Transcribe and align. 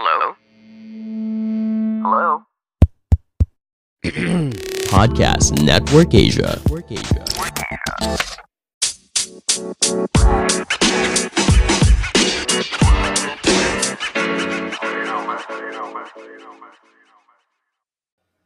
Hello? 0.00 0.36
Hello? 2.04 2.42
Podcast 4.94 5.60
Network 5.60 6.14
Asia. 6.14 6.60
Network 6.62 6.92
Asia. 6.92 7.24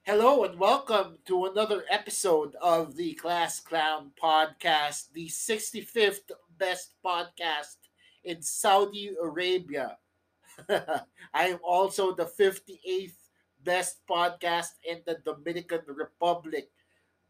Hello 0.05 0.45
and 0.45 0.59
welcome 0.59 1.19
to 1.27 1.45
another 1.45 1.85
episode 1.91 2.57
of 2.63 2.97
the 2.97 3.13
Class 3.13 3.61
Clown 3.61 4.13
Podcast, 4.21 5.13
the 5.13 5.29
65th 5.29 6.31
best 6.57 6.95
podcast 7.05 7.77
in 8.25 8.41
Saudi 8.41 9.11
Arabia. 9.23 9.99
I 11.35 11.49
am 11.49 11.59
also 11.63 12.15
the 12.15 12.27
58th 12.27 13.15
best 13.63 14.07
podcast 14.09 14.75
in 14.85 15.03
the 15.07 15.19
Dominican 15.25 15.81
Republic. 15.87 16.71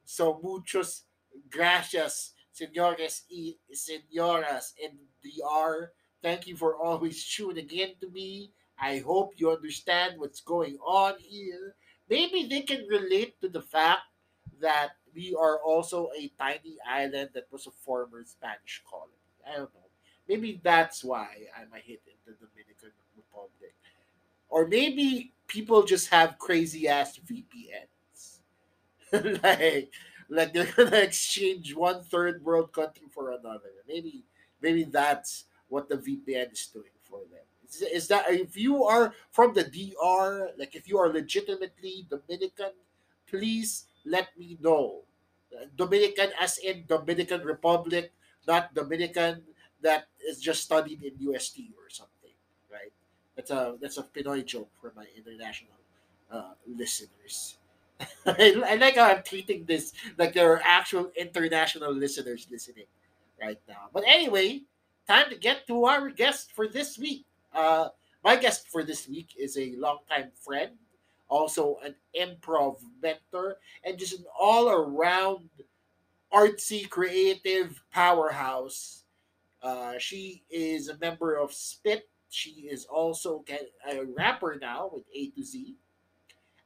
So 0.04 0.40
muchos 0.42 1.04
gracias, 1.50 2.34
señores 2.52 3.24
y 3.30 3.58
señoras 3.72 4.74
in 4.78 4.98
DR. 5.22 5.92
Thank 6.22 6.46
you 6.46 6.56
for 6.56 6.76
always 6.76 7.24
tuning 7.26 7.68
in 7.70 7.94
to 8.00 8.10
me. 8.10 8.52
I 8.78 8.98
hope 8.98 9.34
you 9.36 9.50
understand 9.50 10.18
what's 10.18 10.40
going 10.40 10.78
on 10.84 11.14
here. 11.20 11.76
Maybe 12.08 12.46
they 12.48 12.62
can 12.62 12.86
relate 12.88 13.40
to 13.40 13.48
the 13.48 13.62
fact 13.62 14.02
that 14.60 14.90
we 15.14 15.34
are 15.38 15.58
also 15.62 16.10
a 16.16 16.28
tiny 16.38 16.78
island 16.86 17.30
that 17.34 17.46
was 17.50 17.66
a 17.66 17.70
former 17.70 18.24
Spanish 18.24 18.82
colony. 18.88 19.12
I 19.46 19.56
don't 19.56 19.74
know. 19.74 19.90
Maybe 20.28 20.60
that's 20.62 21.04
why 21.04 21.46
I'm 21.56 21.72
a 21.74 21.78
hit 21.78 22.02
in 22.06 22.14
the. 22.26 22.32
Or 24.52 24.68
maybe 24.68 25.32
people 25.48 25.82
just 25.82 26.10
have 26.10 26.36
crazy 26.36 26.86
ass 26.86 27.18
VPNs. 27.24 28.44
like 29.42 29.88
like 30.28 30.52
they're 30.52 30.68
gonna 30.76 31.00
exchange 31.00 31.74
one 31.74 32.04
third 32.04 32.44
world 32.44 32.70
country 32.70 33.08
for 33.08 33.32
another. 33.32 33.72
Maybe 33.88 34.24
maybe 34.60 34.84
that's 34.84 35.44
what 35.68 35.88
the 35.88 35.96
VPN 35.96 36.52
is 36.52 36.68
doing 36.68 36.92
for 37.00 37.20
them. 37.32 37.48
Is, 37.66 37.80
is 37.80 38.08
that 38.08 38.28
if 38.28 38.54
you 38.54 38.84
are 38.84 39.14
from 39.30 39.54
the 39.54 39.64
DR, 39.64 40.52
like 40.58 40.76
if 40.76 40.86
you 40.86 40.98
are 40.98 41.08
legitimately 41.08 42.06
Dominican, 42.12 42.76
please 43.26 43.86
let 44.04 44.36
me 44.36 44.58
know. 44.60 45.00
Dominican 45.76 46.28
as 46.38 46.58
in 46.58 46.84
Dominican 46.86 47.40
Republic, 47.40 48.12
not 48.46 48.74
Dominican 48.74 49.44
that 49.80 50.08
is 50.28 50.40
just 50.40 50.62
studied 50.62 51.02
in 51.02 51.16
UST 51.18 51.72
or 51.80 51.88
something? 51.88 52.11
That's 53.36 53.50
a 53.50 53.76
that's 53.80 53.98
a 53.98 54.02
Pinoy 54.04 54.44
joke 54.44 54.70
for 54.80 54.92
my 54.96 55.06
international 55.16 55.78
uh, 56.30 56.52
listeners. 56.66 57.56
I, 58.26 58.76
like 58.80 58.96
how 58.96 59.04
I'm 59.10 59.22
treating 59.22 59.64
this 59.64 59.92
like 60.18 60.34
there 60.34 60.52
are 60.52 60.62
actual 60.64 61.10
international 61.16 61.92
listeners 61.92 62.46
listening 62.50 62.86
right 63.40 63.60
now. 63.68 63.88
But 63.92 64.04
anyway, 64.06 64.62
time 65.08 65.30
to 65.30 65.36
get 65.36 65.66
to 65.68 65.84
our 65.84 66.10
guest 66.10 66.52
for 66.52 66.68
this 66.68 66.98
week. 66.98 67.24
Uh, 67.54 67.88
my 68.24 68.36
guest 68.36 68.68
for 68.68 68.82
this 68.84 69.08
week 69.08 69.28
is 69.38 69.56
a 69.56 69.74
longtime 69.76 70.30
friend, 70.40 70.72
also 71.28 71.78
an 71.84 71.94
improv 72.18 72.80
mentor, 73.02 73.56
and 73.84 73.98
just 73.98 74.18
an 74.18 74.24
all 74.38 74.68
around 74.68 75.48
artsy, 76.32 76.88
creative 76.88 77.82
powerhouse. 77.92 79.04
Uh, 79.62 79.94
she 79.98 80.42
is 80.50 80.88
a 80.88 80.98
member 80.98 81.34
of 81.36 81.52
Spit. 81.52 82.08
She 82.32 82.66
is 82.70 82.86
also 82.86 83.44
a 83.86 84.04
rapper 84.16 84.58
now 84.58 84.88
with 84.90 85.04
A 85.14 85.28
to 85.30 85.44
Z, 85.44 85.76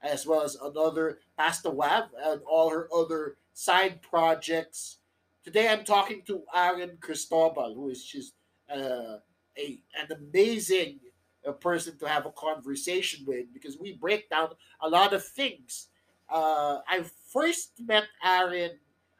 as 0.00 0.24
well 0.24 0.42
as 0.42 0.54
another 0.54 1.18
Pasta 1.36 1.70
Wab 1.70 2.04
and 2.22 2.40
all 2.48 2.70
her 2.70 2.88
other 2.94 3.36
side 3.52 4.00
projects. 4.00 4.98
Today 5.42 5.68
I'm 5.68 5.84
talking 5.84 6.22
to 6.28 6.42
Aryn 6.54 7.00
Cristobal, 7.00 7.74
who 7.74 7.88
is 7.88 8.04
just 8.04 8.34
uh, 8.72 9.18
a 9.58 9.80
an 9.98 10.12
amazing 10.16 11.00
uh, 11.44 11.50
person 11.50 11.98
to 11.98 12.08
have 12.08 12.26
a 12.26 12.30
conversation 12.30 13.24
with 13.26 13.52
because 13.52 13.76
we 13.76 13.92
break 13.92 14.30
down 14.30 14.50
a 14.80 14.88
lot 14.88 15.12
of 15.12 15.26
things. 15.26 15.88
Uh, 16.28 16.78
I 16.88 17.04
first 17.32 17.72
met 17.80 18.04
Aryn 18.24 18.70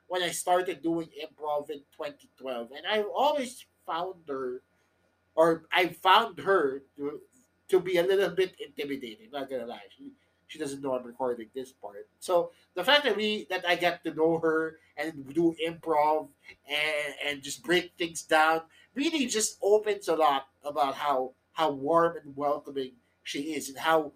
when 0.07 0.23
I 0.23 0.31
started 0.31 0.81
doing 0.81 1.09
improv 1.09 1.71
in 1.71 1.81
2012, 1.97 2.69
and 2.77 2.87
I've 2.87 3.11
always 3.13 3.65
found 3.85 4.15
her, 4.29 4.63
or 5.37 5.65
I 5.73 5.89
found 5.89 6.41
her 6.41 6.83
to 6.97 7.21
to 7.69 7.81
be 7.81 7.99
a 7.99 8.03
little 8.03 8.31
bit 8.31 8.57
intimidating. 8.59 9.29
Not 9.33 9.51
gonna 9.51 9.67
lie, 9.67 9.87
she 9.97 10.11
she 10.49 10.59
doesn't 10.59 10.83
know 10.83 10.95
I'm 10.95 11.05
recording 11.05 11.49
this 11.55 11.73
part. 11.73 12.09
So 12.19 12.51
the 12.75 12.85
fact 12.85 13.05
that 13.05 13.17
we 13.17 13.47
that 13.51 13.65
I 13.69 13.77
get 13.77 14.03
to 14.05 14.15
know 14.15 14.39
her 14.39 14.79
and 14.97 15.33
do 15.35 15.55
improv 15.65 16.29
and 16.69 17.15
and 17.25 17.43
just 17.43 17.63
break 17.63 17.93
things 17.99 18.23
down 18.23 18.63
really 18.95 19.27
just 19.27 19.59
opens 19.63 20.09
a 20.09 20.17
lot 20.17 20.47
about 20.65 20.95
how 20.95 21.33
how 21.53 21.71
warm 21.71 22.17
and 22.17 22.37
welcoming 22.37 22.93
she 23.23 23.55
is 23.55 23.69
and 23.69 23.79
how 23.79 24.13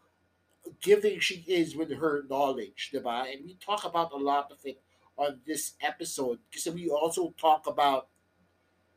giving 0.81 1.19
she 1.21 1.45
is 1.49 1.75
with 1.75 1.91
her 1.93 2.25
knowledge, 2.29 2.91
diba? 2.95 3.33
And 3.33 3.45
we 3.45 3.55
talk 3.55 3.85
about 3.85 4.13
a 4.13 4.17
lot 4.17 4.53
of 4.53 4.59
it 4.65 4.81
on 5.17 5.41
this 5.47 5.73
episode 5.81 6.39
because 6.51 6.73
we 6.73 6.89
also 6.89 7.35
talk 7.39 7.67
about 7.67 8.09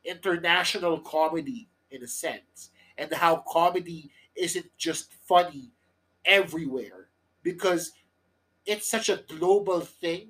international 0.06 1.00
comedy 1.00 1.68
in 1.94 2.04
a 2.04 2.08
sense 2.08 2.72
and 2.98 3.14
how 3.14 3.44
comedy 3.48 4.10
isn't 4.36 4.66
just 4.78 5.14
funny 5.28 5.72
everywhere 6.26 7.08
because 7.44 7.92
it's 8.66 8.90
such 8.90 9.10
a 9.10 9.24
global 9.28 9.80
thing 9.82 10.30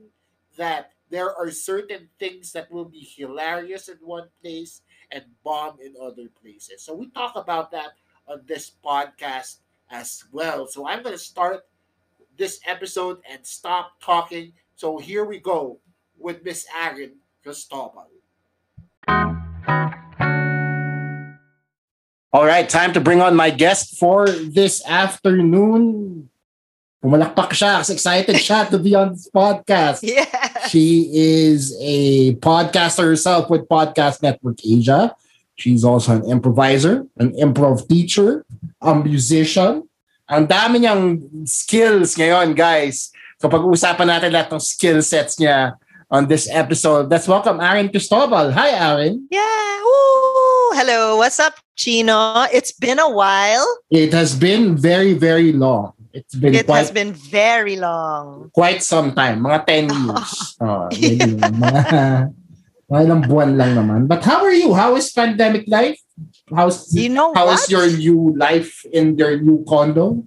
that 0.58 0.92
there 1.10 1.36
are 1.36 1.52
certain 1.52 2.10
things 2.20 2.52
that 2.52 2.72
will 2.72 2.86
be 2.86 3.08
hilarious 3.16 3.88
in 3.88 3.98
one 4.02 4.28
place 4.42 4.82
and 5.12 5.24
bomb 5.44 5.78
in 5.80 5.94
other 6.02 6.28
places. 6.42 6.84
So 6.84 6.96
we 6.96 7.10
talk 7.12 7.36
about 7.36 7.72
that 7.72 7.94
on 8.28 8.42
this 8.48 8.72
podcast 8.84 9.58
as 9.92 10.24
well. 10.32 10.68
So 10.68 10.88
I'm 10.88 11.04
going 11.04 11.16
to 11.16 11.22
start 11.22 11.68
this 12.38 12.60
episode 12.66 13.20
and 13.30 13.46
stop 13.46 14.02
talking. 14.02 14.54
So 14.76 14.98
here 14.98 15.26
we 15.26 15.40
go 15.40 15.80
with 16.18 16.44
Miss 16.44 16.66
Aryn 16.76 17.14
Cristobal. 17.44 18.08
All 22.34 22.50
right, 22.50 22.68
time 22.68 22.94
to 22.94 23.00
bring 23.00 23.22
on 23.22 23.38
my 23.38 23.54
guest 23.54 23.94
for 24.02 24.26
this 24.26 24.82
afternoon. 24.90 26.26
Pumalakpak 26.98 27.54
siya 27.54 27.86
kasi 27.86 27.94
excited 27.94 28.34
siya 28.42 28.66
to 28.74 28.82
be 28.82 28.98
on 28.98 29.14
this 29.14 29.30
podcast. 29.30 30.02
Yeah. 30.18 30.26
She 30.66 31.14
is 31.14 31.78
a 31.78 32.34
podcaster 32.42 33.06
herself 33.06 33.54
with 33.54 33.70
Podcast 33.70 34.26
Network 34.26 34.58
Asia. 34.66 35.14
She's 35.54 35.86
also 35.86 36.18
an 36.18 36.26
improviser, 36.26 37.06
an 37.22 37.38
improv 37.38 37.86
teacher, 37.86 38.42
a 38.82 38.98
musician. 38.98 39.86
Ang 40.26 40.50
dami 40.50 40.82
niyang 40.82 41.22
skills 41.46 42.18
ngayon, 42.18 42.58
guys. 42.58 43.14
So 43.38 43.46
pag-uusapan 43.46 44.10
natin 44.10 44.34
lahat 44.34 44.50
ng 44.50 44.64
skill 44.64 45.06
sets 45.06 45.38
niya 45.38 45.78
on 46.10 46.26
this 46.26 46.50
episode. 46.50 47.14
Let's 47.14 47.30
welcome 47.30 47.62
Aaron 47.62 47.94
Cristobal. 47.94 48.50
Hi, 48.58 48.74
Aaron. 48.74 49.30
Yeah. 49.30 49.86
Woo. 49.86 50.33
Hello. 50.74 51.18
What's 51.18 51.40
up, 51.40 51.54
Chino? 51.76 52.46
It's 52.52 52.72
been 52.72 52.98
a 53.00 53.10
while. 53.10 53.66
It 53.92 54.12
has 54.14 54.36
been 54.36 54.76
very, 54.76 55.14
very 55.14 55.54
long. 55.54 55.94
It's 56.14 56.34
been 56.36 56.54
It 56.56 56.66
quite, 56.66 56.78
has 56.80 56.92
been 56.92 57.14
very 57.14 57.76
long. 57.78 58.50
quite 58.54 58.82
some 58.82 59.14
time. 59.14 59.42
Mga 59.42 59.66
10 59.66 59.90
years. 60.06 60.58
Oh, 60.62 60.90
maybe 60.92 61.18
mga, 61.38 62.34
mga 62.90 63.02
ilang 63.06 63.22
buwan 63.30 63.58
lang 63.58 63.78
naman. 63.78 64.08
But 64.08 64.24
how 64.26 64.42
are 64.44 64.54
you? 64.54 64.74
How 64.74 64.96
is 64.96 65.12
pandemic 65.12 65.66
life? 65.68 65.98
How's, 66.54 66.94
You 66.94 67.10
know 67.10 67.34
how 67.34 67.50
is 67.50 67.70
your 67.70 67.90
new 67.90 68.34
life 68.38 68.86
in 68.94 69.18
your 69.18 69.38
new 69.42 69.66
condo? 69.70 70.26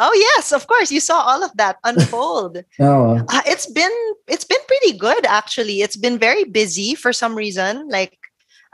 Oh 0.00 0.14
yes, 0.16 0.50
of 0.50 0.66
course. 0.66 0.90
You 0.90 0.98
saw 0.98 1.20
all 1.20 1.44
of 1.44 1.52
that 1.58 1.76
unfold. 1.84 2.64
Oh, 2.80 3.20
uh, 3.28 3.42
it's 3.46 3.66
been 3.66 3.92
it's 4.26 4.46
been 4.48 4.62
pretty 4.66 4.96
good 4.96 5.26
actually. 5.26 5.82
It's 5.82 5.98
been 5.98 6.16
very 6.18 6.44
busy 6.44 6.94
for 6.94 7.12
some 7.12 7.34
reason. 7.36 7.86
Like 7.92 8.16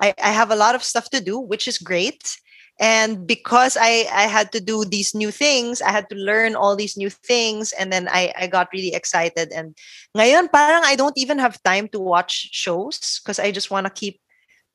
I, 0.00 0.14
I 0.22 0.30
have 0.30 0.50
a 0.50 0.56
lot 0.56 0.74
of 0.74 0.82
stuff 0.82 1.10
to 1.10 1.20
do, 1.20 1.38
which 1.38 1.68
is 1.68 1.78
great. 1.78 2.36
And 2.78 3.26
because 3.26 3.78
I, 3.80 4.04
I 4.12 4.28
had 4.28 4.52
to 4.52 4.60
do 4.60 4.84
these 4.84 5.14
new 5.14 5.30
things, 5.30 5.80
I 5.80 5.90
had 5.90 6.10
to 6.10 6.16
learn 6.16 6.54
all 6.54 6.76
these 6.76 6.96
new 6.96 7.08
things. 7.08 7.72
And 7.72 7.90
then 7.90 8.06
I, 8.08 8.32
I 8.36 8.46
got 8.48 8.68
really 8.72 8.94
excited. 8.94 9.50
And 9.50 9.74
ngayon, 10.16 10.52
parang 10.52 10.82
I 10.84 10.94
don't 10.94 11.16
even 11.16 11.38
have 11.38 11.62
time 11.62 11.88
to 11.88 11.98
watch 11.98 12.50
shows 12.52 13.20
because 13.22 13.38
I 13.38 13.50
just 13.50 13.70
want 13.70 13.86
to 13.86 13.92
keep 13.92 14.20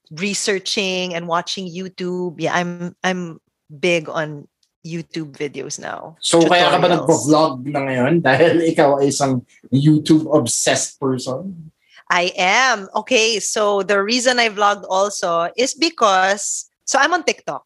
researching 0.09 1.13
and 1.13 1.27
watching 1.27 1.69
YouTube. 1.69 2.41
Yeah, 2.41 2.56
I'm 2.56 2.95
I'm 3.03 3.39
big 3.69 4.09
on 4.09 4.47
YouTube 4.81 5.38
videos 5.38 5.77
now. 5.77 6.18
so 6.25 6.41
kaya 6.41 6.73
ka 6.73 6.81
ba 6.81 6.89
nagpo-vlog 6.89 7.69
na 7.69 7.85
ngayon 7.85 8.13
dahil 8.25 8.65
ikaw 8.65 8.97
ay 8.97 9.13
isang 9.13 9.45
YouTube-obsessed 9.69 10.97
person? 10.97 11.69
I 12.12 12.36
am. 12.36 12.90
Okay, 12.94 13.40
so 13.40 13.81
the 13.81 14.04
reason 14.04 14.38
I 14.38 14.50
vlogged 14.52 14.84
also 14.90 15.48
is 15.56 15.74
because 15.74 16.68
so 16.84 17.00
I'm 17.00 17.13
on 17.16 17.24
TikTok. 17.24 17.63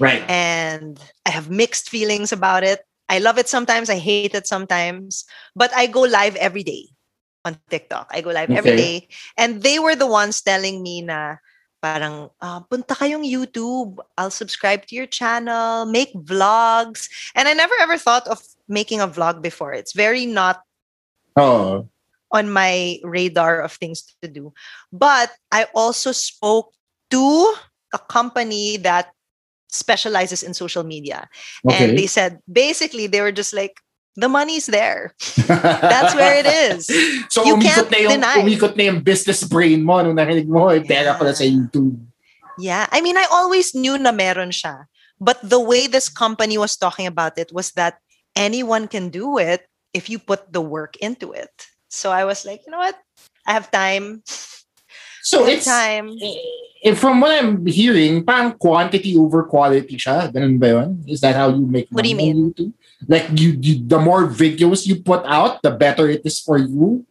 Right. 0.00 0.24
and 0.32 0.96
I 1.26 1.30
have 1.30 1.50
mixed 1.50 1.88
feelings 1.90 2.32
about 2.32 2.64
it. 2.64 2.80
I 3.08 3.18
love 3.18 3.36
it 3.36 3.48
sometimes, 3.48 3.90
I 3.90 3.98
hate 4.00 4.32
it 4.34 4.46
sometimes, 4.46 5.24
but 5.54 5.68
I 5.76 5.86
go 5.88 6.02
live 6.08 6.36
every 6.36 6.62
day 6.62 6.88
on 7.44 7.58
TikTok. 7.68 8.08
I 8.08 8.20
go 8.22 8.30
live 8.30 8.48
every 8.50 8.72
Okay. 8.72 8.80
day. 8.80 9.08
And 9.36 9.60
they 9.60 9.76
were 9.78 9.96
the 9.96 10.06
ones 10.08 10.40
telling 10.40 10.80
me 10.82 11.02
na 11.04 11.36
parang 11.84 12.30
ah, 12.40 12.64
punta 12.64 12.96
kayong 12.96 13.28
YouTube, 13.28 14.00
I'll 14.16 14.32
subscribe 14.32 14.86
to 14.88 14.96
your 14.96 15.04
channel, 15.08 15.84
make 15.84 16.12
vlogs. 16.16 17.08
And 17.36 17.44
I 17.48 17.52
never 17.52 17.74
ever 17.80 17.98
thought 18.00 18.24
of 18.28 18.40
making 18.68 19.00
a 19.04 19.08
vlog 19.08 19.42
before. 19.44 19.72
It's 19.76 19.92
very 19.92 20.24
not 20.24 20.64
Oh. 21.36 21.88
On 22.32 22.50
my 22.50 22.98
radar 23.02 23.60
of 23.60 23.72
things 23.72 24.04
to 24.22 24.28
do. 24.28 24.52
But 24.92 25.30
I 25.50 25.66
also 25.74 26.12
spoke 26.12 26.72
to 27.10 27.54
a 27.92 27.98
company 27.98 28.76
that 28.78 29.10
specializes 29.68 30.42
in 30.42 30.54
social 30.54 30.82
media. 30.84 31.28
And 31.68 31.98
they 31.98 32.06
said 32.06 32.38
basically 32.50 33.06
they 33.06 33.20
were 33.20 33.32
just 33.32 33.52
like, 33.52 33.78
the 34.16 34.28
money's 34.28 34.66
there. 34.66 35.14
That's 35.46 36.14
where 36.14 36.34
it 36.38 36.46
is. 36.46 36.86
so 37.30 37.44
You 37.44 37.56
can't 37.58 37.90
na 37.90 37.98
yung 37.98 38.12
deny. 38.20 38.36
umikot 38.42 38.76
na 38.76 38.82
yung 38.90 39.00
business 39.00 39.44
brain 39.44 39.82
mo 39.86 40.02
nung 40.02 40.18
narinig 40.18 40.46
mo 40.50 40.68
eh 40.68 40.82
pera 40.82 41.14
pala 41.14 41.34
sa 41.34 41.44
Yeah. 41.46 41.54
YouTube. 41.54 41.94
Yeah. 42.58 42.86
I 42.90 43.00
mean, 43.00 43.16
I 43.16 43.26
always 43.30 43.74
knew 43.74 43.96
na 43.98 44.10
meron 44.12 44.50
siya. 44.50 44.86
But 45.20 45.38
the 45.42 45.60
way 45.60 45.86
this 45.86 46.08
company 46.08 46.58
was 46.58 46.76
talking 46.76 47.06
about 47.06 47.38
it 47.38 47.52
was 47.54 47.70
that 47.78 48.02
anyone 48.34 48.88
can 48.88 49.08
do 49.08 49.38
it 49.38 49.68
if 49.94 50.10
you 50.10 50.18
put 50.18 50.52
the 50.52 50.60
work 50.60 50.96
into 50.98 51.32
it. 51.32 51.50
So 51.90 52.14
I 52.14 52.24
was 52.24 52.46
like, 52.46 52.62
you 52.64 52.70
know 52.70 52.78
what? 52.78 52.94
I 53.44 53.52
have 53.52 53.70
time. 53.70 54.22
So 55.26 55.44
have 55.44 55.52
it's 55.58 55.66
time. 55.66 56.16
eh, 56.82 56.94
from 56.94 57.20
what 57.20 57.34
I'm 57.34 57.66
hearing, 57.66 58.24
parang 58.24 58.54
quantity 58.56 59.18
over 59.18 59.42
quality 59.44 59.98
siya. 59.98 60.30
Ganun 60.32 60.56
ba 60.56 60.68
yun? 60.80 61.04
Is 61.04 61.20
that 61.20 61.34
how 61.36 61.50
you 61.50 61.66
make 61.66 61.90
What 61.90 62.06
do 62.06 62.08
you 62.08 62.16
money 62.16 62.30
on 62.32 62.54
YouTube? 62.54 62.72
Like 63.10 63.26
you, 63.34 63.58
you, 63.60 63.84
the 63.84 63.98
more 63.98 64.24
videos 64.30 64.86
you 64.86 65.02
put 65.02 65.26
out, 65.26 65.60
the 65.60 65.70
better 65.74 66.08
it 66.08 66.22
is 66.24 66.38
for 66.40 66.56
you? 66.56 67.04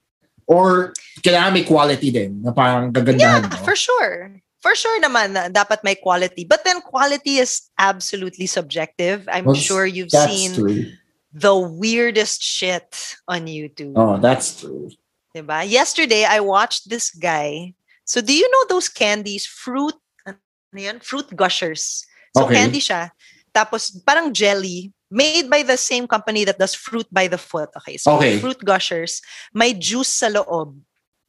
Or 0.49 0.93
kailangan 1.21 1.53
may 1.53 1.65
quality 1.67 2.09
din 2.09 2.41
na 2.41 2.49
parang 2.55 2.89
gagandahan 2.89 3.45
Yeah, 3.45 3.51
mo? 3.53 3.61
for 3.61 3.75
sure. 3.77 4.41
For 4.59 4.73
sure 4.73 4.97
naman 4.99 5.37
na 5.37 5.47
dapat 5.53 5.85
may 5.85 5.93
quality. 5.95 6.43
But 6.49 6.65
then 6.65 6.81
quality 6.81 7.37
is 7.37 7.69
absolutely 7.77 8.49
subjective. 8.49 9.29
I'm 9.29 9.45
Well, 9.45 9.55
sure 9.59 9.85
you've 9.85 10.09
That's 10.09 10.25
seen 10.33 10.51
true. 10.57 10.89
The 11.33 11.55
weirdest 11.55 12.41
shit 12.41 13.15
on 13.27 13.45
YouTube. 13.45 13.93
Oh, 13.95 14.17
that's 14.17 14.61
true. 14.61 14.89
Diba? 15.35 15.67
Yesterday, 15.69 16.25
I 16.25 16.39
watched 16.39 16.89
this 16.89 17.11
guy. 17.11 17.73
So 18.05 18.21
do 18.21 18.33
you 18.33 18.49
know 18.49 18.65
those 18.67 18.89
candies? 18.89 19.45
Fruit, 19.45 19.93
ano? 20.25 20.37
Fruit 21.01 21.29
gushers. 21.35 22.05
So 22.35 22.45
Okay. 22.45 22.55
candy 22.57 22.81
siya. 22.81 23.13
Tapos 23.53 23.93
parang 24.05 24.33
jelly 24.33 24.93
made 25.09 25.49
by 25.49 25.61
the 25.61 25.77
same 25.77 26.05
company 26.05 26.45
that 26.45 26.57
does 26.57 26.73
fruit 26.73 27.05
by 27.09 27.29
the 27.29 27.37
foot. 27.37 27.69
Okay. 27.81 27.97
So 27.97 28.17
Okay. 28.17 28.37
fruit 28.41 28.61
gushers, 28.65 29.21
may 29.53 29.73
juice 29.73 30.09
sa 30.09 30.29
loob 30.29 30.77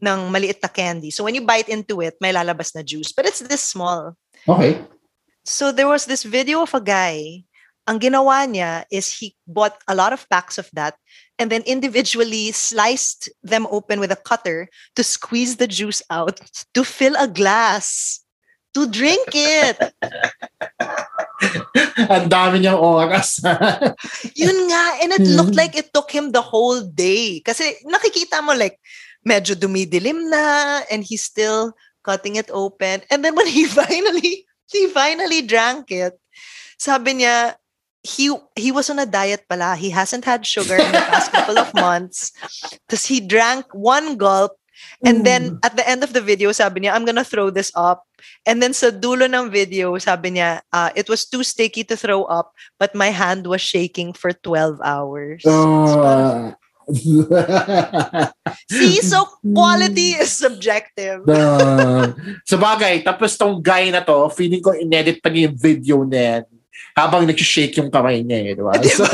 ng 0.00 0.20
maliit 0.32 0.60
na 0.64 0.68
candy. 0.72 1.12
So 1.12 1.24
when 1.24 1.36
you 1.36 1.44
bite 1.44 1.68
into 1.68 2.00
it, 2.00 2.16
may 2.20 2.32
lalabas 2.32 2.72
na 2.72 2.80
juice. 2.80 3.12
But 3.12 3.28
it's 3.28 3.44
this 3.44 3.60
small. 3.60 4.16
Okay. 4.48 4.80
So 5.44 5.72
there 5.72 5.88
was 5.88 6.04
this 6.04 6.24
video 6.24 6.64
of 6.64 6.72
a 6.72 6.80
guy. 6.80 7.44
Ang 7.90 7.98
ginawa 7.98 8.46
niya 8.46 8.86
is 8.86 9.10
he 9.18 9.34
bought 9.50 9.74
a 9.90 9.98
lot 9.98 10.14
of 10.14 10.22
packs 10.30 10.62
of 10.62 10.70
that 10.78 10.94
and 11.42 11.50
then 11.50 11.66
individually 11.66 12.54
sliced 12.54 13.26
them 13.42 13.66
open 13.66 13.98
with 13.98 14.14
a 14.14 14.20
cutter 14.22 14.70
to 14.94 15.02
squeeze 15.02 15.58
the 15.58 15.66
juice 15.66 15.98
out 16.06 16.38
to 16.70 16.86
fill 16.86 17.18
a 17.18 17.26
glass 17.26 18.22
to 18.78 18.86
drink 18.86 19.26
it. 19.34 19.74
Ang 22.14 22.30
dami 22.30 22.62
niyang 22.62 22.78
oras. 22.78 23.42
Yun 24.38 24.58
nga. 24.70 24.84
And 25.02 25.10
it 25.18 25.26
looked 25.26 25.58
Mhm. 25.58 25.62
like 25.66 25.74
it 25.74 25.90
took 25.90 26.14
him 26.14 26.30
the 26.30 26.46
whole 26.46 26.86
day. 26.86 27.42
Kasi 27.42 27.74
nakikita 27.90 28.38
mo 28.38 28.54
like 28.54 28.78
medyo 29.26 29.58
dumidilim 29.58 30.30
na 30.30 30.86
and 30.86 31.02
he's 31.02 31.26
still 31.26 31.74
cutting 32.06 32.38
it 32.38 32.46
open. 32.54 33.02
And 33.10 33.26
then 33.26 33.34
when 33.34 33.50
he 33.50 33.66
finally, 33.82 34.46
he 34.70 34.86
finally 34.94 35.42
drank 35.42 35.90
it, 35.90 36.14
sabi 36.78 37.18
niya, 37.20 37.58
he 38.02 38.32
he 38.56 38.72
was 38.72 38.88
on 38.88 38.98
a 38.98 39.06
diet 39.06 39.44
pala. 39.48 39.76
He 39.76 39.90
hasn't 39.90 40.24
had 40.24 40.46
sugar 40.46 40.76
in 40.76 40.92
the 40.92 41.04
past 41.10 41.32
couple 41.32 41.58
of 41.58 41.72
months. 41.74 42.32
Because 42.86 43.06
he 43.06 43.20
drank 43.20 43.66
one 43.72 44.16
gulp 44.16 44.56
and 45.04 45.24
then 45.24 45.58
at 45.64 45.76
the 45.76 45.88
end 45.88 46.04
of 46.04 46.12
the 46.12 46.20
video, 46.20 46.52
sabi 46.52 46.80
niya, 46.84 46.92
I'm 46.92 47.04
gonna 47.04 47.24
throw 47.24 47.50
this 47.50 47.72
up. 47.74 48.04
And 48.44 48.62
then 48.62 48.72
sa 48.72 48.90
dulo 48.92 49.28
ng 49.28 49.50
video, 49.50 49.96
sabi 49.96 50.36
niya, 50.36 50.60
uh, 50.72 50.90
it 50.96 51.08
was 51.08 51.24
too 51.24 51.42
sticky 51.42 51.84
to 51.88 51.96
throw 51.96 52.24
up, 52.24 52.52
but 52.78 52.94
my 52.94 53.08
hand 53.08 53.46
was 53.46 53.60
shaking 53.60 54.12
for 54.12 54.32
12 54.32 54.80
hours. 54.84 55.42
Oh. 55.46 56.52
See, 58.70 58.98
so 59.00 59.24
quality 59.54 60.18
is 60.18 60.32
subjective. 60.34 61.22
Uh, 61.28 62.12
sa 62.42 62.56
bagay, 62.58 63.04
tapos 63.06 63.38
tong 63.38 63.62
guy 63.62 63.88
na 63.94 64.02
to, 64.02 64.28
feeling 64.34 64.60
ko 64.60 64.74
inedit 64.74 65.22
pa 65.22 65.30
niya 65.30 65.48
yung 65.48 65.58
video 65.60 65.96
na 66.04 66.18
yan 66.18 66.44
habang 66.96 67.26
nag-shake 67.26 67.76
yung 67.78 67.90
kamay 67.90 68.22
niya 68.24 68.38
eh, 68.50 68.54
di 68.56 68.62
ba? 68.62 68.74
Di 68.82 68.88
So, 68.90 69.06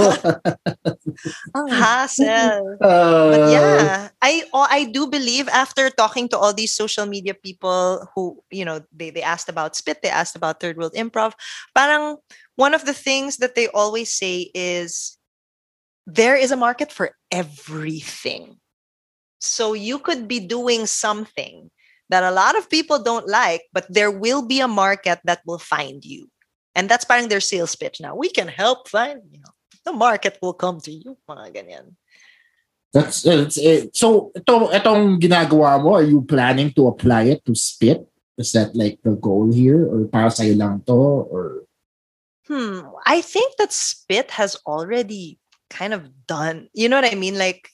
Ang 1.56 1.68
hassle. 1.80 2.80
uh, 2.80 3.30
But 3.30 3.42
yeah, 3.48 4.10
I 4.22 4.44
oh, 4.54 4.66
I 4.70 4.84
do 4.86 5.06
believe 5.06 5.48
after 5.48 5.90
talking 5.90 6.28
to 6.30 6.38
all 6.38 6.52
these 6.54 6.70
social 6.72 7.06
media 7.06 7.34
people 7.34 8.06
who, 8.14 8.38
you 8.50 8.64
know, 8.64 8.80
they, 8.94 9.10
they 9.10 9.22
asked 9.22 9.48
about 9.48 9.74
spit, 9.74 10.02
they 10.02 10.08
asked 10.12 10.36
about 10.36 10.60
third 10.60 10.76
world 10.76 10.94
improv. 10.94 11.32
Parang 11.74 12.18
one 12.54 12.74
of 12.74 12.84
the 12.86 12.94
things 12.94 13.38
that 13.38 13.54
they 13.54 13.68
always 13.68 14.12
say 14.12 14.50
is 14.54 15.18
there 16.06 16.36
is 16.36 16.52
a 16.52 16.56
market 16.56 16.92
for 16.92 17.16
everything. 17.32 18.58
So 19.40 19.72
you 19.74 19.98
could 19.98 20.28
be 20.28 20.40
doing 20.40 20.86
something 20.86 21.70
that 22.08 22.22
a 22.22 22.30
lot 22.30 22.56
of 22.56 22.70
people 22.70 23.02
don't 23.02 23.28
like, 23.28 23.62
but 23.72 23.86
there 23.90 24.10
will 24.10 24.42
be 24.46 24.60
a 24.60 24.68
market 24.70 25.18
that 25.24 25.40
will 25.46 25.58
find 25.58 26.04
you. 26.04 26.28
And 26.76 26.88
that's 26.92 27.08
parang 27.08 27.32
their 27.32 27.40
sales 27.40 27.74
pitch 27.74 28.04
now. 28.04 28.14
We 28.14 28.28
can 28.28 28.48
help 28.48 28.92
find, 28.92 29.24
you 29.32 29.40
know, 29.40 29.52
the 29.88 29.96
market 29.96 30.36
will 30.44 30.52
come 30.52 30.78
to 30.84 30.92
you. 30.92 31.16
Mga 31.24 31.56
ganyan. 31.56 31.86
That's 32.92 33.24
it's 33.24 33.56
it. 33.56 33.96
So 33.96 34.30
ito 34.36 34.68
itong 34.70 35.16
ginagawa 35.18 35.80
mo, 35.80 35.96
are 35.96 36.06
you 36.06 36.20
planning 36.20 36.76
to 36.76 36.92
apply 36.92 37.32
it 37.32 37.40
to 37.48 37.56
spit? 37.56 38.04
Is 38.36 38.52
that 38.52 38.76
like 38.76 39.00
the 39.00 39.16
goal 39.16 39.48
here 39.48 39.88
or 39.88 40.04
para 40.12 40.28
sa'yo 40.28 40.52
lang 40.52 40.84
to 40.84 41.24
or 41.32 41.66
Hmm. 42.46 42.94
I 43.04 43.20
think 43.22 43.56
that 43.58 43.72
Spit 43.72 44.30
has 44.30 44.56
already 44.66 45.38
kind 45.68 45.92
of 45.92 46.26
done. 46.26 46.68
You 46.74 46.88
know 46.88 47.00
what 47.00 47.10
I 47.10 47.16
mean? 47.16 47.38
Like 47.38 47.68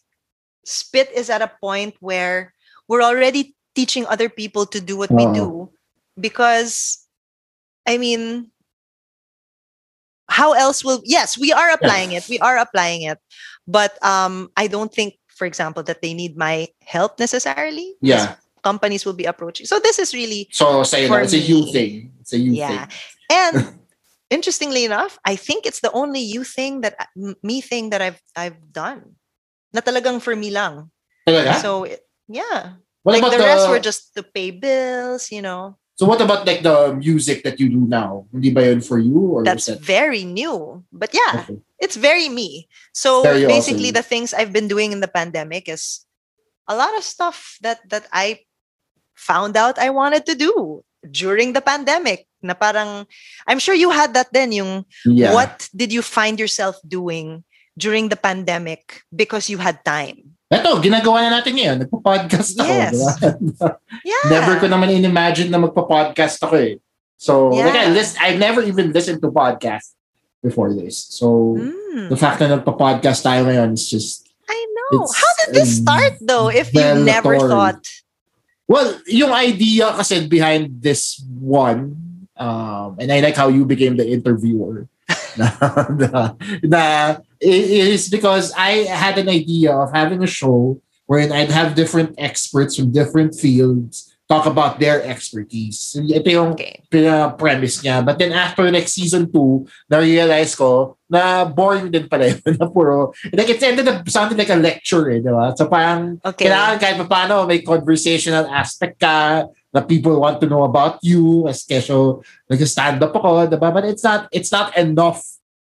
Spit 0.64 1.12
is 1.14 1.28
at 1.28 1.42
a 1.42 1.52
point 1.60 1.94
where 2.00 2.54
we're 2.88 3.02
already 3.02 3.54
teaching 3.74 4.06
other 4.06 4.28
people 4.28 4.66
to 4.66 4.80
do 4.80 4.96
what 4.96 5.10
we 5.10 5.24
do 5.32 5.70
because 6.20 7.04
I 7.86 7.96
mean 7.96 8.50
how 10.32 10.56
else 10.56 10.80
will 10.80 11.04
yes, 11.04 11.36
we 11.36 11.52
are 11.52 11.68
applying 11.76 12.16
it. 12.16 12.24
We 12.32 12.40
are 12.40 12.56
applying 12.56 13.04
it. 13.04 13.20
But 13.68 14.00
um 14.00 14.48
I 14.56 14.66
don't 14.72 14.88
think 14.88 15.20
for 15.28 15.44
example 15.44 15.84
that 15.84 16.00
they 16.00 16.16
need 16.16 16.36
my 16.40 16.72
help 16.80 17.20
necessarily 17.20 17.94
Yeah. 18.00 18.40
Companies 18.64 19.04
will 19.04 19.18
be 19.18 19.26
approaching. 19.28 19.66
So 19.68 19.76
this 19.82 19.98
is 20.00 20.14
really 20.16 20.48
so 20.54 20.86
sa'yo 20.86 21.10
For 21.10 21.20
lang, 21.20 21.26
it's 21.28 21.36
a 21.36 21.42
you 21.42 21.68
thing. 21.68 22.14
It's 22.24 22.32
a 22.32 22.38
you 22.40 22.56
yeah 22.56 22.86
thing. 22.86 22.96
and 23.28 23.54
interestingly 24.32 24.88
enough 24.88 25.20
i 25.28 25.36
think 25.36 25.68
it's 25.68 25.84
the 25.84 25.92
only 25.92 26.22
you 26.24 26.40
thing 26.40 26.80
that 26.80 26.96
me 27.44 27.60
thing 27.60 27.92
that 27.92 28.00
i've 28.00 28.16
i've 28.32 28.56
done 28.72 29.18
na 29.76 29.84
talagang 29.84 30.22
for 30.24 30.32
me 30.32 30.48
lang 30.48 30.88
Talaga? 31.28 31.60
so 31.60 31.84
it- 31.84 32.00
yeah 32.32 32.80
what 33.04 33.12
like 33.12 33.20
about 33.20 33.36
the 33.36 33.44
rest 33.44 33.68
were 33.68 33.82
just 33.82 34.16
to 34.16 34.24
pay 34.24 34.48
bills 34.48 35.28
you 35.28 35.44
know 35.44 35.76
So 35.94 36.06
what 36.06 36.20
about 36.20 36.46
like 36.46 36.62
the 36.62 36.94
music 36.94 37.44
that 37.44 37.60
you 37.60 37.68
do 37.68 37.84
now? 37.84 38.26
Hindi 38.32 38.50
ba 38.50 38.64
yun 38.64 38.80
for 38.80 38.98
you 38.98 39.32
or 39.32 39.44
that's 39.44 39.66
that 39.66 39.80
very 39.80 40.24
new 40.24 40.84
but 40.92 41.10
yeah 41.12 41.44
okay. 41.44 41.58
it's 41.80 41.96
very 41.96 42.28
me 42.28 42.68
so 42.92 43.22
Very 43.22 43.46
basically 43.46 43.90
awesome. 43.90 44.00
the 44.00 44.06
things 44.06 44.34
i've 44.34 44.52
been 44.52 44.68
doing 44.68 44.92
in 44.92 45.00
the 45.00 45.10
pandemic 45.10 45.68
is 45.68 46.04
a 46.68 46.76
lot 46.76 46.94
of 46.96 47.02
stuff 47.02 47.58
that 47.64 47.80
that 47.90 48.06
i 48.12 48.40
found 49.14 49.56
out 49.56 49.78
i 49.78 49.90
wanted 49.90 50.24
to 50.26 50.34
do 50.34 50.84
during 51.10 51.52
the 51.52 51.64
pandemic 51.64 52.28
na 52.42 52.54
parang 52.54 53.06
i'm 53.46 53.58
sure 53.58 53.74
you 53.74 53.90
had 53.90 54.14
that 54.14 54.30
then 54.30 54.52
yung 54.52 54.86
Yeah. 55.04 55.34
What 55.34 55.68
did 55.74 55.90
you 55.90 56.02
find 56.02 56.38
yourself 56.38 56.78
doing 56.86 57.42
during 57.74 58.08
the 58.08 58.18
pandemic 58.18 59.02
because 59.10 59.50
you 59.50 59.58
had 59.58 59.82
time? 59.82 60.38
Eto, 60.52 60.76
ginagawa 60.84 61.24
na 61.24 61.40
natin 61.40 61.56
ngayon. 61.56 61.76
Nagpa-podcast 61.88 62.52
ako. 62.60 62.68
Yes. 62.68 62.92
di 62.92 63.52
ba? 63.56 63.80
Yeah. 64.04 64.24
never 64.28 64.60
ko 64.60 64.66
naman 64.68 64.92
in-imagine 64.92 65.48
na 65.48 65.56
magpa-podcast 65.56 66.42
ako 66.44 66.54
eh. 66.60 66.76
So, 67.16 67.48
like 67.54 67.72
I 67.72 67.88
Yeah. 67.88 67.96
list, 67.96 68.20
I've 68.20 68.36
never 68.36 68.60
even 68.60 68.92
listened 68.92 69.22
to 69.24 69.32
podcast 69.32 69.96
before 70.44 70.74
this. 70.74 71.08
So, 71.08 71.56
Mm, 71.56 72.12
the 72.12 72.18
fact 72.18 72.42
na 72.44 72.60
nagpa-podcast 72.60 73.24
tayo 73.24 73.48
ngayon 73.48 73.72
is 73.72 73.88
just, 73.88 74.28
I 74.44 74.58
know. 74.68 75.06
it's 75.08 75.14
How 75.16 75.30
did 75.40 75.50
this 75.56 75.70
start 75.80 76.20
though? 76.20 76.52
If 76.52 76.74
you 76.76 76.84
never 77.00 77.38
thought. 77.48 77.80
well, 78.68 78.92
yung 79.08 79.32
idea 79.32 79.92
kasi 79.96 80.28
behind 80.28 80.84
this 80.84 81.16
one 81.40 81.96
Um, 82.32 82.96
and 82.98 83.12
I 83.12 83.20
like 83.20 83.36
how 83.36 83.52
you 83.52 83.62
became 83.62 83.94
the 83.94 84.08
interviewer. 84.08 84.88
na, 85.40 85.48
na, 85.90 86.34
na 86.62 86.82
it 87.40 87.70
is 87.90 88.08
because 88.08 88.52
I 88.56 88.84
had 88.88 89.18
an 89.18 89.28
idea 89.28 89.72
of 89.72 89.92
having 89.92 90.22
a 90.22 90.30
show 90.30 90.80
wherein 91.06 91.32
I'd 91.32 91.50
have 91.50 91.74
different 91.74 92.14
experts 92.18 92.76
from 92.76 92.92
different 92.92 93.34
fields 93.34 94.12
talk 94.32 94.46
about 94.48 94.80
their 94.80 95.04
expertise. 95.04 95.92
Ito 95.92 96.28
yung 96.32 96.50
Okay. 96.56 96.80
premise 97.36 97.84
niya. 97.84 98.00
But 98.00 98.16
then 98.16 98.32
after 98.32 98.64
like 98.72 98.88
season 98.88 99.28
2, 99.28 99.92
na-realize 99.92 100.56
ko 100.56 100.96
na 101.12 101.44
boring 101.44 101.92
din 101.92 102.08
pala 102.08 102.32
yun 102.32 102.40
na 102.56 102.64
puro. 102.72 103.12
Like 103.28 103.52
it 103.52 103.60
ended 103.60 103.84
up 103.84 104.08
sounding 104.08 104.40
like 104.40 104.48
a 104.48 104.56
lecture 104.56 105.12
eh, 105.12 105.20
di 105.20 105.28
ba? 105.28 105.52
So 105.52 105.68
parang 105.68 106.16
Okay. 106.24 106.48
kailangan 106.48 106.80
kahit 106.80 106.96
pa 107.04 107.06
paano 107.10 107.44
may 107.44 107.60
conversational 107.60 108.48
aspect 108.48 108.96
ka 108.96 109.44
na 109.72 109.80
people 109.80 110.20
want 110.20 110.38
to 110.40 110.46
know 110.46 110.62
about 110.68 111.00
you 111.00 111.48
as 111.48 111.64
keso 111.64 112.20
nag-stand 112.46 113.00
up 113.02 113.16
ako, 113.16 113.48
di 113.48 113.56
ba? 113.56 113.72
But 113.72 113.88
it's 113.88 114.04
not 114.04 114.28
it's 114.30 114.52
not 114.52 114.76
enough 114.76 115.24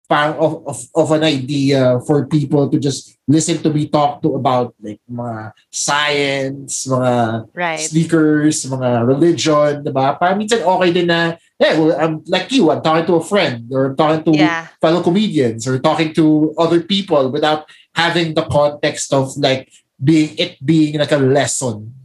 parang 0.09 0.41
of, 0.41 0.65
of, 0.65 0.79
of 0.97 1.09
an 1.13 1.21
idea 1.21 2.01
for 2.09 2.25
people 2.25 2.65
to 2.73 2.81
just 2.81 3.13
listen 3.29 3.61
to 3.61 3.69
me 3.69 3.85
talk 3.93 4.25
to 4.25 4.41
about 4.41 4.73
like 4.81 5.05
mga 5.05 5.53
science, 5.69 6.89
mga 6.89 7.45
Right. 7.53 7.77
sneakers, 7.85 8.65
mga 8.65 9.05
religion, 9.05 9.85
diba? 9.85 10.17
Parang 10.17 10.41
minsan 10.41 10.65
okay 10.65 10.91
din 10.97 11.13
na, 11.13 11.37
yeah, 11.61 11.77
well, 11.77 11.93
I'm 11.93 12.25
like 12.25 12.49
you, 12.57 12.73
I'm 12.73 12.81
talking 12.81 13.05
to 13.05 13.21
a 13.21 13.25
friend 13.25 13.69
or 13.69 13.93
I'm 13.93 13.97
talking 14.01 14.25
to 14.25 14.33
Yeah. 14.33 14.73
fellow 14.81 15.05
comedians 15.05 15.69
or 15.69 15.77
talking 15.77 16.17
to 16.17 16.57
other 16.57 16.81
people 16.81 17.29
without 17.29 17.69
having 17.93 18.33
the 18.33 18.49
context 18.49 19.13
of 19.13 19.37
like 19.37 19.69
being 20.01 20.33
it 20.41 20.57
being 20.65 20.97
like 20.97 21.13
a 21.13 21.21
lesson. 21.21 21.98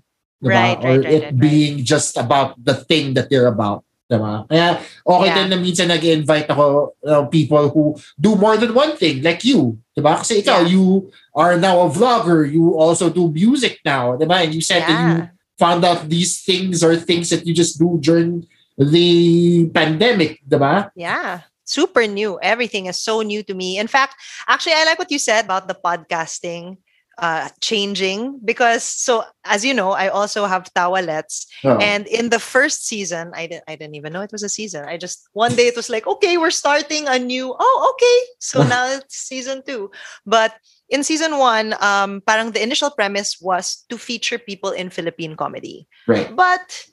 Diba? 0.43 0.51
Right, 0.51 0.77
or 0.83 0.99
right, 0.99 1.03
right, 1.03 1.13
it 1.13 1.23
right, 1.23 1.23
right. 1.31 1.39
being 1.39 1.73
just 1.87 2.19
about 2.19 2.59
the 2.59 2.75
thing 2.75 3.15
that 3.15 3.31
they're 3.31 3.47
about. 3.47 3.87
Diba? 4.11 4.43
Kaya 4.51 4.83
okay 5.07 5.29
Yeah. 5.31 5.37
din 5.39 5.47
na 5.49 5.57
minsan 5.57 5.87
nag-invite 5.87 6.51
ako 6.51 6.91
uh, 7.07 7.23
people 7.31 7.71
who 7.71 7.95
do 8.19 8.35
more 8.35 8.59
than 8.59 8.75
one 8.75 8.99
thing 8.99 9.23
like 9.23 9.47
you. 9.47 9.79
Diba? 9.95 10.19
Kasi 10.19 10.43
ikaw, 10.43 10.67
Yeah. 10.67 10.75
you 10.75 11.09
are 11.31 11.55
now 11.55 11.79
a 11.81 11.89
vlogger. 11.89 12.43
You 12.43 12.75
also 12.75 13.07
do 13.07 13.31
music 13.31 13.79
now. 13.87 14.19
Diba? 14.19 14.43
And 14.43 14.51
you 14.51 14.59
said 14.59 14.83
that 14.83 14.99
you 14.99 15.15
found 15.55 15.87
out 15.87 16.11
these 16.11 16.43
things 16.43 16.83
are 16.83 16.99
things 16.99 17.31
that 17.31 17.47
you 17.47 17.55
just 17.55 17.79
do 17.79 17.95
during 18.03 18.43
the 18.75 19.69
pandemic, 19.71 20.41
diba? 20.43 20.91
Yeah. 20.97 21.45
Super 21.63 22.03
new. 22.09 22.35
Everything 22.43 22.91
is 22.91 22.99
so 22.99 23.23
new 23.23 23.39
to 23.47 23.53
me. 23.55 23.79
In 23.79 23.87
fact, 23.87 24.19
actually, 24.51 24.75
I 24.75 24.83
like 24.83 24.99
what 24.99 25.13
you 25.13 25.21
said 25.21 25.45
about 25.45 25.71
the 25.71 25.77
podcasting 25.77 26.83
uh 27.17 27.49
changing 27.61 28.39
because 28.43 28.83
so 28.83 29.23
as 29.45 29.63
you 29.63 29.73
know 29.73 29.91
i 29.91 30.07
also 30.07 30.45
have 30.45 30.73
tawalets 30.73 31.45
Oh. 31.63 31.77
and 31.77 32.07
in 32.07 32.29
the 32.29 32.39
first 32.39 32.87
season 32.87 33.31
i 33.35 33.45
didn't 33.45 33.63
i 33.67 33.75
didn't 33.75 33.95
even 33.95 34.11
know 34.13 34.21
it 34.21 34.31
was 34.31 34.41
a 34.41 34.49
season 34.49 34.85
i 34.85 34.97
just 34.97 35.29
one 35.33 35.55
day 35.55 35.67
it 35.67 35.75
was 35.75 35.89
like 35.89 36.07
okay 36.07 36.37
we're 36.37 36.49
starting 36.51 37.07
a 37.07 37.19
new 37.19 37.53
oh 37.57 37.77
okay 37.93 38.17
so 38.39 38.63
now 38.67 38.87
it's 38.89 39.15
season 39.15 39.61
two 39.65 39.91
but 40.25 40.55
in 40.89 41.03
season 41.03 41.37
one 41.37 41.75
um 41.81 42.21
parang 42.25 42.51
the 42.51 42.63
initial 42.63 42.89
premise 42.89 43.37
was 43.39 43.85
to 43.89 43.97
feature 43.97 44.39
people 44.39 44.71
in 44.71 44.89
philippine 44.89 45.35
comedy 45.35 45.87
right. 46.07 46.35
but 46.35 46.85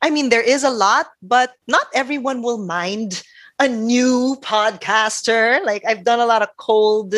I 0.00 0.10
mean, 0.10 0.28
there 0.28 0.42
is 0.42 0.62
a 0.62 0.70
lot, 0.70 1.06
but 1.22 1.54
not 1.66 1.86
everyone 1.92 2.40
will 2.40 2.58
mind 2.58 3.22
a 3.58 3.66
new 3.66 4.36
podcaster. 4.40 5.58
Like 5.66 5.82
I've 5.84 6.04
done 6.04 6.20
a 6.20 6.26
lot 6.26 6.40
of 6.40 6.54
cold 6.56 7.14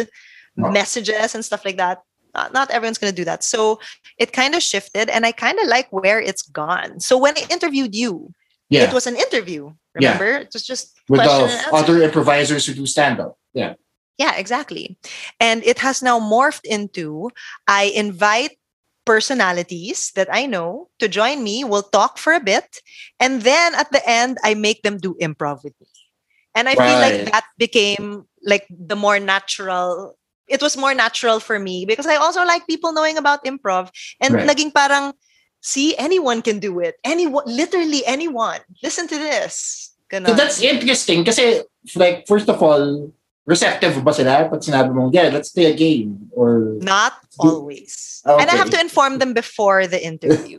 messages 0.57 1.35
and 1.35 1.45
stuff 1.45 1.65
like 1.65 1.77
that. 1.77 2.01
Not, 2.35 2.53
not 2.53 2.71
everyone's 2.71 2.99
going 2.99 3.13
to 3.13 3.17
do 3.17 3.25
that. 3.25 3.43
So 3.43 3.81
it 4.19 4.33
kind 4.33 4.55
of 4.55 4.63
shifted, 4.63 5.09
and 5.09 5.27
I 5.27 5.33
kind 5.33 5.59
of 5.59 5.67
like 5.69 5.89
where 5.91 6.21
it's 6.21 6.43
gone. 6.43 7.01
So 7.01 7.19
when 7.19 7.37
I 7.37 7.47
interviewed 7.51 7.95
you, 7.95 8.33
Yeah. 8.71 8.87
it 8.87 8.95
was 8.95 9.07
an 9.07 9.17
interview. 9.17 9.75
Yeah. 9.99 10.15
Remember? 10.15 10.47
It 10.47 10.51
was 10.53 10.65
just 10.65 10.95
With 11.09 11.21
question 11.21 11.49
the 11.49 11.67
and 11.67 11.75
other 11.75 12.03
improvisers 12.03 12.67
who 12.67 12.75
do 12.75 12.87
stand 12.87 13.19
up. 13.19 13.37
Yeah. 13.53 13.75
Yeah, 14.19 14.37
exactly. 14.37 14.99
And 15.41 15.65
it 15.65 15.79
has 15.81 16.03
now 16.03 16.21
morphed 16.21 16.65
into 16.65 17.31
I 17.67 17.91
invite 17.97 18.61
personalities 19.07 20.13
that 20.15 20.29
I 20.31 20.47
know 20.47 20.89
to 21.01 21.09
join 21.09 21.43
me. 21.43 21.65
We'll 21.65 21.89
talk 21.89 22.19
for 22.19 22.33
a 22.33 22.39
bit. 22.39 22.79
And 23.19 23.43
then 23.43 23.75
at 23.75 23.91
the 23.91 24.03
end, 24.09 24.39
I 24.45 24.55
make 24.55 24.83
them 24.83 24.99
do 24.99 25.17
improv 25.21 25.65
with 25.65 25.75
me. 25.81 25.89
And 26.55 26.69
I 26.69 26.75
feel 26.75 26.99
like 27.01 27.33
that 27.33 27.45
became 27.59 28.27
like 28.45 28.67
the 28.71 28.95
more 28.97 29.19
natural. 29.19 30.15
It 30.51 30.61
was 30.61 30.77
more 30.77 30.93
natural 30.93 31.39
for 31.39 31.59
me 31.63 31.87
because 31.87 32.11
I 32.11 32.19
also 32.19 32.45
like 32.45 32.67
people 32.67 32.93
knowing 32.93 33.17
about 33.17 33.47
improv. 33.47 33.95
And 34.19 34.35
Right. 34.35 34.51
naging 34.51 34.75
parang, 34.75 35.15
see, 35.63 35.95
anyone 35.97 36.43
can 36.43 36.59
do 36.59 36.83
it. 36.83 36.99
Anyone, 37.07 37.47
literally 37.47 38.03
anyone. 38.05 38.61
Listen 38.83 39.07
to 39.07 39.17
this. 39.17 39.87
So 40.11 40.35
that's 40.35 40.59
interesting 40.59 41.23
kasi 41.23 41.63
like 41.95 42.27
first 42.27 42.51
of 42.51 42.59
all, 42.59 43.15
receptive 43.47 44.03
ba 44.03 44.11
sila 44.11 44.51
pag 44.51 44.59
sinabi 44.59 44.91
mo, 44.91 45.07
yeah, 45.15 45.31
let's 45.31 45.55
play 45.55 45.71
a 45.71 45.77
game 45.77 46.27
or 46.35 46.75
Not 46.83 47.15
always. 47.39 48.23
And 48.27 48.51
I 48.51 48.59
have 48.59 48.75
to 48.75 48.81
inform 48.81 49.23
them 49.23 49.35
before 49.35 49.87
the 49.87 50.03
interview. 50.03 50.59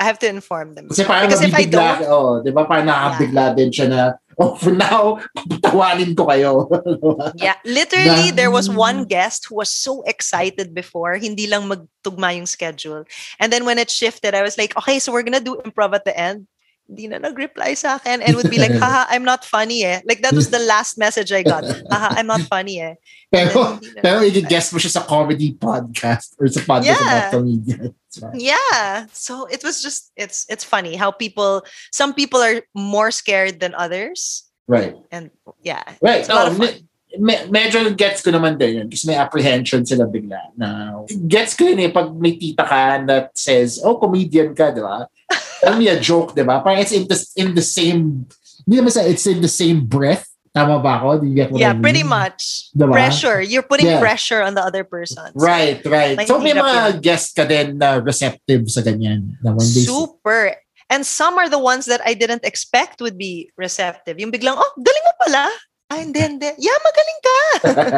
I 0.00 0.08
have 0.08 0.18
to 0.24 0.28
inform 0.32 0.72
them. 0.72 0.88
kasi 0.88 1.04
parang 1.04 1.28
Because 1.28 1.44
if 1.44 1.52
I 1.52 1.68
don't, 1.68 2.08
oh, 2.08 2.40
di 2.40 2.48
ba 2.50 2.64
parang 2.64 2.88
nakabigla 2.88 3.52
din 3.52 3.68
siya 3.68 3.86
na, 3.92 4.00
oh, 4.40 4.56
for 4.56 4.72
now, 4.72 5.20
papatawanin 5.36 6.16
ko 6.16 6.24
kayo. 6.24 6.52
yeah, 7.36 7.60
literally, 7.68 8.32
there 8.32 8.48
was 8.48 8.72
one 8.72 9.04
guest 9.04 9.44
who 9.44 9.60
was 9.60 9.68
so 9.68 10.00
excited 10.08 10.72
before, 10.72 11.20
hindi 11.20 11.44
lang 11.44 11.68
magtugma 11.68 12.32
yung 12.32 12.48
schedule. 12.48 13.04
And 13.36 13.52
then 13.52 13.68
when 13.68 13.76
it 13.76 13.92
shifted, 13.92 14.32
I 14.32 14.40
was 14.40 14.56
like, 14.56 14.72
okay, 14.80 14.96
so 15.04 15.12
we're 15.12 15.22
gonna 15.28 15.44
do 15.44 15.60
improv 15.60 15.92
at 15.92 16.08
the 16.08 16.16
end. 16.16 16.48
Hindi 16.88 17.06
na 17.06 17.22
nag-reply 17.22 17.76
sa 17.78 18.02
akin 18.02 18.18
and 18.18 18.34
would 18.34 18.50
be 18.50 18.58
like, 18.58 18.72
haha, 18.82 19.04
I'm 19.12 19.22
not 19.22 19.44
funny 19.44 19.84
eh. 19.84 20.00
Like 20.08 20.24
that 20.24 20.32
was 20.32 20.48
the 20.48 20.58
last 20.64 20.96
message 20.98 21.30
I 21.30 21.44
got. 21.44 21.62
Haha, 21.92 22.18
I'm 22.18 22.26
not 22.26 22.40
funny 22.50 22.80
eh. 22.82 22.98
And 23.30 23.46
pero, 23.46 23.78
then 23.78 24.02
pero 24.02 24.18
i-guess 24.26 24.72
mo 24.74 24.82
siya 24.82 24.98
sa 24.98 25.06
comedy 25.06 25.54
podcast 25.54 26.34
or 26.40 26.50
sa 26.50 26.64
podcast 26.66 26.98
Yeah. 26.98 27.30
about 27.30 27.30
comedians. 27.30 27.94
Right? 28.18 28.34
Yeah. 28.34 29.06
So 29.14 29.46
it 29.46 29.62
was 29.62 29.78
just 29.82 30.10
it's 30.18 30.46
it's 30.50 30.66
funny 30.66 30.96
how 30.98 31.10
people 31.14 31.62
some 31.94 32.14
people 32.14 32.42
are 32.42 32.62
more 32.74 33.10
scared 33.14 33.60
than 33.62 33.74
others. 33.78 34.42
Right. 34.66 34.98
And 35.14 35.30
yeah. 35.62 35.82
Right. 36.02 36.26
It's 36.26 36.30
Oh, 36.30 36.50
fun. 36.54 36.86
me- 37.18 37.46
medyo 37.50 37.82
gets 37.98 38.22
ko 38.22 38.30
naman 38.30 38.54
din 38.54 38.78
yun 38.78 38.86
kasi 38.86 39.02
may 39.10 39.18
apprehension 39.18 39.82
sila 39.82 40.06
bigla 40.06 40.54
na 40.54 41.02
gets 41.26 41.58
ko 41.58 41.66
yun 41.66 41.82
eh 41.82 41.90
pag 41.90 42.14
may 42.14 42.38
tita 42.38 42.62
ka 42.62 43.02
that 43.02 43.34
says, 43.34 43.82
oh, 43.82 43.98
comedian 43.98 44.54
ka, 44.54 44.70
di 44.70 44.78
ba? 44.78 45.10
Tell 45.58 45.74
me 45.74 45.90
a 45.90 45.98
joke, 45.98 46.38
di 46.38 46.46
ba? 46.46 46.62
Parang 46.62 46.78
it's 46.78 46.94
in 46.94 47.10
the, 47.10 47.18
in 47.34 47.58
the 47.58 47.66
same, 47.66 48.30
hindi 48.62 48.78
naman 48.78 48.94
sa, 48.94 49.02
it's 49.02 49.26
in 49.26 49.42
the 49.42 49.50
same 49.50 49.82
breath. 49.90 50.29
Tama 50.50 50.82
ba 50.82 50.98
ako? 50.98 51.22
Do 51.22 51.26
you 51.30 51.34
get 51.38 51.54
what 51.54 51.62
Yeah, 51.62 51.70
I 51.70 51.78
mean? 51.78 51.82
pretty 51.86 52.02
much. 52.02 52.74
Diba? 52.74 52.90
Pressure. 52.90 53.38
You're 53.38 53.62
putting 53.62 53.86
Yeah. 53.86 54.02
pressure 54.02 54.42
on 54.42 54.58
the 54.58 54.62
other 54.66 54.82
person. 54.82 55.30
So, 55.30 55.38
Right, 55.38 55.78
right. 55.86 56.18
So 56.26 56.42
may 56.42 56.50
mga 56.50 56.98
yun. 56.98 57.06
guests 57.06 57.30
ka 57.30 57.46
din 57.46 57.78
na 57.78 58.02
receptive 58.02 58.66
sa 58.66 58.82
ganyan. 58.82 59.38
Na 59.46 59.54
when 59.54 59.62
they 59.62 59.86
Super. 59.86 60.58
And 60.90 61.06
some 61.06 61.38
are 61.38 61.46
the 61.46 61.62
ones 61.62 61.86
that 61.86 62.02
I 62.02 62.18
didn't 62.18 62.42
expect 62.42 62.98
would 62.98 63.14
be 63.14 63.54
receptive. 63.54 64.18
Yung 64.18 64.34
biglang, 64.34 64.58
oh, 64.58 64.72
galing 64.82 65.06
mo 65.06 65.14
pala. 65.22 65.46
Ah, 65.86 66.02
hindi, 66.02 66.18
hindi. 66.18 66.50
Yeah, 66.58 66.78
magaling 66.82 67.20
ka. 67.22 67.38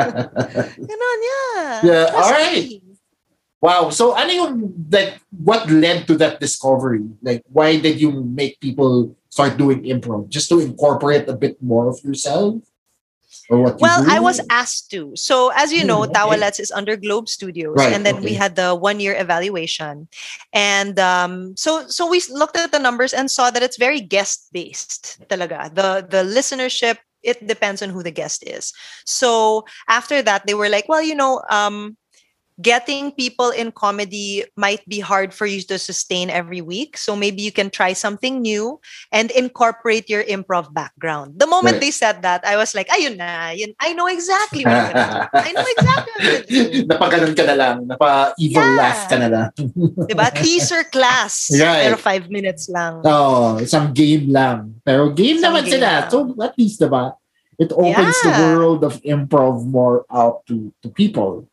Ganon, 0.93 1.19
yeah. 1.25 1.65
Yeah, 1.85 2.05
Trust 2.13 2.21
alright. 2.37 2.69
me. 2.69 2.83
wow. 3.65 3.89
So 3.89 4.13
ano 4.13 4.29
yung, 4.29 4.53
like, 4.93 5.21
what 5.33 5.65
led 5.73 6.05
to 6.09 6.21
that 6.21 6.37
discovery? 6.37 7.05
Like, 7.25 7.41
why 7.49 7.81
did 7.81 7.97
you 7.97 8.13
make 8.13 8.61
people 8.61 9.17
start 9.33 9.57
doing 9.57 9.81
improv? 9.89 10.29
Just 10.29 10.53
to 10.53 10.61
incorporate 10.61 11.25
a 11.27 11.33
bit 11.33 11.57
more 11.65 11.89
of 11.89 11.97
yourself? 12.05 12.61
Or 13.49 13.65
what 13.65 13.81
you 13.81 13.89
Well? 13.89 14.05
I 14.05 14.21
was 14.21 14.45
asked 14.53 14.93
to. 14.93 15.17
So, 15.17 15.51
as 15.57 15.73
you 15.73 15.85
know, 15.89 16.05
Hmm, 16.05 16.13
okay. 16.13 16.21
Tawalets 16.21 16.61
is 16.61 16.71
under 16.71 16.97
Globe 17.01 17.33
Studios, 17.33 17.81
Right, 17.81 17.93
and 17.97 18.05
then 18.05 18.21
we 18.21 18.37
had 18.37 18.57
the 18.57 18.77
one-year 18.77 19.17
evaluation, 19.17 20.07
and 20.53 20.99
um, 21.01 21.57
so 21.57 21.89
so 21.89 22.07
we 22.07 22.21
looked 22.29 22.57
at 22.61 22.71
the 22.71 22.79
numbers 22.79 23.17
and 23.17 23.33
saw 23.33 23.51
that 23.51 23.65
it's 23.65 23.81
very 23.81 24.01
guest-based. 24.05 25.25
Talaga, 25.33 25.73
the 25.73 26.05
the 26.05 26.23
listenership 26.23 27.01
it 27.23 27.47
depends 27.47 27.83
on 27.83 27.91
who 27.91 28.03
the 28.03 28.11
guest 28.11 28.43
is. 28.47 28.73
So 29.07 29.65
after 29.89 30.23
that, 30.23 30.47
they 30.47 30.55
were 30.55 30.69
like, 30.69 30.89
well, 30.91 31.03
you 31.03 31.15
know, 31.15 31.41
um, 31.49 31.97
getting 32.61 33.11
people 33.13 33.51
in 33.51 33.73
comedy 33.73 34.45
might 34.57 34.85
be 34.87 35.01
hard 35.01 35.33
for 35.33 35.47
you 35.47 35.63
to 35.63 35.79
sustain 35.79 36.29
every 36.29 36.61
week. 36.61 36.97
So 36.97 37.17
maybe 37.17 37.43
you 37.43 37.51
can 37.53 37.71
try 37.71 37.93
something 37.95 38.43
new 38.43 38.79
and 39.11 39.31
incorporate 39.33 40.11
your 40.11 40.23
improv 40.25 40.73
background. 40.75 41.41
The 41.41 41.47
moment 41.47 41.81
Right. 41.81 41.89
they 41.89 41.95
said 41.95 42.23
that, 42.23 42.45
I 42.45 42.57
was 42.57 42.75
like, 42.75 42.89
ayun 42.89 43.17
na, 43.17 43.51
yun, 43.57 43.73
I 43.81 43.95
know 43.95 44.07
exactly 44.07 44.65
what 44.65 44.77
I'm 44.77 44.93
gonna 44.93 45.31
do. 45.33 45.39
I 45.39 45.51
know 45.57 45.69
exactly 45.79 46.11
what 46.13 46.21
I'm 46.21 46.29
gonna 46.29 46.47
do. 46.47 46.87
Napaganon 46.93 47.33
ka 47.37 47.45
na 47.49 47.55
lang. 47.57 47.77
Napa-evil 47.89 48.61
Yeah. 48.61 48.77
laugh 48.77 49.03
ka 49.09 49.17
na 49.17 49.29
lang. 49.33 49.49
Diba? 50.11 50.29
Teaser 50.37 50.85
class. 50.93 51.49
Right. 51.63 51.87
Pero 51.87 51.97
five 51.97 52.27
minutes 52.29 52.67
lang. 52.69 53.01
Oo, 53.07 53.63
isang 53.63 53.95
game 53.95 54.29
lang. 54.35 54.75
Pero 54.83 55.15
game 55.15 55.39
Isang 55.39 55.55
naman 55.55 55.63
game 55.65 55.79
sila. 55.79 55.89
lang. 56.05 56.11
So 56.11 56.35
at 56.43 56.55
least, 56.59 56.83
diba? 56.83 57.15
It 57.61 57.71
opens 57.71 58.17
the 58.27 58.33
world 58.57 58.83
of 58.83 58.99
improv 59.07 59.63
more 59.69 60.03
out 60.11 60.43
to 60.51 60.75
to 60.83 60.91
people. 60.91 61.47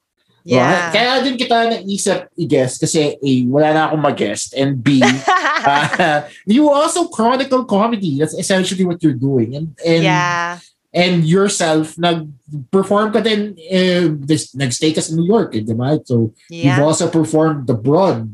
Yeah. 0.50 0.89
Kaya 0.89 1.12
din 1.22 1.38
kita 1.38 1.70
naisip 1.70 2.34
i-guess 2.34 2.82
kasi 2.82 3.13
A, 3.22 3.32
wala 3.46 3.68
na 3.70 3.82
akong 3.86 4.01
mag-guest 4.01 4.58
and 4.58 4.82
B, 4.82 4.98
uh, 5.70 6.25
you 6.50 6.65
also 6.74 7.06
chronicle 7.13 7.70
comedy. 7.70 8.18
That's 8.18 8.34
essentially 8.34 8.82
what 8.82 9.06
you're 9.06 9.18
doing. 9.18 9.53
And 9.53 9.68
and 9.86 10.01
yeah. 10.01 10.58
and 10.89 11.22
yourself 11.22 11.94
nag-perform 12.01 13.13
ka 13.13 13.22
din 13.22 13.53
eh, 13.62 14.10
this, 14.10 14.58
nag-stay 14.58 14.89
ka 14.98 15.06
sa 15.06 15.13
New 15.13 15.29
York, 15.29 15.53
eh, 15.53 15.62
di 15.62 15.77
ba? 15.77 16.01
So 16.01 16.34
you've 16.50 16.82
Yeah. 16.82 16.82
also 16.82 17.06
performed 17.06 17.70
abroad. 17.70 18.25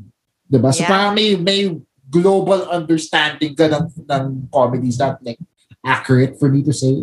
Di 0.48 0.56
ba? 0.56 0.72
So 0.72 0.88
Yeah. 0.88 0.92
parang 0.96 1.20
may, 1.20 1.36
may 1.36 1.76
global 2.08 2.72
understanding 2.72 3.60
ka 3.60 3.68
ng, 3.68 3.92
ng 4.08 4.26
comedy. 4.56 4.88
Is 4.88 5.04
that 5.04 5.20
like 5.20 5.42
accurate 5.84 6.40
for 6.40 6.48
me 6.48 6.64
to 6.64 6.72
say? 6.72 6.96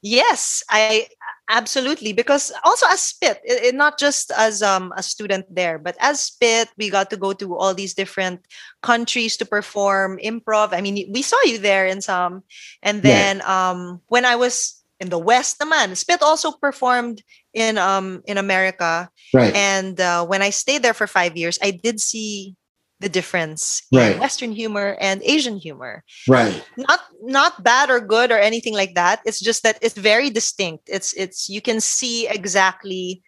Yes, 0.00 0.64
I 0.70 1.12
absolutely 1.50 2.12
because 2.14 2.52
also 2.64 2.86
as 2.88 3.00
Spit, 3.02 3.40
it, 3.44 3.64
it- 3.64 3.76
not 3.76 3.98
just 3.98 4.30
as 4.32 4.62
um 4.62 4.92
a 4.96 5.02
student 5.02 5.46
there, 5.50 5.78
but 5.78 5.96
as 6.00 6.20
Spit, 6.22 6.68
we 6.78 6.90
got 6.90 7.10
to 7.10 7.16
go 7.18 7.32
to 7.34 7.56
all 7.58 7.74
these 7.74 7.94
different 7.94 8.46
countries 8.82 9.36
to 9.38 9.46
perform 9.46 10.18
improv. 10.22 10.72
I 10.72 10.80
mean, 10.80 11.10
we 11.12 11.22
saw 11.22 11.38
you 11.44 11.58
there 11.58 11.86
in 11.86 12.00
some, 12.00 12.42
and 12.82 13.02
Yeah. 13.02 13.26
then 13.36 13.42
um 13.46 14.00
when 14.08 14.24
I 14.24 14.36
was 14.36 14.76
in 15.00 15.10
the 15.10 15.18
West, 15.18 15.58
the 15.58 15.66
man 15.66 15.94
Spit 15.96 16.22
also 16.22 16.52
performed 16.52 17.22
in 17.54 17.78
um 17.78 18.22
in 18.26 18.38
America, 18.38 19.10
Right. 19.32 19.54
and 19.54 20.00
uh, 20.00 20.24
when 20.26 20.42
I 20.42 20.50
stayed 20.50 20.82
there 20.82 20.94
for 20.94 21.06
five 21.06 21.36
years, 21.36 21.58
I 21.62 21.70
did 21.72 22.00
see 22.00 22.56
the 23.00 23.08
difference 23.08 23.82
Right. 23.92 24.12
in 24.14 24.20
Western 24.20 24.52
humor 24.52 24.96
and 25.00 25.22
Asian 25.24 25.56
humor 25.56 26.04
right. 26.28 26.62
not 26.76 27.00
not 27.22 27.62
bad 27.64 27.90
or 27.90 28.00
good 28.00 28.30
or 28.30 28.38
anything 28.38 28.74
like 28.74 28.94
that 28.94 29.20
it's 29.24 29.40
just 29.40 29.62
that 29.64 29.78
it's 29.82 29.96
very 29.96 30.30
distinct 30.30 30.84
it's 30.88 31.12
it's 31.14 31.48
you 31.48 31.60
can 31.60 31.80
see 31.80 32.28
exactly 32.28 33.22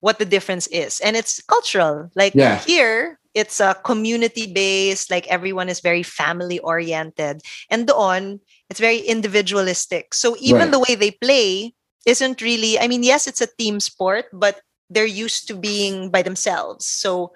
what 0.00 0.18
the 0.18 0.24
difference 0.26 0.66
is 0.68 1.00
and 1.00 1.16
it's 1.16 1.40
cultural 1.44 2.10
like 2.16 2.34
Yeah. 2.34 2.58
here 2.58 3.18
it's 3.34 3.60
a 3.60 3.74
community 3.84 4.44
based 4.52 5.10
like 5.10 5.26
everyone 5.28 5.68
is 5.68 5.80
very 5.80 6.02
family 6.02 6.58
oriented 6.60 7.40
and 7.70 7.88
on 7.90 8.40
it's 8.68 8.80
very 8.80 8.98
individualistic 8.98 10.12
so 10.14 10.36
even 10.40 10.68
Right. 10.68 10.72
the 10.72 10.80
way 10.80 10.94
they 10.94 11.12
play 11.12 11.72
isn't 12.06 12.42
really 12.42 12.78
i 12.78 12.88
mean 12.88 13.02
yes 13.02 13.26
it's 13.26 13.40
a 13.40 13.48
team 13.58 13.80
sport 13.80 14.26
but 14.32 14.60
they're 14.90 15.06
used 15.08 15.48
to 15.48 15.54
being 15.56 16.10
by 16.10 16.20
themselves 16.22 16.84
so 16.86 17.32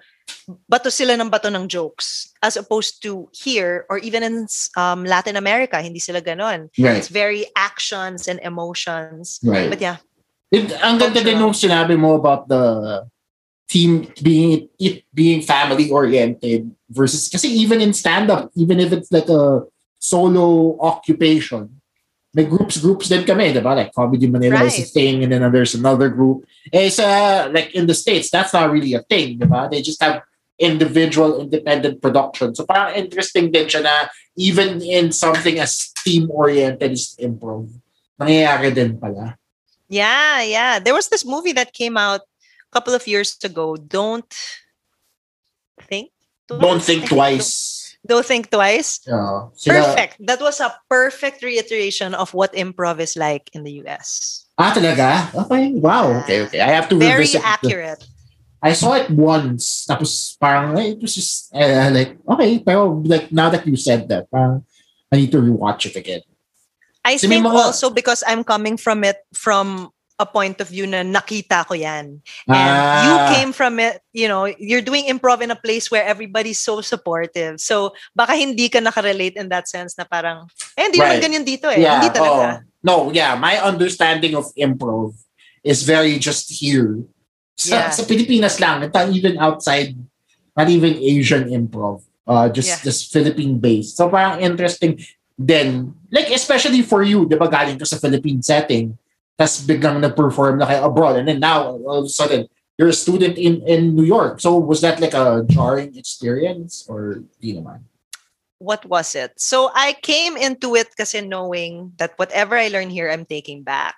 bato 0.67 0.87
sila 0.91 1.15
ng 1.19 1.27
bato 1.29 1.51
ng 1.51 1.67
jokes 1.67 2.31
as 2.41 2.55
opposed 2.55 3.03
to 3.03 3.27
here 3.35 3.83
or 3.91 3.99
even 3.99 4.23
in 4.23 4.47
um, 4.79 5.03
Latin 5.03 5.35
America 5.35 5.79
hindi 5.81 5.99
sila 5.99 6.23
ganon 6.23 6.71
Right. 6.79 6.95
it's 6.99 7.11
very 7.11 7.47
actions 7.55 8.27
and 8.27 8.39
emotions 8.43 9.39
Right. 9.43 9.67
but 9.69 9.79
yeah 9.83 9.97
It, 10.47 10.71
ang 10.79 10.95
ganda 10.95 11.19
din 11.19 11.43
nung 11.43 11.51
sinabi 11.51 11.99
mo 11.99 12.15
about 12.15 12.47
the 12.47 13.03
team 13.67 14.07
being 14.23 14.71
it 14.79 15.03
being 15.11 15.43
family 15.43 15.91
oriented 15.91 16.71
versus 16.87 17.27
kasi 17.27 17.51
even 17.51 17.83
in 17.83 17.91
stand 17.91 18.31
up 18.31 18.47
even 18.55 18.79
if 18.79 18.95
it's 18.95 19.11
like 19.11 19.27
a 19.27 19.67
solo 19.99 20.79
occupation 20.79 21.67
may 22.37 22.45
groups 22.45 22.77
groups 22.77 23.09
din 23.09 23.25
kami 23.25 23.49
diba 23.49 23.73
like 23.73 23.89
comedy 23.97 24.29
Manila 24.29 24.61
is 24.69 24.77
a 24.77 24.85
thing 24.85 25.25
and 25.25 25.33
then 25.33 25.41
there's 25.49 25.73
another 25.73 26.05
group. 26.13 26.45
Eh 26.69 26.93
sa 26.93 27.49
like 27.49 27.73
in 27.73 27.89
the 27.89 27.97
states 27.97 28.29
that's 28.29 28.53
not 28.53 28.69
really 28.69 28.93
a 28.93 29.01
thing 29.09 29.41
diba 29.41 29.65
they 29.73 29.81
just 29.81 29.97
have 30.05 30.21
individual 30.61 31.41
independent 31.41 31.97
production. 31.97 32.53
So 32.53 32.69
parang 32.69 32.93
interesting 32.93 33.49
din 33.49 33.65
siya 33.65 33.81
na 33.81 34.13
even 34.37 34.85
in 34.85 35.09
something 35.09 35.57
as 35.57 35.89
team 36.05 36.29
oriented 36.29 36.93
as 36.93 37.17
improv 37.17 37.73
nangyayari 38.21 38.69
din 38.69 39.01
pala. 39.01 39.33
Yeah 39.89 40.45
yeah. 40.45 40.77
There 40.77 40.93
was 40.93 41.09
this 41.09 41.25
movie 41.25 41.57
that 41.57 41.73
came 41.73 41.97
out 41.97 42.21
a 42.21 42.69
couple 42.69 42.93
of 42.93 43.09
years 43.09 43.33
ago 43.41 43.81
don't 43.81 44.29
think 45.89 46.13
don't 46.45 46.85
think 46.85 47.09
twice. 47.09 47.76
Don't, 48.07 48.25
think 48.25 48.49
twice 48.49 48.99
Yeah. 49.05 49.51
Sila- 49.53 49.83
perfect 49.83 50.17
that 50.25 50.39
was 50.41 50.59
a 50.59 50.71
perfect 50.89 51.43
reiteration 51.43 52.15
of 52.15 52.33
what 52.33 52.53
improv 52.53 52.99
is 52.99 53.15
like 53.19 53.51
in 53.53 53.63
the 53.63 53.83
US 53.85 54.43
Ah, 54.57 54.73
talaga? 54.73 55.29
Okay. 55.45 55.69
Wow. 55.77 56.25
Okay, 56.25 56.41
okay. 56.49 56.61
I 56.65 56.73
have 56.73 56.89
to 56.89 56.97
very 56.97 57.29
revisit. 57.29 57.45
the- 57.45 57.47
accurate 57.47 58.01
I 58.57 58.73
saw 58.73 58.97
it 58.97 59.05
once. 59.13 59.85
Tapos 59.85 60.33
parang, 60.41 60.73
eh, 60.81 60.97
it 60.97 60.99
was 60.99 61.13
just, 61.13 61.53
uh, 61.53 61.93
like, 61.93 62.17
okay. 62.25 62.57
Pero 62.57 62.89
like, 63.05 63.29
now 63.29 63.53
that 63.53 63.69
you 63.69 63.77
said 63.77 64.09
that, 64.09 64.25
parang, 64.33 64.65
I 65.13 65.21
need 65.21 65.29
to 65.31 65.37
rewatch 65.37 65.85
it 65.85 65.93
again. 65.95 66.25
I 67.05 67.21
may 67.21 67.37
think 67.39 67.45
mga- 67.45 67.53
also 67.53 67.93
because 67.93 68.25
I'm 68.25 68.41
coming 68.43 68.75
from 68.75 69.05
it 69.05 69.21
from 69.31 69.93
a 70.17 70.25
point 70.25 70.57
of 70.59 70.67
view 70.67 70.89
na 70.89 71.05
nakita 71.05 71.61
ko 71.69 71.77
yan. 71.77 72.25
And 72.49 72.73
you 73.05 73.15
Ah. 73.21 73.29
came 73.37 73.53
from 73.53 73.77
it, 73.77 74.01
you 74.13 74.25
know, 74.25 74.49
you're 74.49 74.81
doing 74.81 75.05
improv 75.05 75.45
in 75.45 75.53
a 75.53 75.59
place 75.59 75.93
where 75.93 76.01
everybody's 76.01 76.57
so 76.57 76.81
supportive. 76.81 77.61
So 77.61 77.93
baka 78.17 78.33
hindi 78.33 78.65
ka 78.69 78.81
nakarelate 78.81 79.37
in 79.37 79.49
that 79.53 79.69
sense 79.69 79.93
na 79.93 80.09
parang, 80.09 80.49
eh, 80.73 80.89
hindi 80.89 80.97
Right. 80.97 81.21
naman 81.21 81.23
ganyan 81.23 81.45
dito 81.45 81.69
eh. 81.69 81.85
Yeah. 81.85 82.01
Hindi 82.01 82.09
talaga. 82.17 82.65
oh. 82.65 82.65
No, 82.81 82.95
yeah. 83.13 83.37
My 83.37 83.61
understanding 83.61 84.33
of 84.33 84.49
improv 84.57 85.13
is 85.61 85.85
very 85.85 86.17
just 86.17 86.49
here. 86.49 86.97
Sa, 87.57 87.75
Yeah. 87.77 87.89
sa 87.93 88.01
Pilipinas 88.01 88.57
lang. 88.57 88.89
Not 88.89 89.09
even 89.13 89.37
outside, 89.37 89.93
not 90.57 90.69
even 90.69 90.97
Asian 90.97 91.45
improv. 91.53 92.01
Uh, 92.25 92.49
just, 92.49 92.67
Yeah. 92.73 92.81
just 92.83 93.13
Philippine 93.13 93.61
based. 93.61 93.95
So 94.01 94.09
parang 94.09 94.41
interesting 94.41 94.97
then 95.37 95.93
like 96.09 96.33
especially 96.33 96.81
for 96.81 97.05
you, 97.05 97.29
di 97.29 97.37
ba 97.37 97.45
galing 97.45 97.77
ka 97.77 97.85
sa 97.85 98.01
Philippine 98.01 98.41
setting, 98.41 98.97
tas 99.37 99.61
biglang 99.61 100.01
nag-perform 100.01 100.57
na 100.57 100.65
kayo 100.65 100.89
abroad 100.89 101.15
and 101.15 101.29
then 101.29 101.39
now 101.39 101.77
all 101.85 102.01
of 102.01 102.05
a 102.05 102.09
sudden 102.09 102.49
you're 102.77 102.89
a 102.89 102.93
student 102.93 103.37
in 103.37 103.61
in 103.65 103.95
New 103.97 104.05
York. 104.05 104.39
So 104.39 104.57
was 104.57 104.81
that 104.81 105.01
like 105.01 105.17
a 105.17 105.43
jarring 105.49 105.97
experience 105.97 106.85
or 106.85 107.25
di 107.41 107.57
naman? 107.57 107.81
What 108.57 108.85
was 108.85 109.13
it? 109.13 109.37
So 109.37 109.69
I 109.73 109.93
came 110.01 110.37
into 110.37 110.73
it 110.73 110.93
kasi 110.97 111.21
knowing 111.21 111.93
that 111.97 112.17
whatever 112.17 112.57
I 112.57 112.69
learn 112.69 112.89
here, 112.89 113.09
I'm 113.09 113.25
taking 113.25 113.61
back. 113.61 113.97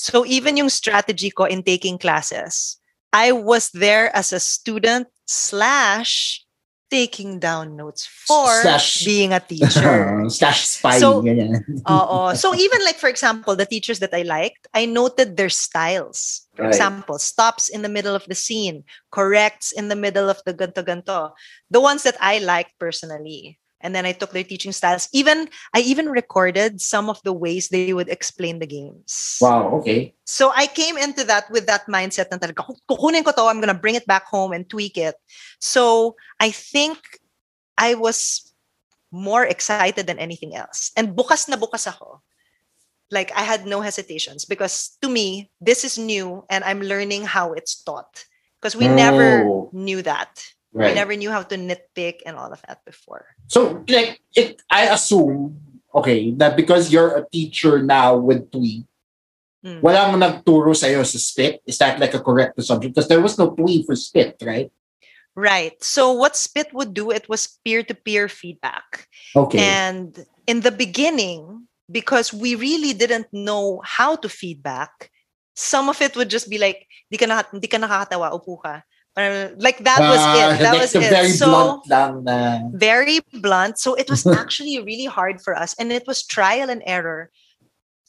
So 0.00 0.24
even 0.24 0.56
yung 0.56 0.72
strategy 0.72 1.28
ko 1.28 1.44
in 1.44 1.60
taking 1.60 2.00
classes, 2.00 2.80
I 3.12 3.32
was 3.32 3.68
there 3.76 4.08
as 4.16 4.32
a 4.32 4.40
student 4.40 5.08
slash 5.28 6.40
taking 6.90 7.38
down 7.38 7.76
notes 7.78 8.02
for 8.04 8.50
Slash- 8.66 9.04
being 9.06 9.32
a 9.32 9.38
teacher. 9.38 10.26
Slash 10.28 10.66
spy. 10.66 10.98
So-. 10.98 11.22
Oo. 11.22 12.34
So 12.34 12.50
even 12.54 12.82
like 12.84 12.98
for 12.98 13.06
example, 13.08 13.54
the 13.54 13.66
teachers 13.66 14.00
that 14.02 14.10
I 14.12 14.22
liked, 14.26 14.66
I 14.74 14.86
noted 14.90 15.36
their 15.38 15.50
styles. 15.54 16.50
For 16.58 16.66
Right. 16.66 16.74
example, 16.74 17.22
stops 17.22 17.70
in 17.70 17.82
the 17.86 17.88
middle 17.88 18.12
of 18.18 18.26
the 18.26 18.34
scene, 18.34 18.82
corrects 19.14 19.70
in 19.70 19.86
the 19.86 19.96
middle 19.96 20.26
of 20.28 20.42
the 20.44 20.52
ganto 20.52 20.82
ganto. 20.82 21.30
The 21.70 21.80
ones 21.80 22.02
that 22.02 22.18
I 22.18 22.42
liked 22.42 22.74
personally. 22.82 23.59
And 23.80 23.94
then 23.94 24.04
I 24.04 24.12
took 24.12 24.32
their 24.32 24.44
teaching 24.44 24.72
styles. 24.72 25.08
Even 25.12 25.48
I 25.74 25.80
even 25.80 26.08
recorded 26.08 26.80
some 26.80 27.08
of 27.08 27.20
the 27.24 27.32
ways 27.32 27.68
they 27.68 27.92
would 27.92 28.08
explain 28.08 28.58
the 28.58 28.66
games. 28.66 29.38
Wow, 29.40 29.80
okay. 29.80 30.14
So 30.24 30.52
I 30.54 30.66
came 30.66 30.98
into 30.98 31.24
that 31.24 31.50
with 31.50 31.66
that 31.66 31.86
mindset 31.88 32.30
na 32.30 32.36
talaga, 32.36 32.68
kukunin 32.88 33.24
ko 33.24 33.32
to, 33.32 33.42
I'm 33.48 33.60
gonna 33.60 33.74
bring 33.74 33.94
it 33.94 34.06
back 34.06 34.26
home 34.26 34.52
and 34.52 34.68
tweak 34.68 34.96
it. 34.98 35.16
So 35.60 36.16
I 36.38 36.50
think 36.50 36.98
I 37.78 37.94
was 37.94 38.52
more 39.10 39.44
excited 39.44 40.06
than 40.06 40.18
anything 40.18 40.54
else. 40.54 40.92
And 40.96 41.16
bukas 41.16 41.48
na 41.48 41.56
bukas 41.56 41.88
ako. 41.88 42.22
Like 43.10 43.32
I 43.34 43.42
had 43.42 43.66
no 43.66 43.80
hesitations 43.80 44.44
because 44.44 44.96
to 45.02 45.08
me, 45.08 45.50
this 45.60 45.82
is 45.84 45.98
new 45.98 46.44
and 46.48 46.62
I'm 46.62 46.80
learning 46.80 47.24
how 47.24 47.54
it's 47.54 47.82
taught. 47.82 48.24
Because 48.60 48.76
we 48.76 48.86
never 48.86 49.40
Oh. 49.42 49.70
knew 49.72 50.02
that. 50.02 50.44
Right. 50.72 50.90
We 50.90 50.94
never 50.94 51.16
knew 51.16 51.30
how 51.30 51.42
to 51.42 51.56
nitpick 51.56 52.22
and 52.24 52.36
all 52.36 52.52
of 52.52 52.62
that 52.68 52.84
before. 52.84 53.26
So, 53.48 53.82
like, 53.88 54.22
it, 54.36 54.62
I 54.70 54.86
assume, 54.94 55.58
okay, 55.94 56.30
that 56.38 56.56
because 56.56 56.92
you're 56.92 57.18
a 57.18 57.26
teacher 57.28 57.82
now 57.82 58.16
with 58.16 58.50
TWI, 58.50 58.86
Mm. 59.60 59.84
walang 59.84 60.16
nagturo 60.16 60.72
sa'yo 60.72 61.04
sa 61.04 61.20
spit? 61.20 61.60
Is 61.68 61.76
that 61.84 62.00
like 62.00 62.16
a 62.16 62.24
correct 62.24 62.56
assumption? 62.56 62.96
Because 62.96 63.12
there 63.12 63.20
was 63.20 63.36
no 63.36 63.52
TWI 63.52 63.84
for 63.84 63.92
spit, 63.92 64.40
right? 64.40 64.72
Right. 65.36 65.76
So 65.82 66.12
what 66.12 66.34
Spit 66.34 66.74
would 66.74 66.92
do, 66.92 67.10
it 67.10 67.28
was 67.28 67.60
peer-to-peer 67.64 68.28
feedback. 68.28 69.06
Okay. 69.36 69.60
And 69.60 70.26
in 70.46 70.60
the 70.60 70.72
beginning, 70.72 71.68
because 71.90 72.32
we 72.32 72.54
really 72.54 72.92
didn't 72.92 73.28
know 73.32 73.80
how 73.84 74.16
to 74.16 74.28
feedback, 74.28 75.10
some 75.54 75.88
of 75.88 76.00
it 76.02 76.16
would 76.16 76.30
just 76.30 76.50
be 76.50 76.58
like, 76.58 76.86
di 77.10 77.16
ka, 77.16 77.26
na, 77.26 77.42
di 77.52 77.68
ka 77.68 77.78
nakakatawa, 77.78 78.34
upo 78.34 78.58
ka. 78.58 78.82
Like 79.16 79.82
that 79.84 80.00
was 80.00 80.18
Ah, 80.20 80.54
it. 80.54 80.58
That 80.60 80.78
was 80.78 80.94
it. 80.94 81.10
very 81.10 81.30
so 81.30 81.82
blunt 81.86 82.24
lang 82.24 82.70
very 82.74 83.20
blunt. 83.34 83.78
So 83.78 83.94
it 83.94 84.08
was 84.08 84.26
actually 84.40 84.78
really 84.82 85.06
hard 85.06 85.42
for 85.42 85.56
us. 85.56 85.74
And 85.78 85.92
it 85.92 86.06
was 86.06 86.22
trial 86.24 86.70
and 86.70 86.82
error. 86.86 87.30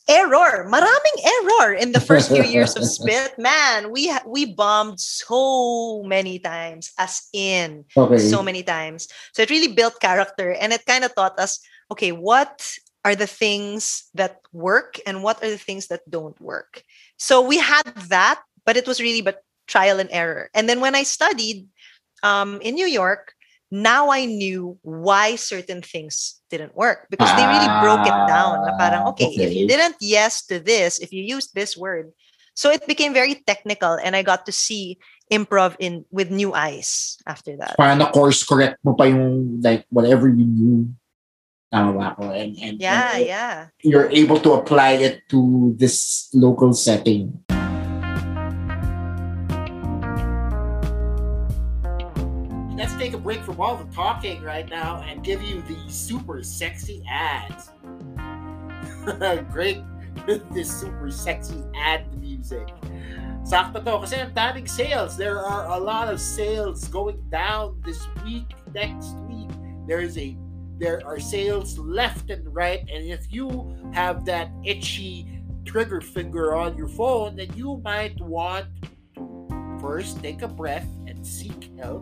Error. 0.07 0.67
Maraming 0.69 1.17
error 1.23 1.73
in 1.73 1.91
the 1.91 1.99
first 1.99 2.29
few 2.29 2.43
years 2.43 2.75
of 2.75 2.83
Spit. 2.85 3.33
Man, 3.37 3.91
we 3.91 4.09
ha- 4.09 4.25
we 4.25 4.53
bombed 4.53 4.99
so 4.99 6.03
many 6.03 6.39
times, 6.39 6.91
as 6.97 7.29
in 7.33 7.85
okay. 7.95 8.17
so 8.17 8.41
many 8.43 8.63
times. 8.63 9.07
So 9.33 9.41
it 9.41 9.49
really 9.49 9.73
built 9.73 10.01
character 10.01 10.53
and 10.53 10.73
it 10.73 10.85
kind 10.85 11.03
of 11.03 11.15
taught 11.15 11.39
us 11.39 11.59
okay, 11.91 12.11
what 12.11 12.77
are 13.03 13.15
the 13.15 13.27
things 13.27 14.07
that 14.13 14.39
work 14.53 14.97
and 15.05 15.23
what 15.23 15.43
are 15.43 15.49
the 15.49 15.57
things 15.57 15.87
that 15.87 16.07
don't 16.09 16.39
work? 16.39 16.83
So 17.17 17.41
we 17.41 17.57
had 17.57 17.83
that, 18.07 18.41
but 18.65 18.77
it 18.77 18.87
was 18.87 19.01
really 19.01 19.21
but 19.21 19.43
trial 19.71 20.03
and 20.03 20.11
error. 20.11 20.51
And 20.51 20.67
then 20.67 20.83
when 20.83 20.93
I 20.93 21.07
studied 21.07 21.71
um, 22.27 22.59
in 22.59 22.75
New 22.75 22.91
York, 22.91 23.31
now 23.71 24.11
I 24.11 24.27
knew 24.27 24.75
why 24.83 25.39
certain 25.39 25.79
things 25.79 26.43
didn't 26.51 26.75
work 26.75 27.07
because 27.07 27.31
they 27.39 27.47
really 27.47 27.71
broke 27.79 28.03
it 28.03 28.19
down. 28.27 28.67
Na 28.67 28.75
parang, 28.75 29.07
okay, 29.15 29.31
if 29.31 29.55
you 29.55 29.63
didn't 29.63 29.95
yes 30.03 30.43
to 30.51 30.59
this, 30.59 30.99
if 30.99 31.15
you 31.15 31.23
used 31.23 31.55
this 31.55 31.79
word. 31.79 32.11
So 32.53 32.67
it 32.69 32.83
became 32.85 33.15
very 33.15 33.39
technical 33.47 33.95
and 33.95 34.11
I 34.13 34.27
got 34.27 34.45
to 34.45 34.51
see 34.51 34.99
improv 35.31 35.79
in 35.79 36.03
with 36.11 36.27
new 36.27 36.51
eyes 36.51 37.15
after 37.23 37.55
that. 37.55 37.79
Parang 37.79 38.03
na 38.03 38.11
course 38.11 38.43
correct 38.43 38.75
mo 38.83 38.91
pa 38.91 39.07
yung 39.07 39.63
like 39.63 39.87
whatever 39.87 40.27
you 40.27 40.43
knew. 40.43 40.91
Tama 41.71 41.95
ba? 41.95 42.19
And, 42.35 42.51
and, 42.59 42.75
Yeah, 42.83 43.15
and 43.15 43.25
yeah. 43.25 43.55
you're 43.79 44.11
able 44.11 44.43
to 44.43 44.59
apply 44.59 44.99
it 44.99 45.23
to 45.31 45.71
this 45.79 46.27
local 46.35 46.75
setting. 46.75 47.39
Take 53.01 53.13
a 53.13 53.17
break 53.17 53.41
from 53.41 53.59
all 53.59 53.75
the 53.75 53.91
talking 53.95 54.43
right 54.43 54.69
now 54.69 55.01
and 55.07 55.23
give 55.23 55.41
you 55.41 55.63
the 55.63 55.89
super 55.89 56.43
sexy 56.43 57.03
ads. 57.09 57.71
Great 59.51 59.81
this 60.51 60.69
super 60.69 61.09
sexy 61.09 61.63
ad 61.75 62.05
music. 62.21 62.69
Sakto 63.41 63.81
to 63.81 64.05
kasi 64.05 64.21
ang 64.21 64.67
sales. 64.67 65.17
There 65.17 65.41
are 65.41 65.65
a 65.73 65.79
lot 65.81 66.13
of 66.13 66.21
sales 66.21 66.85
going 66.93 67.17
down 67.33 67.81
this 67.81 68.05
week, 68.21 68.53
next 68.69 69.17
week. 69.25 69.49
There 69.87 70.01
is 70.01 70.15
a 70.21 70.37
there 70.77 71.01
are 71.01 71.17
sales 71.17 71.81
left 71.81 72.29
and 72.29 72.45
right 72.53 72.85
and 72.85 73.01
if 73.09 73.33
you 73.33 73.73
have 73.97 74.25
that 74.25 74.53
itchy 74.61 75.25
trigger 75.65 76.01
finger 76.01 76.53
on 76.53 76.77
your 76.77 76.89
phone 76.89 77.37
then 77.37 77.49
you 77.53 77.81
might 77.85 78.17
want 78.21 78.65
to 79.13 79.77
first 79.81 80.21
take 80.21 80.41
a 80.41 80.47
breath 80.47 80.89
and 81.05 81.21
seek 81.21 81.69
help 81.77 82.01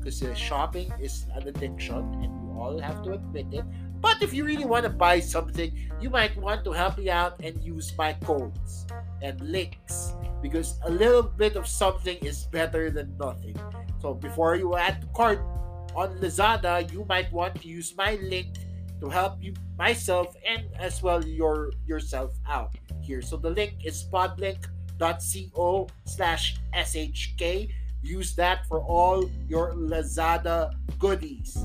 because 0.00 0.22
uh, 0.22 0.34
shopping 0.34 0.90
is 1.00 1.26
an 1.36 1.46
addiction 1.46 2.00
and 2.24 2.32
we 2.42 2.58
all 2.58 2.78
have 2.80 3.02
to 3.04 3.12
admit 3.12 3.46
it. 3.52 3.64
But 4.00 4.22
if 4.22 4.32
you 4.32 4.44
really 4.44 4.64
want 4.64 4.84
to 4.84 4.90
buy 4.90 5.20
something, 5.20 5.76
you 6.00 6.08
might 6.08 6.34
want 6.36 6.64
to 6.64 6.72
help 6.72 6.96
me 6.96 7.10
out 7.10 7.38
and 7.44 7.62
use 7.62 7.92
my 7.96 8.14
codes 8.24 8.86
and 9.20 9.38
links 9.40 10.14
because 10.40 10.80
a 10.84 10.90
little 10.90 11.22
bit 11.22 11.56
of 11.56 11.66
something 11.66 12.16
is 12.24 12.44
better 12.44 12.90
than 12.90 13.14
nothing. 13.18 13.56
So 14.00 14.14
before 14.14 14.56
you 14.56 14.76
add 14.76 15.02
to 15.02 15.06
cart 15.08 15.44
on 15.94 16.16
Lazada, 16.18 16.90
you 16.90 17.04
might 17.08 17.30
want 17.30 17.60
to 17.60 17.68
use 17.68 17.94
my 17.96 18.18
link 18.22 18.56
to 19.00 19.08
help 19.08 19.42
you 19.42 19.52
myself 19.78 20.34
and 20.48 20.64
as 20.78 21.02
well 21.02 21.24
your 21.24 21.72
yourself 21.86 22.32
out 22.48 22.72
here. 23.02 23.20
So 23.20 23.36
the 23.36 23.50
link 23.50 23.84
is 23.84 24.04
podlink.co 24.12 25.88
slash 26.04 26.56
shk 26.74 27.68
use 28.02 28.34
that 28.34 28.66
for 28.66 28.80
all 28.80 29.28
your 29.48 29.72
Lazada 29.74 30.72
goodies. 30.98 31.56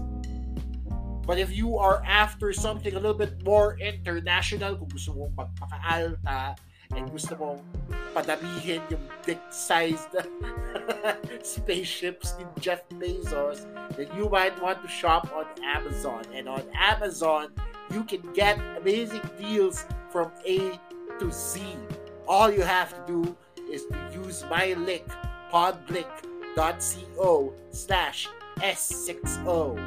But 1.26 1.40
if 1.40 1.52
you 1.56 1.78
are 1.78 2.04
after 2.06 2.54
something 2.54 2.94
a 2.94 3.00
little 3.00 3.18
bit 3.18 3.44
more 3.44 3.78
international, 3.82 4.78
kung 4.78 4.90
gusto 4.94 5.18
mong 5.18 5.34
magpaka-alta 5.34 6.54
and 6.94 7.10
gusto 7.10 7.34
mong 7.34 7.66
padamihin 8.14 8.86
yung 8.94 9.02
dick-sized 9.26 10.14
spaceships 11.42 12.38
ni 12.38 12.46
Jeff 12.62 12.86
Bezos, 13.02 13.66
then 13.98 14.06
you 14.14 14.30
might 14.30 14.54
want 14.62 14.78
to 14.86 14.90
shop 14.90 15.26
on 15.34 15.50
Amazon. 15.66 16.22
And 16.30 16.46
on 16.46 16.62
Amazon, 16.78 17.50
you 17.90 18.06
can 18.06 18.22
get 18.38 18.62
amazing 18.78 19.26
deals 19.42 19.90
from 20.14 20.30
A 20.46 20.78
to 21.18 21.34
Z. 21.34 21.66
All 22.30 22.54
you 22.54 22.62
have 22.62 22.94
to 22.94 23.02
do 23.10 23.22
is 23.66 23.90
to 23.90 23.98
use 24.14 24.46
my 24.46 24.78
link, 24.78 25.10
podlink.co 25.56 27.54
slash 27.72 28.28
S60. 28.58 29.80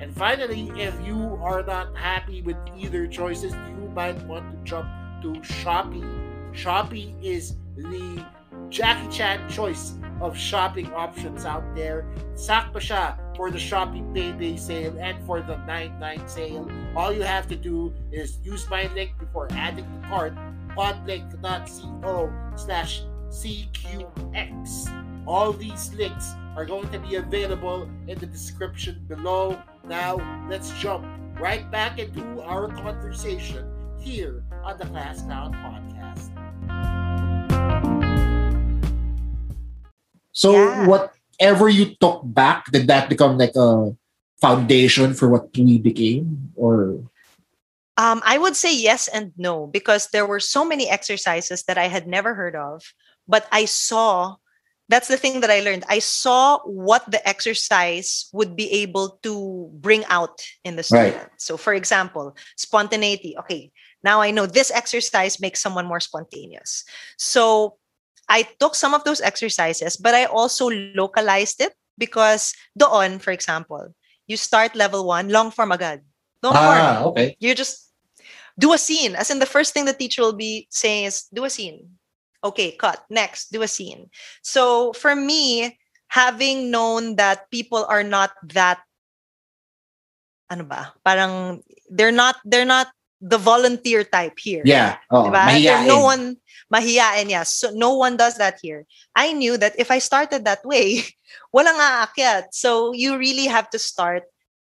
And 0.00 0.16
finally, 0.16 0.72
if 0.74 0.94
you 1.06 1.38
are 1.42 1.62
not 1.62 1.94
happy 1.94 2.40
with 2.40 2.56
either 2.74 3.06
choices, 3.06 3.52
you 3.52 3.92
might 3.94 4.16
want 4.24 4.50
to 4.50 4.56
jump 4.64 4.88
to 5.20 5.32
Shopee. 5.42 6.02
Shopee 6.54 7.12
is 7.22 7.56
the 7.76 8.24
Jackie 8.70 9.14
Chan 9.14 9.50
choice 9.50 9.92
of 10.22 10.34
shopping 10.34 10.90
options 10.94 11.44
out 11.44 11.64
there. 11.74 12.06
Sakto 12.32 12.80
siya 12.80 13.18
for 13.36 13.50
the 13.50 13.58
Shopee 13.58 14.00
Payday 14.14 14.56
sale 14.56 14.96
and 14.98 15.22
for 15.26 15.42
the 15.42 15.58
99 15.66 16.26
sale. 16.26 16.66
All 16.96 17.12
you 17.12 17.22
have 17.22 17.48
to 17.48 17.56
do 17.56 17.92
is 18.10 18.38
use 18.42 18.64
my 18.70 18.88
link 18.94 19.12
before 19.18 19.48
adding 19.50 19.84
to 19.84 20.08
cart 20.08 20.32
podlink.co 20.74 22.32
slash 22.56 23.02
CQX. 23.30 24.88
All 25.26 25.52
these 25.52 25.92
links 25.94 26.32
are 26.56 26.64
going 26.64 26.88
to 26.90 26.98
be 26.98 27.16
available 27.16 27.88
in 28.06 28.18
the 28.18 28.26
description 28.26 29.04
below. 29.08 29.60
Now, 29.84 30.18
let's 30.50 30.72
jump 30.80 31.06
right 31.38 31.70
back 31.70 31.98
into 31.98 32.42
our 32.42 32.68
conversation 32.68 33.68
here 34.00 34.42
on 34.64 34.78
the 34.78 34.86
Class 34.86 35.22
Clown 35.22 35.52
Podcast. 35.54 36.32
So 40.32 40.52
Yeah. 40.52 40.86
whatever 40.86 41.68
you 41.68 41.94
took 42.00 42.22
back, 42.24 42.70
did 42.72 42.86
that 42.88 43.08
become 43.08 43.38
like 43.38 43.54
a 43.56 43.94
foundation 44.40 45.14
for 45.14 45.28
what 45.28 45.50
we 45.56 45.78
became? 45.78 46.52
Or 46.56 47.02
Um, 47.98 48.22
I 48.24 48.38
would 48.38 48.54
say 48.54 48.70
yes 48.70 49.08
and 49.10 49.32
no 49.36 49.66
because 49.66 50.08
there 50.14 50.24
were 50.26 50.38
so 50.38 50.64
many 50.64 50.88
exercises 50.88 51.64
that 51.66 51.76
I 51.76 51.88
had 51.90 52.06
never 52.06 52.34
heard 52.34 52.54
of, 52.54 52.94
but 53.28 53.46
I 53.52 53.66
saw. 53.66 54.36
That's 54.88 55.08
the 55.08 55.18
thing 55.18 55.40
that 55.40 55.50
I 55.50 55.60
learned. 55.60 55.84
I 55.86 55.98
saw 55.98 56.60
what 56.64 57.04
the 57.10 57.20
exercise 57.28 58.30
would 58.32 58.56
be 58.56 58.72
able 58.72 59.20
to 59.22 59.68
bring 59.74 60.02
out 60.06 60.40
in 60.64 60.76
the 60.76 60.82
student. 60.82 61.16
Right. 61.16 61.30
So, 61.36 61.58
for 61.58 61.74
example, 61.74 62.34
spontaneity. 62.56 63.36
Okay, 63.40 63.70
now 64.02 64.22
I 64.22 64.30
know 64.30 64.46
this 64.46 64.70
exercise 64.70 65.40
makes 65.40 65.60
someone 65.60 65.84
more 65.84 66.00
spontaneous. 66.00 66.84
So, 67.18 67.76
I 68.30 68.48
took 68.60 68.74
some 68.74 68.94
of 68.94 69.04
those 69.04 69.20
exercises, 69.20 69.96
but 69.96 70.14
I 70.14 70.24
also 70.24 70.68
localized 70.96 71.60
it 71.60 71.72
because 71.98 72.54
doon, 72.76 73.18
for 73.18 73.32
example, 73.32 73.94
you 74.26 74.36
start 74.36 74.76
level 74.76 75.06
one, 75.06 75.28
long 75.28 75.50
form 75.50 75.72
agad. 75.72 76.00
Long 76.42 76.52
form 76.52 76.64
ah, 76.64 77.02
okay. 77.04 77.36
you 77.40 77.54
just 77.54 77.92
do 78.58 78.72
a 78.72 78.78
scene 78.78 79.14
as 79.14 79.30
in 79.30 79.38
the 79.38 79.46
first 79.46 79.72
thing 79.72 79.84
the 79.84 79.92
teacher 79.92 80.22
will 80.22 80.36
be 80.36 80.66
saying 80.70 81.04
is 81.04 81.24
do 81.32 81.44
a 81.44 81.50
scene 81.50 81.97
okay 82.44 82.72
cut. 82.72 83.04
Next 83.10 83.52
do 83.52 83.62
a 83.62 83.68
scene. 83.68 84.10
So 84.42 84.92
for 84.92 85.14
me 85.14 85.78
having 86.08 86.70
known 86.70 87.16
that 87.16 87.50
people 87.50 87.84
are 87.88 88.02
not 88.02 88.32
that 88.54 88.80
ano 90.50 90.64
ba? 90.64 90.92
Parang 91.04 91.62
they're 91.90 92.14
not 92.14 92.36
they're 92.44 92.68
not 92.68 92.88
the 93.20 93.38
volunteer 93.38 94.04
type 94.04 94.38
here. 94.38 94.62
Yeah. 94.64 94.96
Oh? 95.10 95.28
No 95.86 96.00
one 96.00 96.36
mahiyain 96.72 97.28
yes. 97.30 97.52
So 97.52 97.70
no 97.74 97.94
one 97.94 98.16
does 98.16 98.38
that 98.38 98.58
here. 98.62 98.86
I 99.14 99.32
knew 99.32 99.56
that 99.58 99.74
if 99.78 99.90
i 99.90 99.98
started 99.98 100.44
that 100.44 100.64
way 100.64 101.04
walang 101.54 101.78
aakyat. 101.78 102.52
So 102.52 102.92
you 102.92 103.18
really 103.18 103.46
have 103.46 103.70
to 103.70 103.78
start 103.78 104.24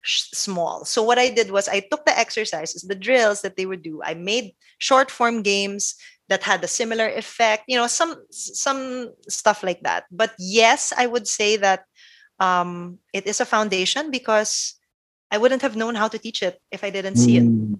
small. 0.05 0.83
So 0.85 1.01
what 1.01 1.17
i 1.17 1.29
did 1.29 1.51
was 1.51 1.67
i 1.67 1.79
took 1.79 2.05
the 2.05 2.17
exercises 2.17 2.83
the 2.83 2.95
drills 2.95 3.41
that 3.41 3.55
they 3.55 3.65
would 3.65 3.81
do. 3.81 4.03
I 4.03 4.13
made 4.13 4.53
short 4.77 5.09
form 5.09 5.41
games 5.41 5.95
that 6.29 6.43
had 6.43 6.63
a 6.63 6.71
similar 6.71 7.07
effect 7.09 7.63
you 7.67 7.75
know 7.75 7.87
some 7.87 8.15
some 8.31 9.11
stuff 9.27 9.63
like 9.63 9.81
that 9.83 10.05
but 10.11 10.31
yes 10.39 10.93
i 10.97 11.05
would 11.05 11.27
say 11.27 11.57
that 11.57 11.83
um 12.39 12.97
it 13.13 13.27
is 13.27 13.39
a 13.39 13.45
foundation 13.47 14.11
because 14.11 14.75
i 15.31 15.37
wouldn't 15.37 15.61
have 15.61 15.75
known 15.75 15.95
how 15.95 16.07
to 16.07 16.17
teach 16.17 16.41
it 16.41 16.59
if 16.71 16.83
i 16.83 16.89
didn't 16.89 17.17
see 17.17 17.37
it 17.37 17.43
Mm. 17.43 17.79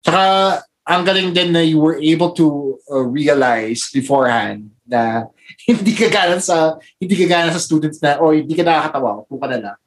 Saka, 0.00 0.64
ang 0.88 1.04
galing 1.04 1.36
din 1.36 1.52
na 1.52 1.60
you 1.60 1.76
were 1.76 2.00
able 2.00 2.32
to 2.32 2.78
uh, 2.88 3.04
realize 3.04 3.92
beforehand 3.92 4.72
na 4.88 5.28
hindi 5.68 5.92
ka 5.92 6.08
gana 6.08 6.40
sa 6.40 6.80
hindi 6.96 7.14
ka 7.20 7.26
gana 7.28 7.52
sa 7.52 7.60
students 7.60 8.00
na 8.00 8.16
oh 8.16 8.32
hindi 8.32 8.56
ka 8.56 8.64
nakakatawa 8.64 9.22
upo 9.28 9.36
ka 9.36 9.46
na 9.46 9.58
lang. 9.60 9.78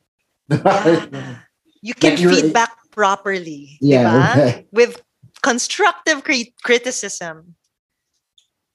Yeah. 0.48 1.42
you 1.88 1.94
can 1.98 2.16
Like 2.16 2.24
feedback 2.24 2.72
properly 2.94 3.82
Yeah, 3.82 4.06
diba? 4.06 4.70
with 4.72 5.02
constructive 5.44 6.24
cri- 6.24 6.56
criticism 6.64 7.60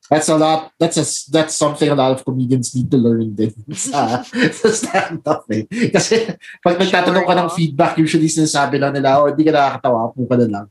That's 0.09 0.28
a 0.33 0.40
lot. 0.40 0.72
That's 0.81 0.96
a 0.96 1.04
that's 1.31 1.54
something 1.54 1.88
a 1.92 1.94
lot 1.94 2.16
of 2.16 2.24
comedians 2.24 2.72
need 2.72 2.88
to 2.90 2.96
learn 2.96 3.37
din 3.37 3.52
sa, 3.76 4.24
sa 4.24 4.68
stand-up 4.72 5.44
eh. 5.52 5.68
Kasi 5.68 6.33
pag 6.64 6.81
nagtatanong 6.81 7.28
ka 7.28 7.35
ng 7.37 7.50
feedback, 7.52 8.00
usually 8.00 8.33
sinasabi 8.33 8.81
lang 8.81 8.96
nila, 8.96 9.20
oh, 9.20 9.28
hindi 9.28 9.44
ka 9.44 9.52
nakakatawa, 9.52 10.09
upo 10.09 10.24
ka 10.24 10.37
na 10.40 10.48
lang. 10.48 10.66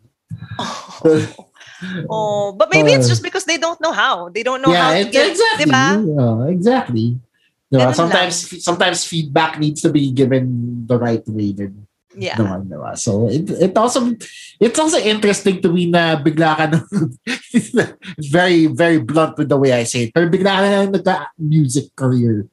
oh 2.10 2.52
but 2.58 2.74
maybe 2.74 2.92
it's 2.92 3.08
just 3.08 3.22
because 3.22 3.46
they 3.46 3.62
don't 3.62 3.80
know 3.80 3.94
how 3.94 4.28
they 4.34 4.42
don't 4.42 4.66
know 4.66 4.74
how 4.74 4.92
to 4.92 5.06
it- 5.06 5.14
get 5.14 5.30
exactly. 5.32 5.70
diba? 5.70 5.86
Yeah, 6.04 6.38
exactly. 6.50 7.08
Diba? 7.70 7.94
Sometimes 7.94 8.36
sometimes 8.66 9.06
feedback 9.06 9.62
needs 9.62 9.86
to 9.86 9.94
be 9.94 10.10
given 10.12 10.84
the 10.90 10.98
right 10.98 11.24
way 11.30 11.54
din. 11.54 11.87
Yeah. 12.18 12.42
naman, 12.42 12.66
diba? 12.66 12.98
So 12.98 13.30
it, 13.30 13.46
it 13.62 13.74
also 13.78 14.18
it's 14.58 14.80
also 14.82 14.98
interesting 14.98 15.62
to 15.62 15.70
me 15.70 15.86
na 15.86 16.18
bigla 16.18 16.58
ka 16.58 16.66
na 16.74 16.80
very 18.34 18.66
very 18.66 18.98
blunt 18.98 19.38
with 19.38 19.54
the 19.54 19.58
way 19.58 19.72
I 19.72 19.86
say 19.86 20.10
it. 20.10 20.18
Pero 20.18 20.26
bigla 20.26 20.52
ka 20.58 20.62
na 20.66 20.80
nagka 20.90 21.16
music 21.38 21.94
career. 21.94 22.50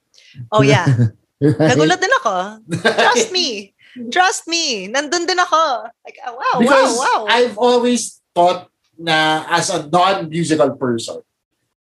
Oh 0.53 0.61
yeah. 0.61 0.87
Right? 1.45 1.77
Nagulat 1.77 2.01
din 2.01 2.15
ako. 2.25 2.35
Trust 3.05 3.29
me. 3.35 3.75
Trust 4.09 4.49
me. 4.49 4.89
Nandun 4.89 5.29
din 5.29 5.37
ako. 5.37 5.91
Like, 6.07 6.17
oh, 6.25 6.41
wow, 6.41 6.57
because 6.57 6.95
wow, 6.97 7.05
wow. 7.05 7.21
I've 7.29 7.57
always 7.61 8.23
thought 8.33 8.73
na 8.97 9.45
as 9.51 9.69
a 9.69 9.85
non-musical 9.85 10.73
person, 10.79 11.21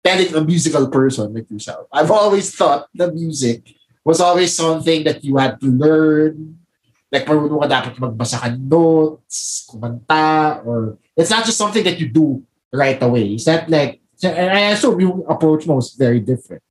telling 0.02 0.34
a 0.34 0.42
musical 0.42 0.88
person 0.88 1.30
like 1.30 1.46
yourself, 1.46 1.86
I've 1.92 2.10
always 2.10 2.50
thought 2.50 2.88
the 2.90 3.12
music 3.12 3.76
was 4.02 4.18
always 4.18 4.54
something 4.54 5.04
that 5.04 5.22
you 5.22 5.36
had 5.36 5.60
to 5.60 5.68
learn. 5.68 6.58
Like, 7.12 7.26
marunong 7.26 7.62
ka 7.62 7.68
dapat 7.70 7.92
magbasa 8.02 8.42
ka 8.42 8.48
notes, 8.50 9.66
kumanta, 9.70 10.58
or 10.66 10.98
it's 11.14 11.30
not 11.30 11.46
just 11.46 11.58
something 11.58 11.84
that 11.86 12.00
you 12.02 12.10
do 12.10 12.42
right 12.74 12.98
away. 13.02 13.38
Is 13.38 13.46
that 13.46 13.70
like, 13.70 14.02
and 14.24 14.50
I 14.50 14.74
assume 14.74 14.98
your 14.98 15.22
approach 15.30 15.66
was 15.66 15.94
very 15.94 16.18
different. 16.18 16.62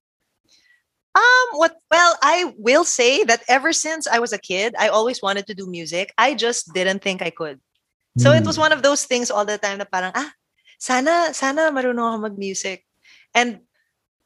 Um, 1.16 1.48
what? 1.56 1.80
Well, 1.88 2.18
I 2.22 2.52
will 2.60 2.84
say 2.84 3.24
that 3.24 3.44
ever 3.48 3.72
since 3.72 4.08
I 4.08 4.20
was 4.20 4.34
a 4.34 4.42
kid, 4.42 4.76
I 4.76 4.90
always 4.92 5.22
wanted 5.24 5.48
to 5.48 5.56
do 5.56 5.68
music. 5.68 6.12
I 6.18 6.36
just 6.36 6.74
didn't 6.74 7.00
think 7.00 7.22
I 7.22 7.32
could. 7.32 7.64
So 8.20 8.32
it 8.36 8.44
was 8.44 8.56
Hmm. 8.56 8.68
one 8.68 8.74
of 8.76 8.84
those 8.84 9.08
things 9.08 9.32
all 9.32 9.46
the 9.48 9.58
time 9.58 9.80
na 9.80 9.88
parang, 9.88 10.12
ah, 10.16 10.32
sana, 10.80 11.32
sana 11.32 11.72
marunong 11.72 12.16
ako 12.16 12.18
mag-music. 12.28 12.84
And 13.32 13.64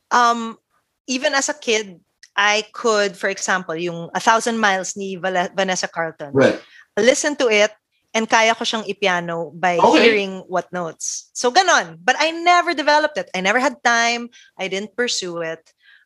um, 0.09 0.57
even 1.05 1.33
as 1.33 1.49
a 1.49 1.57
kid, 1.57 2.01
I 2.39 2.63
could, 2.71 3.19
for 3.19 3.27
example, 3.27 3.75
yung 3.75 4.07
A 4.15 4.23
Thousand 4.23 4.63
Miles 4.63 4.95
ni 4.95 5.19
Vanessa 5.19 5.91
Carlton, 5.91 6.31
Right. 6.31 6.55
listen 6.95 7.35
to 7.43 7.51
it 7.51 7.75
and 8.15 8.31
kaya 8.31 8.55
ko 8.55 8.63
siyang 8.63 8.87
ipiano 8.87 9.51
by 9.59 9.75
Okay. 9.75 9.99
hearing 9.99 10.47
what 10.47 10.71
notes. 10.71 11.27
So 11.35 11.51
ganon. 11.51 11.99
But 11.99 12.15
I 12.15 12.31
never 12.31 12.71
developed 12.71 13.19
it. 13.19 13.27
I 13.35 13.43
never 13.43 13.59
had 13.59 13.83
time. 13.83 14.31
I 14.55 14.71
didn't 14.71 14.95
pursue 14.95 15.43
it. 15.43 15.59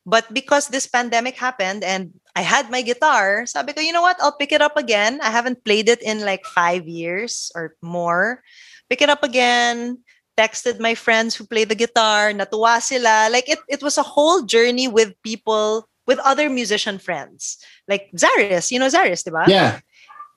But 0.04 0.28
because 0.34 0.68
this 0.68 0.90
pandemic 0.90 1.38
happened 1.38 1.86
and 1.86 2.12
I 2.36 2.42
had 2.44 2.68
my 2.74 2.82
guitar, 2.82 3.46
sabi 3.48 3.72
ko, 3.72 3.80
you 3.80 3.94
know 3.94 4.04
what? 4.04 4.18
I'll 4.20 4.36
pick 4.36 4.52
it 4.52 4.60
up 4.60 4.76
again. 4.76 5.22
I 5.24 5.30
haven't 5.32 5.64
played 5.64 5.88
it 5.88 6.02
in 6.04 6.26
like 6.28 6.44
five 6.44 6.90
years 6.90 7.54
or 7.56 7.78
more. 7.80 8.42
Pick 8.90 9.00
it 9.00 9.08
up 9.08 9.24
again. 9.24 10.04
Texted 10.36 10.82
my 10.82 10.92
friends 10.98 11.38
who 11.38 11.46
play 11.48 11.64
the 11.64 11.78
guitar. 11.78 12.34
Natuwa 12.36 12.82
sila. 12.82 13.30
Like 13.32 13.48
it, 13.48 13.62
it 13.70 13.80
was 13.86 13.96
a 13.96 14.04
whole 14.04 14.42
journey 14.44 14.90
with 14.92 15.16
people, 15.24 15.88
with 16.08 16.20
other 16.20 16.50
musician 16.50 17.00
friends. 17.00 17.58
Like 17.88 18.10
Zaris. 18.16 18.72
You 18.72 18.80
know 18.80 18.88
Zaris, 18.88 19.24
diba? 19.24 19.48
Yeah. 19.48 19.80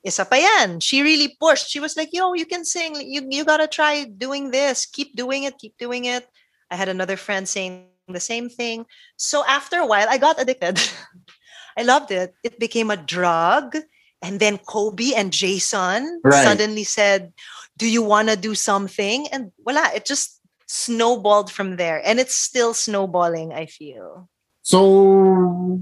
isa 0.07 0.23
pa 0.25 0.37
yan. 0.39 0.79
She 0.79 1.03
really 1.03 1.35
pushed. 1.41 1.67
She 1.67 1.81
was 1.83 1.97
like, 1.97 2.11
yo, 2.15 2.35
you 2.35 2.47
can 2.47 2.65
sing. 2.65 2.95
You, 2.95 3.27
you 3.29 3.45
gotta 3.45 3.67
try 3.67 4.05
doing 4.07 4.51
this. 4.55 4.87
Keep 4.87 5.17
doing 5.17 5.45
it. 5.45 5.59
Keep 5.59 5.79
doing 5.79 6.05
it. 6.07 6.23
I 6.71 6.77
had 6.77 6.89
another 6.89 7.17
friend 7.19 7.49
saying 7.49 7.91
the 8.07 8.23
same 8.23 8.49
thing. 8.49 8.87
So 9.19 9.43
after 9.47 9.79
a 9.83 9.87
while, 9.87 10.07
I 10.09 10.19
got 10.19 10.41
addicted. 10.41 10.79
I 11.79 11.83
loved 11.83 12.11
it. 12.15 12.35
It 12.45 12.59
became 12.63 12.91
a 12.91 12.97
drug. 12.97 13.77
And 14.23 14.39
then 14.41 14.59
Kobe 14.59 15.13
and 15.15 15.33
Jason 15.35 16.21
Right. 16.23 16.43
suddenly 16.45 16.85
said, 16.85 17.33
do 17.77 17.87
you 17.91 18.03
want 18.03 18.29
to 18.31 18.37
do 18.37 18.55
something? 18.55 19.27
And 19.35 19.53
voila, 19.63 19.91
it 19.95 20.07
just 20.07 20.41
snowballed 20.67 21.51
from 21.51 21.77
there. 21.77 22.01
And 22.07 22.19
it's 22.19 22.35
still 22.35 22.75
snowballing, 22.75 23.53
I 23.53 23.67
feel. 23.67 24.29
So, 24.67 25.79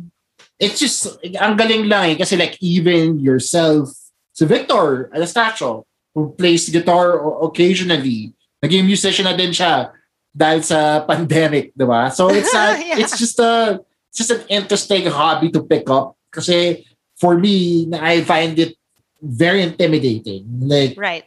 it's 0.61 0.77
just, 0.77 1.17
ang 1.41 1.57
galing 1.57 1.89
lang 1.89 2.13
eh. 2.13 2.17
Kasi 2.21 2.37
like, 2.37 2.61
even 2.61 3.17
yourself, 3.17 3.89
si 4.37 4.45
Victor 4.45 5.09
Anastacio, 5.17 5.89
who 6.13 6.37
plays 6.37 6.69
guitar 6.69 7.17
occasionally, 7.41 8.37
naging 8.61 8.85
musician 8.85 9.25
na 9.25 9.33
din 9.33 9.57
siya 9.57 9.89
dahil 10.37 10.61
sa 10.61 11.01
pandemic, 11.09 11.73
di 11.73 11.89
ba? 11.89 12.13
So, 12.13 12.29
it's 12.29 12.53
not, 12.53 12.77
Yeah. 12.85 13.01
it's 13.01 13.17
just 13.17 13.41
a, 13.41 13.81
it's 14.13 14.21
just 14.21 14.37
an 14.37 14.45
interesting 14.53 15.09
hobby 15.09 15.49
to 15.57 15.65
pick 15.65 15.89
up. 15.89 16.21
Kasi, 16.29 16.85
for 17.17 17.41
me, 17.41 17.89
I 17.97 18.21
find 18.21 18.53
it 18.61 18.77
very 19.25 19.65
intimidating. 19.65 20.45
Like, 20.61 20.93
Right. 21.01 21.25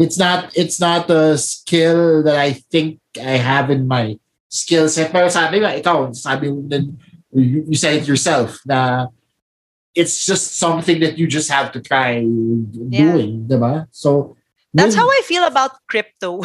it's 0.00 0.16
not 0.16 0.52
it's 0.56 0.76
not 0.76 1.08
a 1.08 1.36
skill 1.40 2.20
that 2.24 2.36
I 2.36 2.52
think 2.68 3.00
I 3.16 3.40
have 3.40 3.68
in 3.72 3.88
my 3.88 4.20
skill 4.48 4.88
set. 4.88 5.12
Pero 5.12 5.28
sabi 5.28 5.60
nga, 5.60 5.74
ikaw, 5.74 6.12
sabi 6.14 6.50
mo 6.50 6.62
din, 6.64 6.96
you, 7.32 7.64
you 7.68 7.76
said 7.76 8.02
it 8.02 8.08
yourself, 8.08 8.60
na 8.66 9.08
it's 9.96 10.26
just 10.26 10.60
something 10.60 11.00
that 11.00 11.18
you 11.18 11.26
just 11.26 11.48
have 11.50 11.72
to 11.72 11.80
try 11.80 12.20
doing, 12.22 13.48
diba? 13.48 13.86
So, 13.90 14.36
That's 14.76 14.94
how 14.94 15.08
I 15.08 15.22
feel 15.24 15.44
about 15.48 15.72
crypto. 15.88 16.44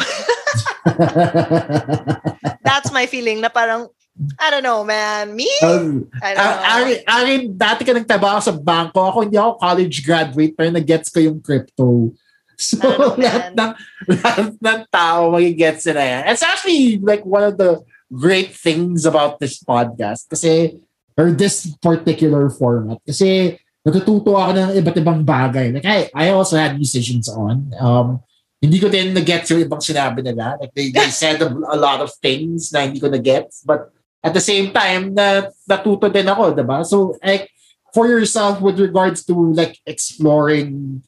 That's 2.64 2.88
my 2.88 3.04
feeling 3.04 3.44
na 3.44 3.52
parang, 3.52 3.92
I 4.40 4.48
don't 4.48 4.64
know, 4.64 4.88
man. 4.88 5.36
Me? 5.36 5.44
Um, 5.60 6.08
I 6.24 6.32
don't 6.32 6.40
know. 6.40 6.64
Aryn, 6.72 6.98
Aryn, 7.04 7.42
dati 7.52 7.84
ka 7.84 7.92
nagtrabaho 7.92 8.40
sa 8.40 8.56
bangko. 8.56 9.04
Ako 9.04 9.28
hindi 9.28 9.36
ako 9.36 9.60
college 9.60 10.00
graduate 10.00 10.56
pero 10.56 10.72
nag-gets 10.72 11.12
ko 11.12 11.20
yung 11.20 11.44
crypto. 11.44 12.12
So, 12.62 12.78
Ano, 12.78 13.18
lahat 13.18 13.58
ng, 13.58 13.72
lahat 14.06 14.54
ng 14.54 14.80
tao 14.86 15.34
magigets 15.34 15.82
nila 15.82 16.04
yan. 16.06 16.22
It's 16.30 16.46
actually 16.46 17.02
like 17.02 17.26
one 17.26 17.42
of 17.42 17.58
the 17.58 17.82
great 18.12 18.52
things 18.52 19.08
about 19.08 19.40
this 19.40 19.64
podcast 19.64 20.28
kasi 20.28 20.76
or 21.16 21.32
this 21.32 21.72
particular 21.80 22.52
format 22.52 23.00
kasi 23.08 23.56
natututo 23.82 24.38
ako 24.38 24.50
ng 24.54 24.70
iba't 24.78 24.96
ibang 25.02 25.20
bagay. 25.26 25.74
Like, 25.74 25.88
I, 25.88 26.06
I 26.14 26.26
also 26.30 26.54
had 26.54 26.78
musicians 26.78 27.26
on. 27.26 27.74
Um, 27.80 28.22
hindi 28.62 28.78
ko 28.78 28.86
din 28.86 29.10
na-get 29.10 29.42
yung 29.50 29.66
ibang 29.66 29.82
sinabi 29.82 30.22
nila. 30.22 30.54
Like, 30.54 30.70
they, 30.70 30.94
they 30.94 31.10
said 31.10 31.42
a, 31.42 31.50
a 31.50 31.74
lot 31.74 31.98
of 31.98 32.14
things 32.22 32.70
na 32.70 32.86
hindi 32.86 33.02
ko 33.02 33.10
na-get. 33.10 33.50
But 33.66 33.90
at 34.22 34.38
the 34.38 34.40
same 34.40 34.70
time, 34.70 35.18
na, 35.18 35.50
natuto 35.66 36.06
din 36.06 36.30
ako, 36.30 36.54
diba? 36.54 36.86
So, 36.86 37.18
like, 37.26 37.50
for 37.92 38.08
yourself 38.08 38.60
with 38.62 38.80
regards 38.80 39.24
to 39.26 39.34
like 39.52 39.78
exploring 39.84 41.02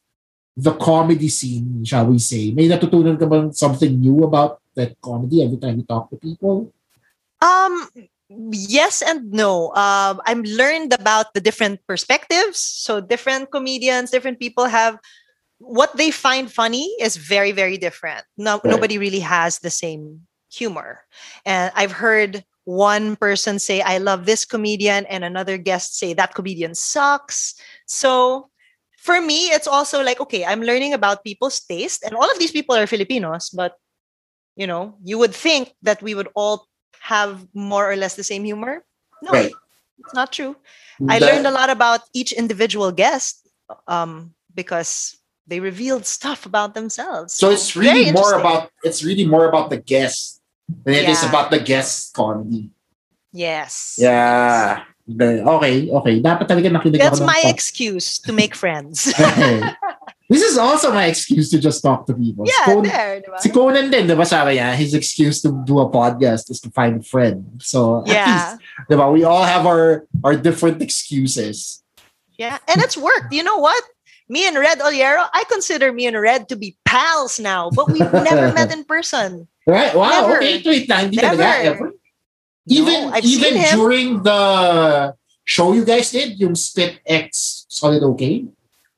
the 0.56 0.72
comedy 0.76 1.28
scene, 1.28 1.82
shall 1.82 2.06
we 2.06 2.18
say, 2.18 2.52
may 2.52 2.68
natutunan 2.68 3.18
ka 3.18 3.26
bang 3.26 3.50
something 3.50 3.98
new 3.98 4.22
about 4.22 4.60
that 4.76 4.94
comedy 5.00 5.42
every 5.42 5.56
time 5.56 5.80
you 5.80 5.86
talk 5.86 6.10
to 6.10 6.16
people? 6.20 6.70
Um, 7.44 7.88
yes 8.52 9.02
and 9.02 9.30
no. 9.30 9.68
Um, 9.74 10.20
I'm 10.24 10.42
learned 10.42 10.94
about 10.94 11.34
the 11.34 11.40
different 11.40 11.80
perspectives. 11.86 12.58
So 12.58 13.00
different 13.00 13.50
comedians, 13.52 14.10
different 14.10 14.40
people 14.40 14.66
have 14.66 14.98
what 15.58 15.96
they 15.96 16.10
find 16.10 16.50
funny 16.50 16.88
is 17.00 17.16
very, 17.16 17.52
very 17.52 17.78
different. 17.78 18.24
No, 18.36 18.60
Right. 18.64 18.72
nobody 18.72 18.98
really 18.98 19.20
has 19.20 19.60
the 19.60 19.70
same 19.70 20.26
humor. 20.52 21.02
And 21.44 21.72
I've 21.74 21.92
heard 21.92 22.44
one 22.64 23.16
person 23.16 23.58
say, 23.58 23.82
I 23.82 23.98
love 23.98 24.24
this 24.26 24.44
comedian, 24.44 25.04
and 25.06 25.24
another 25.24 25.58
guest 25.58 25.98
say, 25.98 26.14
that 26.14 26.34
comedian 26.34 26.74
sucks. 26.74 27.54
So 27.86 28.50
for 28.98 29.20
me, 29.20 29.52
it's 29.52 29.66
also 29.68 30.02
like, 30.02 30.20
okay, 30.20 30.44
I'm 30.44 30.62
learning 30.62 30.94
about 30.94 31.24
people's 31.24 31.60
taste, 31.60 32.02
and 32.04 32.14
all 32.14 32.30
of 32.30 32.38
these 32.38 32.52
people 32.52 32.74
are 32.74 32.86
Filipinos, 32.86 33.50
but 33.50 33.76
you 34.56 34.66
know, 34.66 34.96
you 35.04 35.18
would 35.18 35.34
think 35.34 35.74
that 35.82 36.02
we 36.02 36.14
would 36.14 36.28
all 36.34 36.66
have 37.04 37.44
more 37.52 37.84
or 37.84 37.96
less 38.00 38.16
the 38.16 38.24
same 38.24 38.44
humor. 38.48 38.80
No, 39.20 39.30
Right. 39.32 39.52
it's 40.00 40.16
not 40.16 40.32
true. 40.32 40.56
I 41.08 41.20
learned 41.20 41.44
a 41.46 41.52
lot 41.52 41.68
about 41.68 42.00
each 42.16 42.32
individual 42.32 42.92
guest 42.92 43.44
um, 43.88 44.32
because 44.56 45.16
they 45.46 45.60
revealed 45.60 46.06
stuff 46.08 46.46
about 46.48 46.72
themselves. 46.72 47.36
So 47.36 47.52
it's 47.52 47.76
really 47.76 48.08
more 48.08 48.40
about 48.40 48.72
it's 48.82 49.04
really 49.04 49.28
more 49.28 49.44
about 49.44 49.68
the 49.68 49.76
guest 49.76 50.40
than 50.84 50.96
it 50.96 51.04
is 51.04 51.20
Yeah. 51.20 51.28
about 51.28 51.52
the 51.52 51.60
guest 51.60 52.16
comedy. 52.16 52.72
yes. 53.36 54.00
Yeah. 54.00 54.88
Okay, 55.04 55.92
okay. 55.92 56.14
Dapat 56.24 56.48
talaga 56.48 56.72
nakinig 56.72 56.96
That's 56.96 57.20
my 57.20 57.44
excuse 57.44 58.16
to 58.24 58.32
make 58.32 58.56
friends. 58.56 59.12
Okay. 60.34 60.42
This 60.42 60.50
is 60.50 60.58
also 60.58 60.90
my 60.90 61.06
excuse 61.06 61.48
to 61.54 61.58
just 61.62 61.78
talk 61.82 62.06
to 62.10 62.14
people. 62.14 62.42
yeah, 62.42 62.66
Si 62.66 62.72
Conan, 62.74 62.90
there. 62.90 63.20
diba? 63.22 63.38
si 63.38 63.48
Conan 63.54 63.86
din, 63.90 64.06
di 64.10 64.14
ba 64.18 64.26
sabi 64.26 64.58
niya, 64.58 64.74
his 64.74 64.94
excuse 64.94 65.38
to 65.46 65.54
do 65.62 65.78
a 65.78 65.86
podcast 65.86 66.50
is 66.50 66.58
to 66.60 66.70
find 66.74 66.98
a 66.98 67.04
friend. 67.06 67.62
So, 67.62 68.02
at 68.02 68.10
Yeah. 68.10 68.26
least, 68.26 68.50
di 68.90 68.94
ba, 68.98 69.06
we 69.14 69.22
all 69.22 69.46
have 69.46 69.62
our, 69.66 70.10
our 70.26 70.34
different 70.34 70.82
excuses. 70.82 71.82
Yeah, 72.34 72.58
and 72.66 72.82
it's 72.82 72.98
worked. 72.98 73.30
You 73.30 73.46
know 73.46 73.58
what? 73.62 73.78
Me 74.26 74.42
and 74.48 74.58
Red 74.58 74.80
Ollero, 74.82 75.28
I 75.30 75.44
consider 75.46 75.92
me 75.92 76.06
and 76.10 76.18
Red 76.18 76.48
to 76.48 76.56
be 76.56 76.74
pals 76.84 77.38
now, 77.38 77.70
but 77.70 77.92
we've 77.92 78.10
never 78.10 78.50
met 78.52 78.72
in 78.74 78.82
person. 78.84 79.46
Right? 79.64 79.94
Wow, 79.96 80.28
Never. 80.28 80.36
okay. 80.44 80.60
Wait 80.60 80.84
lang, 80.92 81.08
hindi 81.08 81.16
Never. 81.24 81.40
talaga 81.40 81.64
ever. 81.64 81.88
Even, 82.68 83.08
no, 83.08 83.16
even 83.24 83.52
during 83.72 84.08
the 84.20 84.40
show 85.48 85.72
you 85.72 85.84
guys 85.88 86.12
did, 86.12 86.36
yung 86.36 86.52
Spit 86.56 87.00
X 87.04 87.64
Solid 87.72 88.02
OK? 88.04 88.44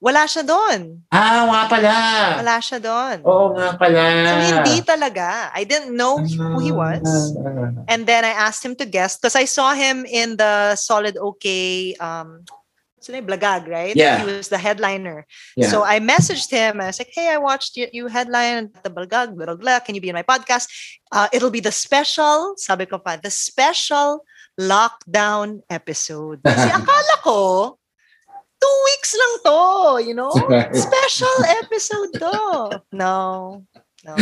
Wala 0.07 0.23
siya 0.31 0.47
doon. 0.47 1.03
Ah, 1.11 1.51
nga 1.51 1.63
pala. 1.67 1.95
Wala 2.39 2.57
siya 2.63 2.79
doon. 2.79 3.17
Oo 3.27 3.59
nga 3.59 3.75
pala. 3.75 4.03
So 4.23 4.63
hindi 4.63 4.79
talaga. 4.87 5.51
I 5.51 5.67
didn't 5.67 5.91
know 5.99 6.23
who 6.23 6.63
he 6.63 6.71
was. 6.71 7.03
Ah, 7.35 7.91
And 7.91 8.07
then 8.07 8.23
I 8.23 8.31
asked 8.31 8.63
him 8.63 8.79
to 8.79 8.87
guest 8.87 9.19
because 9.19 9.35
I 9.35 9.51
saw 9.51 9.75
him 9.75 10.07
in 10.07 10.39
the 10.39 10.79
Solid 10.79 11.19
OK 11.19 11.43
um 11.99 12.47
what's 12.95 13.11
his 13.11 13.19
name? 13.19 13.27
Blagag, 13.27 13.67
right? 13.67 13.99
Yeah. 13.99 14.23
He 14.23 14.31
was 14.31 14.47
the 14.47 14.63
headliner. 14.63 15.27
Yeah. 15.59 15.75
So 15.75 15.83
I 15.83 15.99
messaged 15.99 16.55
him. 16.55 16.79
I 16.79 16.95
was 16.95 17.03
like, 17.03 17.11
hey, 17.11 17.27
I 17.35 17.43
watched 17.43 17.75
you, 17.75 17.91
you 17.91 18.07
headline 18.07 18.71
at 18.71 18.87
the 18.87 18.91
Blagag, 18.95 19.35
blah, 19.35 19.59
blah. 19.59 19.83
Can 19.83 19.99
you 19.99 20.01
be 20.01 20.11
in 20.11 20.15
my 20.15 20.23
podcast? 20.23 20.71
Uh, 21.11 21.27
it'll 21.35 21.51
be 21.51 21.61
the 21.63 21.75
special, 21.75 22.55
sabi 22.57 22.87
ko 22.87 23.03
pa, 23.03 23.19
the 23.19 23.31
special 23.31 24.23
lockdown 24.59 25.61
episode. 25.71 26.43
Kasi 26.43 26.71
akala 26.79 27.15
ko, 27.23 27.39
two 28.61 28.77
weeks 28.89 29.11
lang 29.15 29.35
to, 29.45 29.59
you 30.07 30.15
know? 30.15 30.33
Special 30.73 31.37
episode 31.63 32.11
to. 32.21 32.35
No. 32.93 33.63
No. 34.05 34.13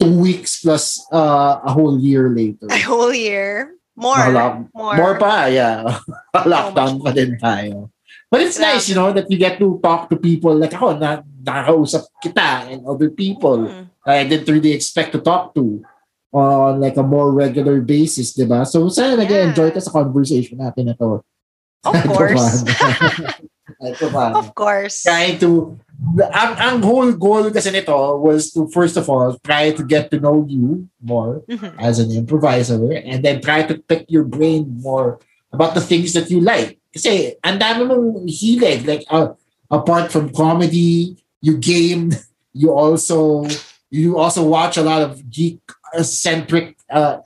Two 0.00 0.14
weeks 0.18 0.62
plus 0.64 1.00
uh, 1.12 1.60
a 1.64 1.70
whole 1.72 1.98
year 2.00 2.28
later. 2.32 2.66
A 2.70 2.80
whole 2.80 3.12
year. 3.12 3.76
More. 3.96 4.16
Naka-lock- 4.16 4.68
more. 4.72 4.96
More 4.96 5.14
pa, 5.20 5.46
yeah. 5.52 6.00
Lockdown 6.36 7.04
pa 7.04 7.10
din 7.12 7.36
tayo. 7.36 7.92
But 8.30 8.40
it's 8.46 8.58
nice, 8.62 8.88
you 8.88 8.94
know, 8.94 9.12
that 9.12 9.26
you 9.28 9.36
get 9.36 9.58
to 9.58 9.76
talk 9.82 10.08
to 10.08 10.16
people 10.16 10.54
like 10.54 10.72
ako, 10.72 10.96
na 10.96 11.20
nakakausap 11.42 12.06
kita 12.22 12.70
and 12.72 12.86
other 12.86 13.10
people 13.10 13.66
Mm. 13.68 13.86
I 14.06 14.24
didn't 14.24 14.48
really 14.48 14.72
expect 14.72 15.12
to 15.12 15.20
talk 15.20 15.52
to 15.60 15.84
on 16.32 16.80
like 16.80 16.96
a 16.96 17.04
more 17.04 17.28
regular 17.34 17.84
basis, 17.84 18.32
di 18.32 18.48
ba? 18.48 18.64
So, 18.64 18.88
sana 18.88 19.18
nag-enjoy 19.20 19.76
ka 19.76 19.80
sa 19.84 19.92
conversation 19.92 20.56
natin 20.56 20.88
na 20.88 20.94
to. 20.96 21.20
Of 21.84 21.94
course. 22.16 22.64
Of 23.80 24.54
course. 24.54 25.02
Trying 25.08 25.40
to, 25.40 25.78
ang, 26.32 26.52
ang 26.60 26.76
whole 26.84 27.12
goal 27.16 27.48
kasi 27.50 27.72
nito 27.72 27.96
was 28.20 28.52
to, 28.52 28.68
first 28.68 28.96
of 29.00 29.08
all, 29.08 29.36
try 29.40 29.72
to 29.72 29.82
get 29.82 30.10
to 30.12 30.20
know 30.20 30.44
you 30.44 30.88
more 31.00 31.40
Mhm. 31.48 31.74
as 31.80 31.96
an 31.98 32.12
improviser 32.12 32.76
and 32.92 33.24
then 33.24 33.40
try 33.40 33.64
to 33.64 33.80
pick 33.80 34.04
your 34.12 34.24
brain 34.24 34.68
more 34.84 35.18
about 35.52 35.72
the 35.72 35.80
things 35.80 36.12
that 36.12 36.28
you 36.30 36.40
like. 36.44 36.76
Kasi 36.92 37.36
ang 37.40 37.56
dami 37.58 37.88
mong 37.88 38.28
hilig. 38.28 38.84
Like, 38.84 39.04
uh, 39.08 39.32
apart 39.72 40.12
from 40.12 40.28
comedy, 40.34 41.16
you 41.40 41.56
game, 41.56 42.12
you 42.52 42.74
also 42.74 43.46
you 43.90 44.18
also 44.20 44.44
watch 44.46 44.76
a 44.76 44.84
lot 44.86 45.02
of 45.02 45.18
geek-centric 45.30 46.76
uh, 46.92 47.18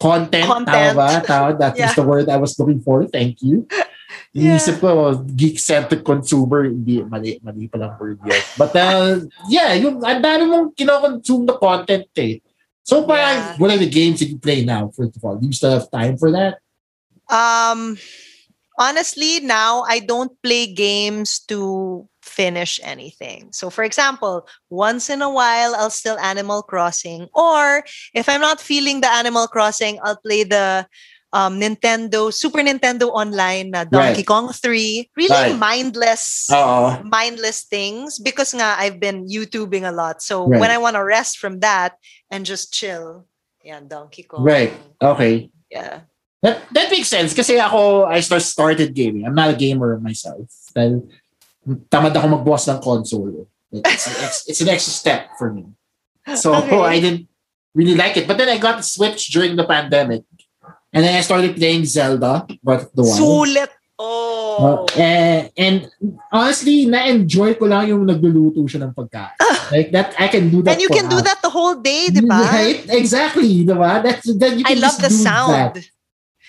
content. 0.00 0.46
Content. 0.46 0.94
Tama 0.94 0.94
ba? 0.94 1.08
Tama, 1.22 1.48
that 1.58 1.74
is 1.74 1.90
Yeah. 1.90 1.94
the 1.94 2.02
word 2.02 2.26
I 2.30 2.38
was 2.38 2.58
looking 2.58 2.80
for. 2.82 3.06
Thank 3.06 3.42
you. 3.42 3.66
Yeah. 4.32 4.56
Inisip 4.56 4.80
ko, 4.80 5.20
geek-centric 5.22 6.04
consumer, 6.04 6.64
hindi, 6.64 7.04
mali, 7.04 7.36
mali 7.44 7.68
palang 7.68 7.94
word 8.00 8.18
yun. 8.24 8.42
But, 8.56 8.72
uh, 8.76 9.20
yeah, 9.48 9.74
yung, 9.76 10.00
ang 10.00 10.22
dami 10.24 10.48
mong 10.48 10.72
kinokonsume 10.76 11.44
na 11.44 11.56
content 11.60 12.08
eh. 12.16 12.40
So, 12.82 13.04
parang, 13.04 13.36
Yeah. 13.36 13.56
what 13.60 13.70
are 13.70 13.80
the 13.80 13.88
games 13.90 14.20
that 14.20 14.32
you 14.32 14.40
play 14.40 14.64
now, 14.64 14.88
first 14.96 15.16
of 15.16 15.24
all? 15.24 15.36
Do 15.36 15.44
you 15.44 15.52
still 15.52 15.76
have 15.76 15.90
time 15.92 16.16
for 16.16 16.32
that? 16.32 16.58
Um 17.28 18.00
honestly, 18.80 19.40
now 19.44 19.84
I 19.84 20.00
don't 20.00 20.32
play 20.40 20.64
games 20.72 21.44
to 21.52 22.08
finish 22.24 22.80
anything. 22.82 23.52
So 23.52 23.68
for 23.68 23.84
example, 23.84 24.48
once 24.72 25.10
in 25.12 25.20
a 25.20 25.28
while 25.28 25.76
I'll 25.76 25.92
still 25.92 26.16
Animal 26.24 26.62
Crossing 26.64 27.28
or 27.36 27.84
if 28.16 28.32
I'm 28.32 28.40
not 28.40 28.64
feeling 28.64 29.04
the 29.04 29.12
Animal 29.12 29.44
Crossing, 29.44 30.00
I'll 30.00 30.16
play 30.24 30.44
the 30.44 30.88
um, 31.32 31.60
Nintendo 31.60 32.32
Super 32.32 32.60
Nintendo 32.64 33.12
online 33.12 33.70
na 33.70 33.84
Donkey 33.84 34.24
Right. 34.24 34.26
Kong 34.26 34.48
3. 34.52 35.10
Really 35.16 35.52
Right. 35.52 35.58
mindless 35.58 36.48
Oo. 36.52 37.04
mindless 37.04 37.64
things 37.68 38.18
because 38.18 38.54
nga 38.54 38.76
I've 38.80 39.00
been 39.00 39.28
YouTubing 39.28 39.84
a 39.84 39.92
lot. 39.92 40.22
So 40.22 40.48
Right. 40.48 40.60
when 40.60 40.70
I 40.70 40.78
want 40.78 40.96
to 40.96 41.04
rest 41.04 41.38
from 41.38 41.60
that 41.60 42.00
and 42.30 42.44
just 42.48 42.72
chill, 42.72 43.26
yeah, 43.64 43.80
Donkey 43.84 44.24
Kong. 44.24 44.42
Right. 44.44 44.72
Okay. 45.00 45.50
Yeah. 45.70 46.08
That, 46.40 46.62
that 46.72 46.88
makes 46.90 47.08
sense. 47.08 47.34
Kasi 47.34 47.58
ako, 47.58 48.06
I 48.06 48.20
start, 48.20 48.42
started 48.42 48.94
gaming. 48.94 49.26
I'm 49.26 49.34
not 49.34 49.50
a 49.50 49.58
gamer 49.58 49.98
myself. 49.98 50.46
Dahil 50.72 51.02
tamad 51.90 52.14
ako 52.16 52.40
magbukas 52.40 52.70
ng 52.70 52.80
console. 52.80 53.50
It's, 53.68 54.06
an 54.06 54.14
it's 54.48 54.60
an 54.64 54.68
extra 54.72 54.94
step 54.94 55.36
for 55.36 55.52
me. 55.52 55.66
So 56.38 56.54
Okay. 56.64 56.78
I 56.78 56.96
didn't 57.02 57.28
really 57.74 57.98
like 57.98 58.16
it. 58.16 58.24
But 58.24 58.38
then 58.38 58.48
I 58.48 58.56
got 58.56 58.80
Switch 58.86 59.28
during 59.28 59.56
the 59.58 59.66
pandemic. 59.66 60.24
And 60.92 61.04
then 61.04 61.14
I 61.16 61.20
started 61.20 61.56
playing 61.56 61.84
Zelda, 61.84 62.46
Breath 62.62 62.88
of 62.88 62.92
the 62.96 63.02
Wild. 63.04 63.18
Sulit. 63.20 63.70
Uh, 63.98 64.36
Oh. 64.58 64.86
eh, 64.98 65.50
and 65.58 65.86
honestly, 66.32 66.86
na-enjoy 66.86 67.54
ko 67.58 67.66
lang 67.66 67.90
yung 67.90 68.06
nagluluto 68.06 68.62
siya 68.66 68.86
ng 68.86 68.94
pagkain. 68.94 69.34
Like 69.70 69.90
that, 69.94 70.14
I 70.18 70.26
can 70.26 70.50
do 70.50 70.62
that 70.62 70.74
and 70.74 70.80
you 70.82 70.88
can 70.90 71.06
do 71.10 71.20
that 71.22 71.38
the 71.42 71.50
whole 71.50 71.76
day, 71.78 72.10
di 72.10 72.22
ba? 72.24 72.42
Right? 72.42 72.82
Exactly, 72.90 73.62
di 73.66 73.74
ba? 73.74 74.00
That's, 74.02 74.26
then 74.34 74.58
you 74.58 74.64
can 74.64 74.78
I 74.78 74.80
love 74.80 74.98
the 74.98 75.10
sound. 75.10 75.76
that. 75.76 75.84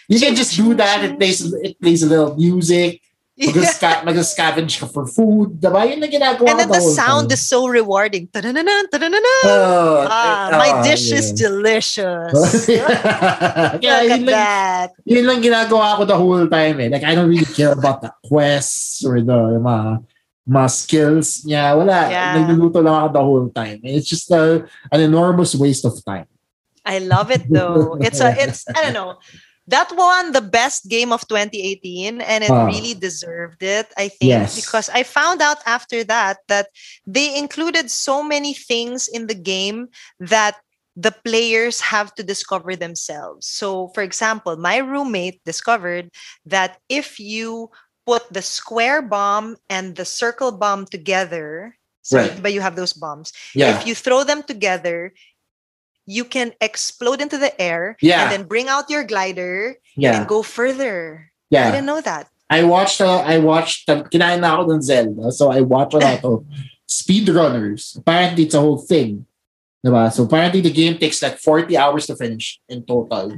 You 0.10 0.18
can 0.18 0.34
just 0.34 0.58
do 0.58 0.74
that. 0.74 1.06
It 1.06 1.22
plays 1.22 1.38
it 1.62 1.78
plays 1.78 2.02
a 2.02 2.10
little 2.10 2.34
music. 2.34 2.98
Mag-sca- 3.40 4.04
mag-scavenge 4.04 4.84
ka 4.84 4.88
for 4.92 5.08
food. 5.08 5.64
Diba? 5.64 5.88
Yun 5.88 6.04
na 6.04 6.12
ginagawa 6.12 6.44
And 6.52 6.60
then 6.60 6.68
the 6.68 6.84
whole 6.84 6.92
sound 6.92 7.32
time. 7.32 7.40
is 7.40 7.42
so 7.48 7.72
rewarding. 7.72 8.28
Ta-da-na-na, 8.28 8.92
ta-da-na-na. 8.92 9.36
Oh, 9.48 10.04
Ah, 10.04 10.52
eh, 10.52 10.58
my 10.60 10.72
oh, 10.76 10.84
dish 10.84 11.08
is 11.16 11.32
yeah. 11.32 11.48
delicious. 11.48 12.68
Kaya 12.68 13.72
Look 13.72 13.84
yun 13.84 13.96
at 13.96 14.08
lang, 14.12 14.26
that. 14.28 14.90
yun 15.08 15.24
lang 15.24 15.40
ginagawa 15.40 15.96
ko 15.96 16.04
the 16.04 16.20
whole 16.20 16.48
time 16.52 16.84
eh. 16.84 16.90
Like, 16.92 17.08
I 17.08 17.16
don't 17.16 17.30
really 17.32 17.48
care 17.48 17.72
about 17.72 18.04
the 18.04 18.12
quests 18.28 19.06
or 19.08 19.24
the 19.24 19.56
mga, 19.56 20.04
mga 20.44 20.70
skills 20.70 21.48
niya. 21.48 21.80
Wala. 21.80 22.12
Yeah. 22.12 22.36
Nagluluto 22.44 22.84
lang 22.84 23.08
ako 23.08 23.10
the 23.16 23.24
whole 23.24 23.48
time. 23.56 23.80
It's 23.88 24.08
just 24.10 24.28
a, 24.32 24.68
an 24.92 25.00
enormous 25.00 25.56
waste 25.56 25.86
of 25.88 25.96
time. 26.04 26.28
I 26.84 27.00
love 27.00 27.30
it 27.30 27.46
though. 27.48 27.96
It's 28.02 28.20
a 28.20 28.34
it's 28.34 28.66
I 28.68 28.82
don't 28.84 28.98
know. 28.98 29.20
That 29.70 29.94
won 29.94 30.34
the 30.34 30.42
best 30.42 30.90
game 30.90 31.14
of 31.14 31.28
2018 31.30 32.22
and 32.22 32.44
it 32.44 32.50
really 32.50 32.94
deserved 32.98 33.62
it, 33.62 33.86
I 33.98 34.10
think, 34.10 34.50
Yes. 34.50 34.56
because 34.58 34.90
I 34.90 35.04
found 35.04 35.42
out 35.42 35.62
after 35.66 36.04
that 36.06 36.38
that 36.50 36.68
they 37.06 37.38
included 37.38 37.92
so 37.92 38.24
many 38.24 38.54
things 38.54 39.08
in 39.08 39.28
the 39.28 39.38
game 39.38 39.90
that 40.20 40.58
the 40.98 41.14
players 41.24 41.80
have 41.94 42.14
to 42.16 42.24
discover 42.24 42.76
themselves. 42.76 43.46
So, 43.48 43.90
for 43.94 44.02
example, 44.02 44.58
my 44.58 44.78
roommate 44.78 45.40
discovered 45.46 46.10
that 46.46 46.82
if 46.90 47.20
you 47.20 47.70
put 48.06 48.26
the 48.34 48.42
square 48.42 49.02
bomb 49.06 49.56
and 49.70 49.96
the 49.96 50.04
circle 50.04 50.52
bomb 50.52 50.86
together, 50.90 51.78
so 52.02 52.18
Right. 52.18 52.42
but 52.42 52.52
you 52.54 52.62
have 52.62 52.76
those 52.76 52.92
bombs, 52.94 53.32
Yeah. 53.54 53.78
if 53.80 53.86
you 53.86 53.94
throw 53.94 54.26
them 54.26 54.42
together, 54.42 55.14
you 56.10 56.26
can 56.26 56.58
explode 56.58 57.22
into 57.22 57.38
the 57.38 57.54
air 57.62 57.94
Yeah. 58.02 58.26
and 58.26 58.34
then 58.34 58.44
bring 58.50 58.66
out 58.66 58.90
your 58.90 59.06
glider 59.06 59.78
yeah. 59.94 60.18
and 60.18 60.26
go 60.26 60.42
further. 60.42 61.30
I 61.54 61.70
didn't 61.70 61.86
know 61.86 62.02
that. 62.02 62.34
I 62.50 62.66
watched, 62.66 62.98
uh, 62.98 63.22
I 63.22 63.38
watched, 63.38 63.86
uh, 63.90 64.02
kinain 64.10 64.42
na 64.42 64.58
ako 64.58 64.74
ng 64.74 64.82
Zelda. 64.82 65.30
So 65.30 65.54
I 65.54 65.62
watched 65.62 65.94
a 65.94 66.02
lot 66.02 66.26
of 66.26 66.42
speedrunners. 66.90 67.94
Apparently, 67.94 68.50
it's 68.50 68.58
a 68.58 68.62
whole 68.62 68.82
thing. 68.82 69.30
Diba? 69.86 70.10
So 70.12 70.26
apparently, 70.26 70.62
the 70.66 70.74
game 70.74 70.98
takes 70.98 71.22
like 71.22 71.38
40 71.38 71.78
hours 71.78 72.10
to 72.10 72.18
finish 72.18 72.58
in 72.68 72.82
total. 72.84 73.38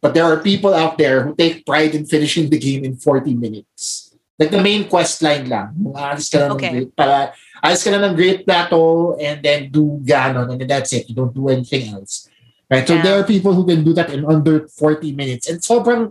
But 0.00 0.14
there 0.14 0.24
are 0.24 0.38
people 0.38 0.70
out 0.72 0.98
there 0.98 1.26
who 1.26 1.34
take 1.34 1.66
pride 1.66 1.94
in 1.98 2.06
finishing 2.06 2.46
the 2.48 2.58
game 2.62 2.84
in 2.84 2.94
40 2.94 3.34
minutes. 3.34 4.14
Like 4.38 4.50
the 4.50 4.62
main 4.62 4.86
quest 4.86 5.22
line 5.22 5.48
lang. 5.48 5.74
Yung 5.78 5.94
Alis 5.94 6.28
ka 6.30 6.38
lang 6.42 6.58
Okay. 6.58 6.86
para, 6.94 7.34
alis 7.64 7.80
ka 7.80 7.88
lang 7.90 8.04
ng 8.04 8.14
great 8.14 8.44
plateau 8.44 9.16
and 9.16 9.40
then 9.40 9.72
do 9.72 9.96
ganon 10.04 10.52
and 10.52 10.60
then 10.60 10.68
that's 10.68 10.92
it. 10.92 11.08
You 11.08 11.16
don't 11.16 11.32
do 11.32 11.48
anything 11.48 11.88
else. 11.96 12.28
Right? 12.68 12.84
So 12.84 12.96
Yeah. 12.96 13.02
there 13.02 13.16
are 13.20 13.24
people 13.24 13.52
who 13.56 13.64
can 13.64 13.80
do 13.84 13.92
that 13.96 14.12
in 14.12 14.24
under 14.24 14.68
40 14.68 15.12
minutes. 15.12 15.48
And 15.48 15.60
sobrang 15.60 16.08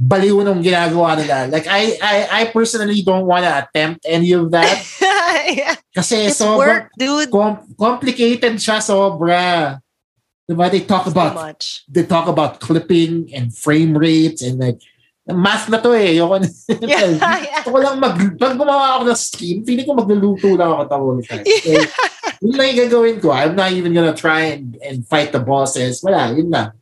baliw 0.00 0.44
nung 0.44 0.60
ginagawa 0.64 1.16
nila. 1.16 1.48
Like, 1.48 1.68
I, 1.68 1.96
I, 2.00 2.16
I 2.28 2.42
personally 2.52 3.00
don't 3.00 3.24
want 3.28 3.44
to 3.44 3.52
attempt 3.52 4.04
any 4.08 4.32
of 4.32 4.48
that. 4.52 4.80
yeah. 5.48 5.76
Kasi 5.92 6.28
It's 6.32 6.40
sobrang 6.40 6.56
work, 6.56 6.84
dude. 6.96 7.28
com- 7.32 7.64
complicated 7.76 8.56
siya 8.56 8.80
sobra. 8.80 9.76
Diba? 10.48 10.66
They 10.72 10.82
talk 10.82 11.04
Too 11.04 11.12
about 11.14 11.34
much. 11.36 11.84
they 11.86 12.02
talk 12.04 12.26
about 12.26 12.58
clipping 12.60 13.30
and 13.36 13.54
frame 13.54 13.94
rates 13.96 14.42
and 14.42 14.58
like 14.58 14.80
math 15.32 15.66
na 15.68 15.78
to 15.78 15.92
eh. 15.94 16.14
Ayoko 16.14 16.36
na. 16.40 16.48
Yeah, 16.90 17.18
yeah. 17.18 17.62
Lang 17.66 17.98
mag... 18.00 18.16
Pag 18.38 18.54
gumawa 18.58 18.98
ako 18.98 19.02
ng 19.10 19.20
stream, 19.20 19.58
feeling 19.64 19.86
ko 19.86 19.94
magluluto 19.94 20.54
lang 20.54 20.70
ako 20.74 20.82
the 20.86 20.96
whole 20.98 21.20
time. 21.22 21.44
Yeah. 21.46 21.86
So, 21.86 22.46
yun 22.46 22.54
lang 22.56 22.66
yung 22.72 22.80
gagawin 22.88 23.16
ko. 23.20 23.28
I'm 23.32 23.54
not 23.54 23.72
even 23.72 23.92
gonna 23.92 24.16
try 24.16 24.56
and, 24.56 24.76
and 24.80 25.04
fight 25.04 25.30
the 25.32 25.40
bosses. 25.44 26.00
Wala, 26.00 26.32
yun 26.32 26.48
lang. 26.48 26.72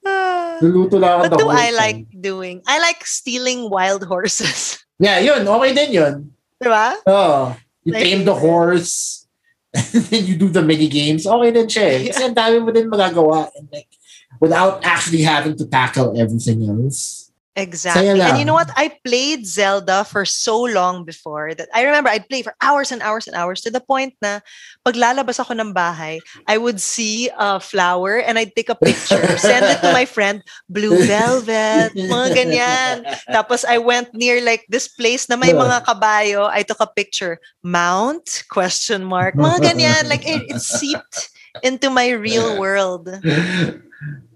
Luluto 0.58 0.98
lang 0.98 1.18
ako 1.18 1.22
What 1.22 1.30
the 1.30 1.38
do 1.38 1.48
I 1.50 1.66
time. 1.70 1.76
like 1.78 2.00
doing? 2.20 2.56
I 2.66 2.78
like 2.82 3.06
stealing 3.06 3.70
wild 3.70 4.04
horses. 4.06 4.78
Yeah, 4.98 5.22
yun. 5.22 5.46
Okay 5.46 5.70
din 5.78 5.90
yun. 5.94 6.14
diba? 6.58 6.98
Oh, 7.06 7.54
you 7.87 7.94
Like- 7.94 8.02
tame 8.02 8.26
the 8.26 8.34
horse. 8.34 9.22
and 9.94 10.03
then 10.11 10.26
you 10.26 10.34
do 10.34 10.51
the 10.51 10.59
mini 10.59 10.90
games. 10.90 11.22
Okay 11.22 11.51
din 11.55 11.70
siya 11.70 11.86
eh. 11.86 12.01
Kasi 12.11 12.26
ang 12.26 12.34
dami 12.34 12.59
mo 12.59 12.74
din 12.74 12.90
magagawa. 12.90 13.46
And 13.55 13.70
like, 13.70 13.86
without 14.42 14.82
actually 14.82 15.22
having 15.22 15.55
to 15.55 15.70
tackle 15.70 16.18
everything 16.18 16.66
else. 16.66 17.28
Exactly. 17.59 18.22
And 18.22 18.38
you 18.38 18.46
know 18.46 18.54
what? 18.54 18.70
I 18.78 18.94
played 19.02 19.42
Zelda 19.46 20.06
for 20.06 20.24
so 20.24 20.62
long 20.62 21.04
before 21.04 21.54
that 21.59 21.68
I 21.74 21.82
remember 21.82 22.09
I'd 22.09 22.28
play 22.30 22.42
for 22.42 22.54
hours 22.62 22.94
and 22.94 23.02
hours 23.02 23.26
and 23.26 23.34
hours 23.34 23.61
to 23.66 23.70
the 23.70 23.82
point 23.82 24.14
na 24.22 24.40
paglalabas 24.86 25.42
ako 25.42 25.59
ng 25.59 25.74
bahay, 25.74 26.22
I 26.46 26.56
would 26.56 26.80
see 26.80 27.28
a 27.34 27.59
flower 27.59 28.22
and 28.22 28.38
I'd 28.38 28.54
take 28.54 28.70
a 28.70 28.78
picture, 28.78 29.20
send 29.38 29.66
it 29.66 29.82
to 29.82 29.90
my 29.90 30.06
friend, 30.14 30.40
blue 30.70 31.02
velvet, 31.02 31.98
mga 31.98 32.28
ganyan. 32.30 32.94
Tapos 33.26 33.66
I 33.66 33.82
went 33.82 34.14
near 34.14 34.38
like 34.38 34.62
this 34.70 34.86
place 34.86 35.26
na 35.26 35.34
may 35.34 35.50
mga 35.50 35.82
kabayo. 35.82 36.46
I 36.46 36.62
took 36.62 36.80
a 36.80 36.86
picture. 36.86 37.42
Mount? 37.66 38.46
Question 38.48 39.02
mark. 39.02 39.34
Mga 39.34 39.59
ganyan. 39.74 40.02
Like 40.06 40.22
it, 40.22 40.46
it 40.46 40.62
seeped 40.62 41.34
into 41.66 41.90
my 41.90 42.14
real 42.14 42.59
world. 42.59 43.11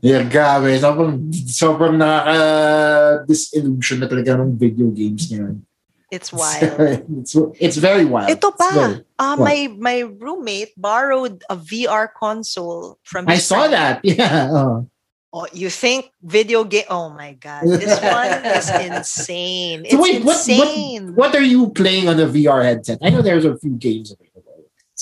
Yeah, 0.03 0.27
grabe. 0.27 0.75
Sobrang, 0.79 1.31
sobrang 1.47 1.95
nakaka-disillusion 1.95 4.03
na 4.03 4.07
talaga 4.11 4.35
ng 4.43 4.59
video 4.59 4.91
games 4.91 5.31
ngayon. 5.31 5.63
It's 6.11 6.29
wild. 6.33 7.07
it's, 7.23 7.33
it's 7.57 7.79
very 7.81 8.05
wild. 8.05 8.29
Ito 8.29 8.51
pa. 8.53 8.69
very- 8.75 9.01
Uh, 9.17 9.37
What? 9.39 9.47
my 9.47 9.59
my 9.79 9.99
roommate 10.19 10.75
borrowed 10.77 11.41
a 11.49 11.55
VR 11.57 12.11
console 12.11 12.99
from 13.07 13.31
I 13.31 13.39
saw 13.39 13.71
friend. 13.71 13.73
that. 13.73 13.95
Yeah. 14.05 14.51
Oh. 14.51 14.89
Oh, 15.33 15.47
you 15.55 15.71
think 15.71 16.11
video 16.21 16.65
game? 16.69 16.85
Oh 16.93 17.09
my 17.09 17.33
god, 17.41 17.65
this 17.65 17.97
one 18.05 18.29
is 18.53 18.69
insane. 18.69 19.87
It's 19.89 19.95
So 19.97 20.03
wait, 20.03 20.21
what, 20.27 20.37
insane. 20.43 21.15
what, 21.17 21.33
what 21.33 21.39
are 21.39 21.47
you 21.47 21.71
playing 21.73 22.05
on 22.11 22.19
the 22.21 22.27
VR 22.29 22.61
headset? 22.67 22.99
I 23.01 23.09
know 23.09 23.23
there's 23.23 23.47
a 23.49 23.57
few 23.57 23.73
games 23.81 24.13
available. 24.13 24.29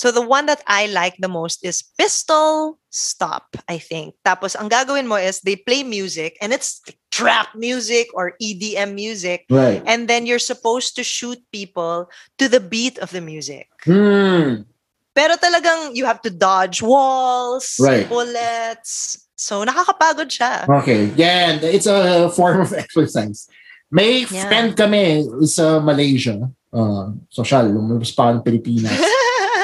So 0.01 0.09
the 0.09 0.25
one 0.25 0.49
that 0.49 0.65
I 0.65 0.89
like 0.89 1.21
the 1.21 1.29
most 1.29 1.61
is 1.61 1.85
Pistol 2.01 2.81
Stop, 2.89 3.53
I 3.69 3.77
think. 3.77 4.17
Tapos 4.25 4.57
ang 4.57 4.73
gagawin 4.73 5.05
mo 5.05 5.21
is 5.21 5.45
they 5.45 5.61
play 5.61 5.85
music 5.85 6.41
and 6.41 6.57
it's 6.57 6.81
trap 7.13 7.53
music 7.53 8.09
or 8.17 8.33
EDM 8.41 8.97
music 8.97 9.45
Right. 9.53 9.85
and 9.85 10.09
then 10.09 10.25
you're 10.25 10.41
supposed 10.41 10.97
to 10.97 11.05
shoot 11.05 11.37
people 11.53 12.09
to 12.41 12.49
the 12.49 12.65
beat 12.65 12.97
of 13.05 13.13
the 13.13 13.21
music. 13.21 13.69
Hmm. 13.85 14.65
Pero 15.13 15.37
talagang 15.37 15.93
you 15.93 16.09
have 16.09 16.25
to 16.25 16.33
dodge 16.33 16.81
walls, 16.81 17.77
Right. 17.77 18.09
bullets. 18.09 19.21
So 19.37 19.69
nakakapagod 19.69 20.33
siya. 20.33 20.65
Okay. 20.81 21.13
Yeah, 21.13 21.61
it's 21.61 21.85
a 21.85 22.33
form 22.33 22.65
of 22.65 22.73
exercise. 22.89 23.53
May 23.93 24.25
Yeah. 24.25 24.49
friend 24.49 24.73
kami 24.73 25.29
sa 25.45 25.77
Malaysia. 25.77 26.41
Uh, 26.73 27.13
social, 27.29 27.69
lumabas 27.69 28.17
pa 28.17 28.33
ng 28.33 28.41
Pilipinas. 28.41 28.97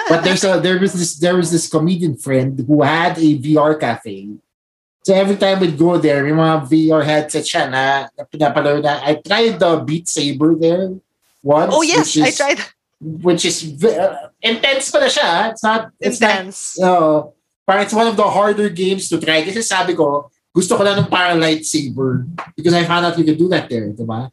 but 0.09 0.23
there's 0.25 0.45
a 0.45 0.59
there 0.61 0.79
was 0.79 0.93
this 0.95 1.19
there 1.19 1.37
was 1.37 1.51
this 1.51 1.69
comedian 1.69 2.17
friend 2.17 2.59
who 2.67 2.83
had 2.83 3.19
a 3.19 3.39
VR 3.39 3.79
cafe. 3.79 4.39
So 5.07 5.15
every 5.15 5.37
time 5.37 5.61
we'd 5.61 5.79
go 5.79 5.99
there, 5.99 6.27
may 6.27 6.35
mga 6.35 6.67
VR 6.67 7.03
headset 7.07 7.47
siya 7.47 7.71
na, 7.71 8.11
na 8.11 8.27
pinapalaro 8.27 8.83
na. 8.83 8.99
I 9.07 9.23
tried 9.23 9.63
the 9.63 9.79
Beat 9.87 10.11
Saber 10.11 10.59
there 10.59 10.99
once. 11.43 11.71
oh 11.71 11.83
yes, 11.83 12.17
which 12.17 12.27
I 12.27 12.31
tried 12.35 12.61
Which 12.99 13.45
is 13.45 13.61
uh, 13.85 14.33
intense 14.41 14.91
pala 14.91 15.07
siya. 15.07 15.53
It's 15.53 15.63
not, 15.63 15.93
it's 16.01 16.19
not, 16.19 16.31
intense. 16.41 16.81
uh, 16.81 17.29
parang 17.69 17.85
it's 17.85 17.93
one 17.93 18.09
of 18.09 18.17
the 18.17 18.25
harder 18.25 18.73
games 18.73 19.07
to 19.13 19.21
try. 19.21 19.45
Kasi 19.45 19.61
sabi 19.61 19.93
ko, 19.95 20.33
gusto 20.57 20.75
ko 20.75 20.83
lang 20.83 21.05
ng 21.05 21.13
parang 21.13 21.37
lightsaber 21.37 22.25
because 22.57 22.73
I 22.73 22.89
found 22.89 23.05
out 23.05 23.21
you 23.21 23.29
can 23.29 23.37
do 23.37 23.53
that 23.53 23.69
there, 23.69 23.93
di 23.93 24.03
ba? 24.03 24.33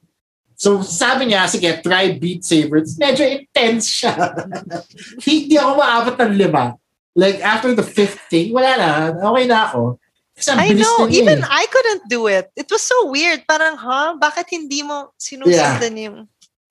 So 0.63 0.79
sabi 0.79 1.27
niya, 1.27 1.43
sige, 1.51 1.67
try 1.83 2.15
Beat 2.15 2.47
Saber. 2.47 2.87
Medyo 2.95 3.27
intense 3.27 3.91
siya. 3.99 4.15
Hindi 5.27 5.59
ako 5.59 5.71
maabot 5.75 6.15
ng 6.15 6.39
lima. 6.39 6.79
Like, 7.19 7.43
after 7.43 7.75
the 7.75 7.83
fifth 7.83 8.31
thing, 8.31 8.55
wala 8.55 8.79
na. 8.79 8.91
Okay 9.11 9.45
na 9.51 9.67
ako. 9.67 9.99
I 10.55 10.71
know, 10.73 11.11
even 11.11 11.43
eh. 11.43 11.51
I 11.51 11.67
couldn't 11.67 12.07
do 12.07 12.25
it. 12.31 12.49
It 12.55 12.71
was 12.71 12.81
so 12.81 13.11
weird. 13.11 13.43
Parang, 13.43 13.75
huh? 13.75 14.15
Bakit 14.17 14.55
hindi 14.55 14.81
mo 14.81 15.11
sinusundan 15.19 15.93
yung... 15.99 16.17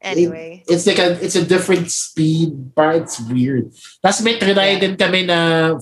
Anyway. 0.03 0.64
It's 0.66 0.82
like 0.82 0.99
a, 0.99 1.14
it's 1.22 1.38
a 1.38 1.45
different 1.47 1.93
speed. 1.93 2.74
Parang 2.74 3.07
it's 3.07 3.22
weird. 3.22 3.70
Tapos 4.03 4.18
may 4.24 4.34
trinay 4.34 4.82
din 4.82 4.99
kami 4.99 5.28
na 5.28 5.78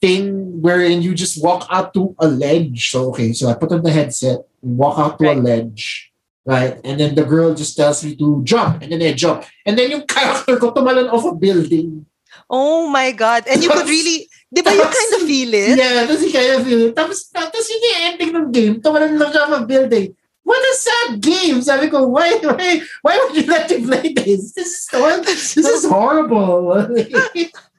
thing 0.00 0.62
wherein 0.62 1.02
you 1.02 1.12
just 1.12 1.42
walk 1.42 1.68
out 1.68 1.92
to 1.92 2.14
a 2.16 2.28
ledge. 2.30 2.88
So, 2.88 3.12
okay, 3.12 3.34
so 3.34 3.50
I 3.50 3.54
put 3.60 3.72
on 3.72 3.82
the 3.82 3.92
headset, 3.92 4.46
walk 4.62 4.96
out 4.96 5.18
to 5.18 5.28
a 5.28 5.36
Right. 5.36 5.44
ledge, 5.44 6.15
right? 6.46 6.78
And 6.86 6.98
then 6.98 7.14
the 7.14 7.26
girl 7.26 7.52
just 7.52 7.76
tells 7.76 8.06
me 8.06 8.14
to 8.16 8.40
jump, 8.46 8.82
and 8.82 8.92
then 8.92 9.02
I 9.02 9.12
jump. 9.12 9.44
And 9.66 9.76
then 9.76 9.90
yung 9.90 10.06
character 10.06 10.56
ko 10.56 10.72
tumalon 10.72 11.12
off 11.12 11.26
a 11.26 11.34
building. 11.34 12.06
Oh 12.48 12.86
my 12.86 13.10
God. 13.12 13.44
And 13.50 13.62
you 13.62 13.68
could 13.68 13.90
really... 13.90 14.30
Di 14.46 14.62
ba 14.62 14.70
you 14.70 14.86
kind 14.86 15.12
of 15.18 15.22
feel 15.26 15.50
it? 15.50 15.74
Yeah, 15.74 16.06
tapos 16.06 16.22
you 16.22 16.30
kind 16.30 16.54
of 16.54 16.62
feel 16.62 16.82
it. 16.86 16.94
Tapos, 16.94 17.26
tapos 17.34 17.66
yun 17.66 17.82
yung 17.82 17.98
ending 18.06 18.30
ng 18.30 18.48
game, 18.54 18.74
tumalon 18.78 19.18
lang 19.18 19.34
siya 19.34 19.42
off 19.42 19.58
a 19.58 19.66
building. 19.66 20.14
What 20.46 20.62
a 20.62 20.74
sad 20.78 21.20
game! 21.20 21.58
Sabi 21.58 21.90
ko, 21.90 22.06
why, 22.06 22.38
why, 22.38 22.78
why 23.02 23.18
would 23.18 23.34
you 23.34 23.50
let 23.50 23.66
me 23.66 23.82
play 23.82 24.14
this? 24.14 24.54
This 24.54 24.86
is 24.86 24.88
this 25.26 25.66
is 25.66 25.84
horrible. 25.90 26.70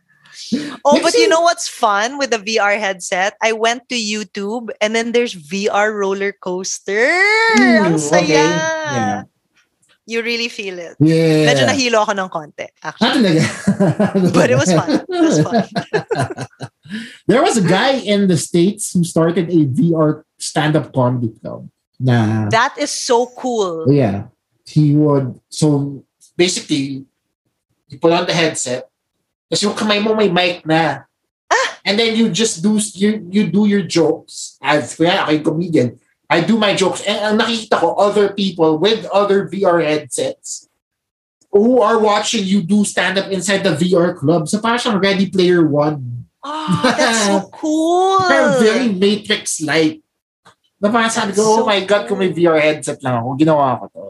Oh, 0.85 0.99
but 1.01 1.13
you 1.13 1.27
know 1.27 1.41
what's 1.41 1.67
fun 1.67 2.17
with 2.17 2.31
the 2.31 2.37
VR 2.39 2.79
headset? 2.79 3.35
I 3.41 3.51
went 3.53 3.89
to 3.89 3.95
YouTube 3.95 4.69
and 4.81 4.95
then 4.95 5.11
there's 5.11 5.33
VR 5.35 5.93
roller 5.93 6.31
coaster. 6.31 7.09
Hmm, 7.57 7.93
Ang 7.93 7.97
saya. 7.97 8.21
okay. 8.21 8.47
Yeah. 8.95 9.23
You 10.07 10.23
really 10.23 10.47
feel 10.47 10.79
it. 10.79 10.95
Yeah. 11.03 11.51
Medyo 11.51 11.67
nahilo 11.67 11.99
ako 12.07 12.15
ng 12.15 12.29
konti, 12.31 12.67
Ah, 12.79 12.95
actually. 12.95 13.43
But 14.31 14.47
it 14.47 14.55
was 14.55 14.71
fun. 14.71 15.03
It 15.03 15.19
was 15.19 15.43
fun. 15.43 15.67
there 17.27 17.43
was 17.43 17.57
a 17.59 17.65
guy 17.67 17.99
in 17.99 18.27
the 18.31 18.37
States 18.37 18.93
who 18.95 19.03
started 19.03 19.49
a 19.51 19.65
VR 19.67 20.23
stand-up 20.39 20.93
comedy 20.95 21.35
club. 21.43 21.67
Na, 21.99 22.47
That 22.49 22.77
is 22.79 22.87
so 22.91 23.27
cool. 23.35 23.91
yeah. 23.91 24.31
He 24.63 24.95
would, 24.95 25.39
so 25.49 26.03
basically, 26.35 27.03
you 27.87 27.99
put 27.99 28.11
on 28.11 28.27
the 28.27 28.33
headset, 28.35 28.87
tapos 29.47 29.63
yung 29.63 29.75
kamay 29.75 29.99
mo 30.03 30.11
may 30.11 30.27
mic 30.27 30.67
na. 30.67 31.07
Ah! 31.47 31.69
And 31.87 31.95
then 31.95 32.19
you 32.19 32.27
just 32.27 32.59
do, 32.59 32.75
you, 32.99 33.23
you 33.31 33.47
do 33.47 33.63
your 33.63 33.83
jokes 33.83 34.59
as, 34.59 34.95
kaya 34.95 35.23
ako 35.23 35.31
yung 35.31 35.47
comedian. 35.47 35.89
I 36.27 36.43
do 36.43 36.59
my 36.59 36.75
jokes. 36.75 36.99
And 37.07 37.23
ang 37.23 37.35
nakikita 37.39 37.79
ko, 37.79 37.95
other 37.95 38.35
people 38.35 38.75
with 38.75 39.07
other 39.15 39.47
VR 39.47 39.79
headsets 39.79 40.67
who 41.47 41.79
are 41.79 41.95
watching 41.95 42.43
you 42.43 42.59
do 42.59 42.83
stand-up 42.83 43.31
inside 43.31 43.63
the 43.63 43.71
VR 43.71 44.11
club. 44.11 44.51
So 44.51 44.59
parang 44.59 44.83
siyang 44.83 44.99
Ready 44.99 45.31
Player 45.31 45.63
One. 45.63 46.27
Oh, 46.43 46.83
that's 46.83 47.31
so 47.31 47.47
cool. 47.55 48.27
Very 48.59 48.91
Matrix-like. 48.91 50.03
Na 50.83 50.91
parang 50.91 51.09
sabi 51.09 51.31
ko, 51.31 51.63
oh 51.63 51.65
my 51.65 51.79
God, 51.87 52.11
kung 52.11 52.19
may 52.19 52.35
VR 52.35 52.59
headset 52.59 52.99
lang 52.99 53.23
ako, 53.23 53.39
ginawa 53.39 53.79
ko 53.79 53.85
to. 53.95 54.03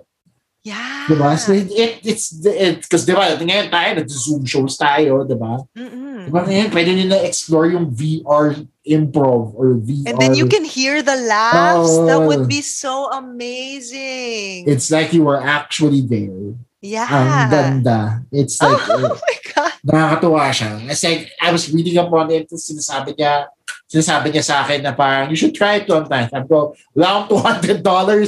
Yeah. 0.68 1.08
Diba? 1.08 1.40
So 1.40 1.56
it, 1.56 1.72
it, 1.72 1.92
it's, 2.04 2.36
it, 2.44 2.84
because 2.84 3.08
diba, 3.08 3.24
ngayon 3.40 3.72
tayo, 3.72 3.90
nag-zoom 4.04 4.44
shows 4.44 4.76
tayo, 4.76 5.24
diba? 5.24 5.64
Mm-mm. 5.72 6.28
Diba 6.28 6.44
ngayon, 6.44 6.68
pwede 6.76 6.92
nila 6.92 7.24
explore 7.24 7.72
yung 7.72 7.88
VR 7.88 8.52
improv 8.84 9.56
or 9.56 9.80
VR. 9.80 10.12
And 10.12 10.20
then 10.20 10.36
you 10.36 10.44
can 10.52 10.68
hear 10.68 11.00
the 11.00 11.16
laughs. 11.16 11.96
that 12.04 12.20
Oh. 12.20 12.28
would 12.28 12.52
be 12.52 12.60
so 12.60 13.08
amazing. 13.16 14.68
It's 14.68 14.92
like 14.92 15.16
you 15.16 15.24
were 15.24 15.40
actually 15.40 16.02
there. 16.04 16.52
yeah. 16.84 17.08
Ang 17.08 17.48
ganda. 17.48 18.00
It's 18.32 18.60
like, 18.62 18.80
oh 18.92 19.16
my 19.16 19.36
God. 19.56 19.72
nakakatuwa 19.88 20.52
siya. 20.52 20.84
It's 20.92 21.04
like, 21.04 21.32
I 21.40 21.52
was 21.56 21.72
reading 21.72 21.96
up 21.96 22.12
on 22.12 22.28
it, 22.32 22.52
sinasabi 22.52 23.16
niya, 23.16 23.48
sinasabi 23.88 24.36
niya 24.36 24.44
sa 24.44 24.68
akin 24.68 24.84
na 24.84 24.92
parang, 24.92 25.32
you 25.32 25.40
should 25.40 25.56
try 25.56 25.80
it 25.80 25.88
one 25.88 26.08
time. 26.12 26.28
Sabi 26.28 26.48
ko, 26.48 26.76
wala 26.92 27.24
akong 27.24 27.40
$200 27.40 27.80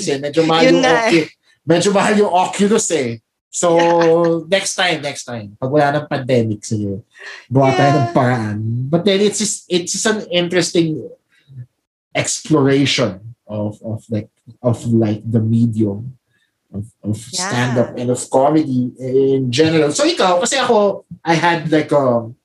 eh. 0.08 0.18
Medyo 0.24 0.42
mahal 0.48 0.64
Yun 0.72 0.80
nga 0.80 1.12
eh. 1.12 1.28
Ocu- 1.28 1.30
medyo 1.70 1.94
mahal 1.94 2.18
yung 2.18 2.34
Oculus 2.34 2.90
eh. 2.90 3.22
So, 3.54 3.70
next 4.56 4.74
time, 4.74 5.02
next 5.06 5.26
time. 5.26 5.54
Pag 5.56 5.70
wala 5.70 5.94
ng 6.02 6.06
pandemic, 6.10 6.66
sige. 6.66 7.06
Buha 7.46 7.70
tayo 7.74 7.92
ng 7.94 8.08
Yeah. 8.10 8.14
paraan. 8.14 8.58
But 8.90 9.06
then, 9.06 9.22
it's 9.22 9.38
just, 9.38 9.70
it's 9.70 9.94
just 9.94 10.10
an 10.10 10.26
interesting 10.34 11.06
exploration 12.16 13.36
of, 13.48 13.78
of 13.86 14.04
like, 14.10 14.30
of 14.62 14.86
like 14.90 15.22
the 15.26 15.40
medium 15.42 16.18
of, 16.74 16.86
of 17.04 17.18
Yeah. 17.34 17.50
stand-up 17.50 17.98
and 17.98 18.10
of 18.10 18.22
comedy 18.30 18.94
in 19.00 19.52
general. 19.52 19.92
So 19.92 20.06
ikaw, 20.06 20.42
kasi 20.42 20.58
ako, 20.58 21.06
I 21.26 21.34
had 21.34 21.70
like 21.72 21.92
um 21.94 22.36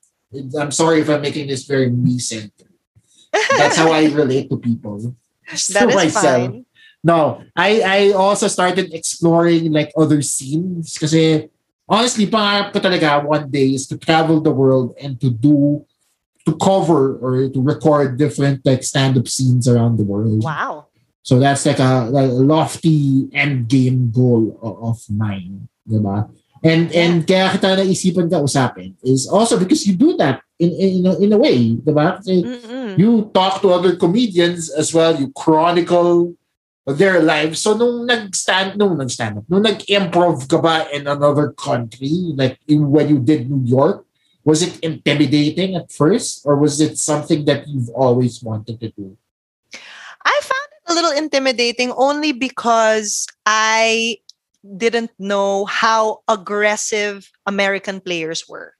I'm 0.57 0.71
sorry 0.73 0.99
if 1.01 1.09
I'm 1.09 1.21
making 1.21 1.47
this 1.47 1.63
very 1.65 1.87
me-centered. 1.89 2.73
That's 3.57 3.77
how 3.77 3.91
I 3.91 4.09
relate 4.09 4.49
to 4.49 4.57
people. 4.57 5.13
Just 5.47 5.71
That 5.77 5.89
is 5.89 5.95
myself. 5.95 6.49
fine. 6.51 6.65
No, 7.05 7.45
I 7.53 7.85
I 7.85 7.99
also 8.17 8.49
started 8.49 8.89
exploring 8.89 9.69
like 9.69 9.93
other 9.93 10.25
scenes 10.25 10.97
kasi 10.97 11.53
honestly, 11.85 12.25
pangarap 12.25 12.73
ko 12.73 12.81
talaga 12.81 13.21
one 13.21 13.45
day 13.53 13.77
is 13.77 13.85
to 13.93 13.95
travel 14.01 14.41
the 14.41 14.49
world 14.49 14.97
and 14.97 15.21
to 15.21 15.29
do 15.29 15.85
to 16.49 16.57
cover 16.57 17.21
or 17.21 17.45
to 17.45 17.59
record 17.61 18.17
different 18.17 18.65
like 18.65 18.81
stand-up 18.81 19.29
scenes 19.29 19.69
around 19.69 20.01
the 20.01 20.05
world. 20.05 20.41
Wow. 20.41 20.89
So 21.21 21.37
that's 21.37 21.65
like 21.65 21.77
a, 21.77 22.09
a 22.09 22.25
lofty 22.25 23.29
end 23.33 23.69
game 23.69 24.09
goal 24.09 24.57
of 24.61 25.01
mine, 25.09 25.69
diba? 25.85 26.29
And 26.65 26.89
and 26.89 27.21
kaya 27.25 27.53
kita 27.53 27.85
naisipan 27.85 28.33
ka 28.33 28.41
usapin 28.41 28.97
is 29.05 29.29
also 29.29 29.61
because 29.61 29.85
you 29.85 29.93
do 29.93 30.17
that 30.17 30.41
in 30.57 30.73
in 30.73 31.05
a, 31.05 31.13
in 31.21 31.29
a 31.33 31.37
way, 31.37 31.77
diba? 31.77 32.17
Kasi 32.17 32.41
you 32.97 33.29
talk 33.29 33.61
to 33.61 33.69
other 33.69 33.93
comedians 33.93 34.73
as 34.73 34.89
well, 34.89 35.13
you 35.13 35.29
chronicle 35.37 36.33
their 36.85 37.21
lives. 37.21 37.59
So 37.59 37.73
nung 37.73 38.05
nag-stand, 38.05 38.77
nung 38.77 38.97
nag-stand 38.97 39.41
up, 39.41 39.45
nung 39.49 39.65
nag-improv 39.65 40.45
ka 40.45 40.61
ba 40.61 40.85
in 40.93 41.09
another 41.09 41.51
country, 41.57 42.33
like 42.37 42.61
in, 42.69 42.93
when 42.93 43.09
you 43.09 43.17
did 43.19 43.49
New 43.49 43.65
York, 43.65 44.05
was 44.45 44.61
it 44.61 44.77
intimidating 44.85 45.73
at 45.75 45.91
first 45.91 46.45
or 46.45 46.55
was 46.55 46.77
it 46.79 47.01
something 47.01 47.45
that 47.49 47.67
you've 47.67 47.89
always 47.97 48.43
wanted 48.45 48.77
to 48.79 48.93
do? 48.93 49.17
I 50.21 50.37
found 50.45 50.69
it 50.77 50.83
a 50.85 50.93
little 50.93 51.11
intimidating 51.17 51.91
only 51.97 52.31
because 52.31 53.25
I 53.45 54.21
didn't 54.61 55.11
know 55.17 55.65
how 55.65 56.21
aggressive 56.29 57.29
American 57.49 58.01
players 58.01 58.45
were. 58.45 58.77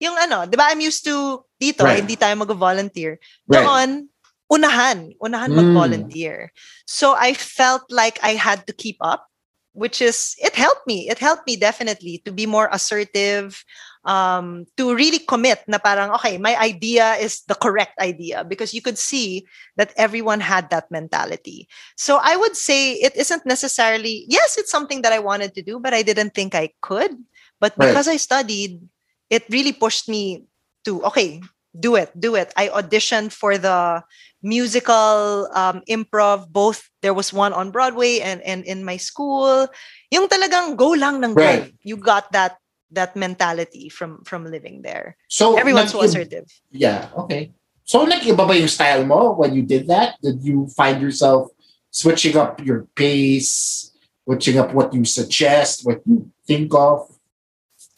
Yung 0.00 0.16
ano, 0.20 0.44
di 0.44 0.56
ba 0.60 0.68
I'm 0.68 0.84
used 0.84 1.04
to 1.08 1.40
dito, 1.56 1.88
Right. 1.88 2.04
hindi 2.04 2.20
tayo 2.20 2.36
mag-volunteer. 2.36 3.16
Right. 3.48 3.64
Doon, 3.64 4.11
unahan, 4.52 5.16
unahan 5.24 5.56
Mm. 5.56 5.56
mag-volunteer. 5.56 6.52
So 6.84 7.16
I 7.16 7.32
felt 7.32 7.88
like 7.88 8.20
I 8.22 8.36
had 8.36 8.66
to 8.68 8.72
keep 8.76 9.00
up, 9.00 9.24
which 9.72 10.02
is, 10.04 10.36
it 10.36 10.54
helped 10.54 10.86
me. 10.86 11.08
It 11.08 11.16
helped 11.18 11.46
me 11.46 11.56
definitely 11.56 12.20
to 12.26 12.32
be 12.32 12.44
more 12.44 12.68
assertive, 12.70 13.64
um, 14.04 14.66
to 14.76 14.92
really 14.94 15.18
commit 15.18 15.64
na 15.66 15.78
parang, 15.78 16.12
okay, 16.20 16.36
my 16.36 16.58
idea 16.60 17.14
is 17.16 17.40
the 17.48 17.54
correct 17.54 17.96
idea 17.98 18.44
because 18.44 18.74
you 18.74 18.82
could 18.82 18.98
see 18.98 19.46
that 19.76 19.94
everyone 19.96 20.40
had 20.40 20.68
that 20.68 20.90
mentality. 20.90 21.68
So 21.96 22.20
I 22.20 22.36
would 22.36 22.56
say 22.56 22.92
it 23.00 23.16
isn't 23.16 23.46
necessarily, 23.46 24.26
yes, 24.28 24.58
it's 24.58 24.70
something 24.70 25.00
that 25.02 25.12
I 25.12 25.20
wanted 25.20 25.54
to 25.54 25.62
do, 25.62 25.80
but 25.80 25.94
I 25.94 26.02
didn't 26.02 26.34
think 26.34 26.54
I 26.54 26.70
could. 26.82 27.16
But 27.60 27.78
Right. 27.78 27.88
because 27.88 28.08
I 28.08 28.18
studied, 28.18 28.82
it 29.30 29.44
really 29.48 29.72
pushed 29.72 30.08
me 30.08 30.44
to, 30.84 31.00
okay, 31.04 31.40
do 31.78 31.94
it, 31.96 32.12
do 32.18 32.34
it. 32.34 32.52
I 32.56 32.68
auditioned 32.68 33.32
for 33.32 33.56
the 33.56 34.02
musical 34.42 35.48
um, 35.54 35.82
improv, 35.88 36.50
both 36.50 36.90
there 37.00 37.14
was 37.14 37.32
one 37.32 37.52
on 37.52 37.70
Broadway 37.70 38.20
and, 38.20 38.42
and 38.42 38.64
in 38.64 38.84
my 38.84 38.96
school. 38.96 39.68
Yung 40.10 40.28
talagang 40.28 40.76
go 40.76 40.90
lang 40.90 41.22
ng 41.24 41.34
go. 41.34 41.42
Right. 41.42 41.72
You 41.82 41.96
got 41.96 42.30
that 42.32 42.58
that 42.92 43.16
mentality 43.16 43.88
from 43.88 44.22
from 44.24 44.44
living 44.44 44.82
there. 44.82 45.16
So 45.28 45.56
Everyone's 45.56 45.92
so 45.92 46.02
assertive. 46.02 46.50
Yeah, 46.70 47.08
okay. 47.16 47.52
So 47.84 48.04
nag-iba 48.04 48.46
ba 48.46 48.54
yung 48.54 48.68
style 48.68 49.04
mo 49.06 49.32
when 49.32 49.54
you 49.54 49.62
did 49.62 49.88
that? 49.88 50.20
Did 50.22 50.44
you 50.44 50.68
find 50.76 51.00
yourself 51.00 51.50
switching 51.90 52.36
up 52.36 52.60
your 52.62 52.86
pace, 52.94 53.90
switching 54.24 54.58
up 54.58 54.74
what 54.74 54.92
you 54.94 55.04
suggest, 55.04 55.86
what 55.86 56.02
you 56.06 56.30
think 56.46 56.74
of? 56.74 57.08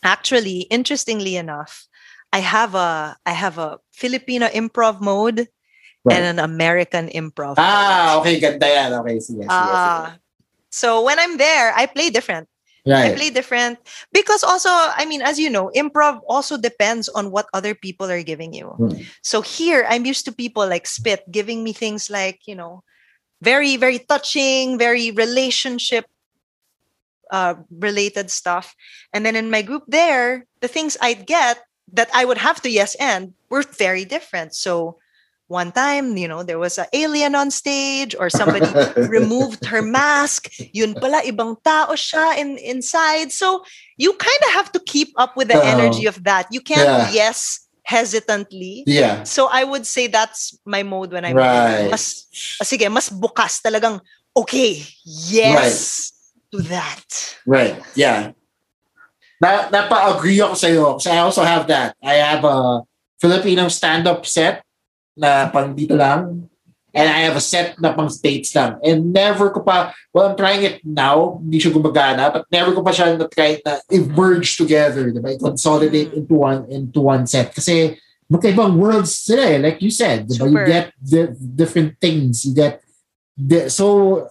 Actually, 0.03 0.69
interestingly 0.69 1.37
enough, 1.37 1.89
I 2.33 2.39
have 2.39 2.75
a 2.75 3.17
I 3.27 3.33
have 3.33 3.59
a 3.59 3.79
Filipino 3.93 4.49
improv 4.49 5.01
mode 5.01 5.49
Right. 6.05 6.21
and 6.21 6.39
an 6.39 6.45
American 6.45 7.09
improv. 7.09 7.55
Ah, 7.57 8.21
okay, 8.21 8.39
ganda 8.39 8.69
yan. 8.69 8.93
Okay, 9.01 9.17
sige, 9.25 9.49
Ah. 9.49 10.13
sige. 10.13 10.21
So 10.69 11.03
when 11.03 11.19
I'm 11.19 11.39
there, 11.39 11.73
I 11.75 11.87
play 11.87 12.11
different. 12.11 12.49
I 12.85 13.17
play 13.17 13.31
different 13.31 13.79
because 14.13 14.45
also, 14.45 14.69
I 14.69 15.07
mean, 15.09 15.23
as 15.23 15.41
you 15.41 15.49
know, 15.49 15.73
improv 15.73 16.21
also 16.29 16.59
depends 16.61 17.09
on 17.09 17.31
what 17.33 17.49
other 17.55 17.75
people 17.75 18.11
are 18.11 18.21
giving 18.23 18.53
you. 18.53 18.77
Hmm. 18.77 19.01
So 19.23 19.41
here, 19.41 19.87
I'm 19.89 20.05
used 20.05 20.27
to 20.27 20.33
people 20.33 20.69
like 20.69 20.85
SPIT 20.87 21.25
giving 21.33 21.65
me 21.65 21.73
things 21.73 22.11
like, 22.11 22.45
you 22.45 22.55
know, 22.55 22.85
very, 23.41 23.79
very 23.79 24.01
touching, 24.01 24.77
very 24.77 25.11
relationship 25.13 26.05
uh, 27.31 27.55
related 27.73 28.31
stuff. 28.31 28.77
And 29.15 29.25
then 29.25 29.37
in 29.37 29.49
my 29.51 29.63
group 29.63 29.85
there, 29.89 30.45
the 30.61 30.69
things 30.69 30.99
I'd 31.01 31.25
get 31.25 31.65
that 31.93 32.11
I 32.13 32.27
would 32.27 32.39
have 32.39 32.61
to 32.63 32.71
yes 32.71 32.95
and 32.97 33.33
were 33.49 33.63
very 33.65 34.05
different. 34.05 34.55
So 34.55 34.99
one 35.49 35.73
time, 35.73 36.17
you 36.17 36.29
know, 36.29 36.43
there 36.43 36.59
was 36.59 36.79
an 36.79 36.87
alien 36.93 37.35
on 37.35 37.51
stage 37.51 38.15
or 38.19 38.31
somebody 38.31 38.67
removed 39.09 39.65
her 39.67 39.83
mask. 39.83 40.49
Yun 40.73 40.95
pala, 40.95 41.21
ibang 41.23 41.61
tao 41.63 41.93
siya 41.93 42.39
in, 42.39 42.57
inside. 42.59 43.33
So 43.33 43.65
you 43.97 44.13
kind 44.15 44.43
of 44.49 44.51
have 44.53 44.73
to 44.73 44.81
keep 44.81 45.13
up 45.17 45.37
with 45.37 45.49
the 45.49 45.59
Oo. 45.59 45.63
energy 45.67 46.07
of 46.07 46.23
that. 46.25 46.49
You 46.51 46.61
can't 46.61 46.85
Yeah. 46.85 47.11
yes 47.13 47.61
hesitantly. 47.85 48.83
Yeah. 48.87 49.25
So 49.25 49.49
I 49.53 49.65
would 49.65 49.87
say 49.87 50.07
that's 50.09 50.57
my 50.65 50.83
mode 50.83 51.13
when 51.13 51.25
I'm 51.25 51.37
Right. 51.37 51.93
mas 51.93 52.25
ah, 52.61 52.65
sige, 52.65 52.89
mas 52.89 53.13
bukas 53.13 53.61
talagang 53.61 54.01
okay, 54.33 54.81
yes 55.05 56.13
to 56.53 56.65
that. 56.73 57.05
Right. 57.45 57.77
Yeah. 57.93 58.33
Na 59.43 59.69
napa-agree 59.69 60.41
ako 60.41 60.57
sa 60.57 60.69
iyo 60.73 60.97
kasi 60.97 61.13
I 61.13 61.21
also 61.21 61.45
have 61.45 61.69
that. 61.69 61.93
I 62.01 62.17
have 62.25 62.41
a 62.49 62.81
Filipino 63.21 63.69
stand-up 63.69 64.25
set 64.25 64.65
na 65.17 65.49
pang 65.51 65.75
dito 65.75 65.95
lang. 65.97 66.51
And 66.95 67.11
I 67.11 67.27
have 67.27 67.35
a 67.35 67.43
set 67.43 67.75
na 67.83 67.91
pang 67.91 68.07
States 68.07 68.55
lang. 68.55 68.79
And 68.87 69.11
never 69.11 69.51
ko 69.51 69.67
pa, 69.67 69.91
well, 70.15 70.31
I'm 70.31 70.39
trying 70.39 70.63
it 70.63 70.79
now. 70.87 71.43
Hindi 71.43 71.59
siya 71.59 71.75
gumagana. 71.75 72.31
But 72.31 72.47
never 72.55 72.71
ko 72.71 72.87
pa 72.87 72.95
siya 72.95 73.19
na-try 73.19 73.59
na 73.67 73.83
i-merge 73.91 74.55
together. 74.55 75.11
Diba? 75.11 75.35
I-consolidate 75.35 76.15
Mm. 76.15 76.19
into 76.23 76.35
one 76.39 76.61
into 76.71 77.01
one 77.03 77.27
set. 77.27 77.51
Kasi 77.51 77.99
magkaibang 78.31 78.79
worlds 78.79 79.11
sila 79.11 79.43
eh. 79.43 79.59
Like 79.59 79.83
you 79.83 79.91
said. 79.91 80.31
Diba? 80.31 80.47
You 80.47 80.55
Super. 80.55 80.67
get 80.71 80.87
di- 81.03 81.35
different 81.35 81.99
things. 81.99 82.47
You 82.47 82.55
get 82.55 82.79
the, 83.35 83.67
so 83.75 84.31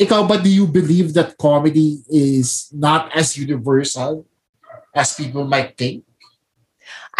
ikaw 0.00 0.24
ba 0.24 0.40
do 0.40 0.48
you 0.48 0.64
believe 0.64 1.12
that 1.12 1.36
comedy 1.36 2.00
is 2.08 2.72
not 2.72 3.12
as 3.12 3.36
universal 3.36 4.24
as 4.96 5.12
people 5.12 5.44
might 5.44 5.76
think? 5.76 6.08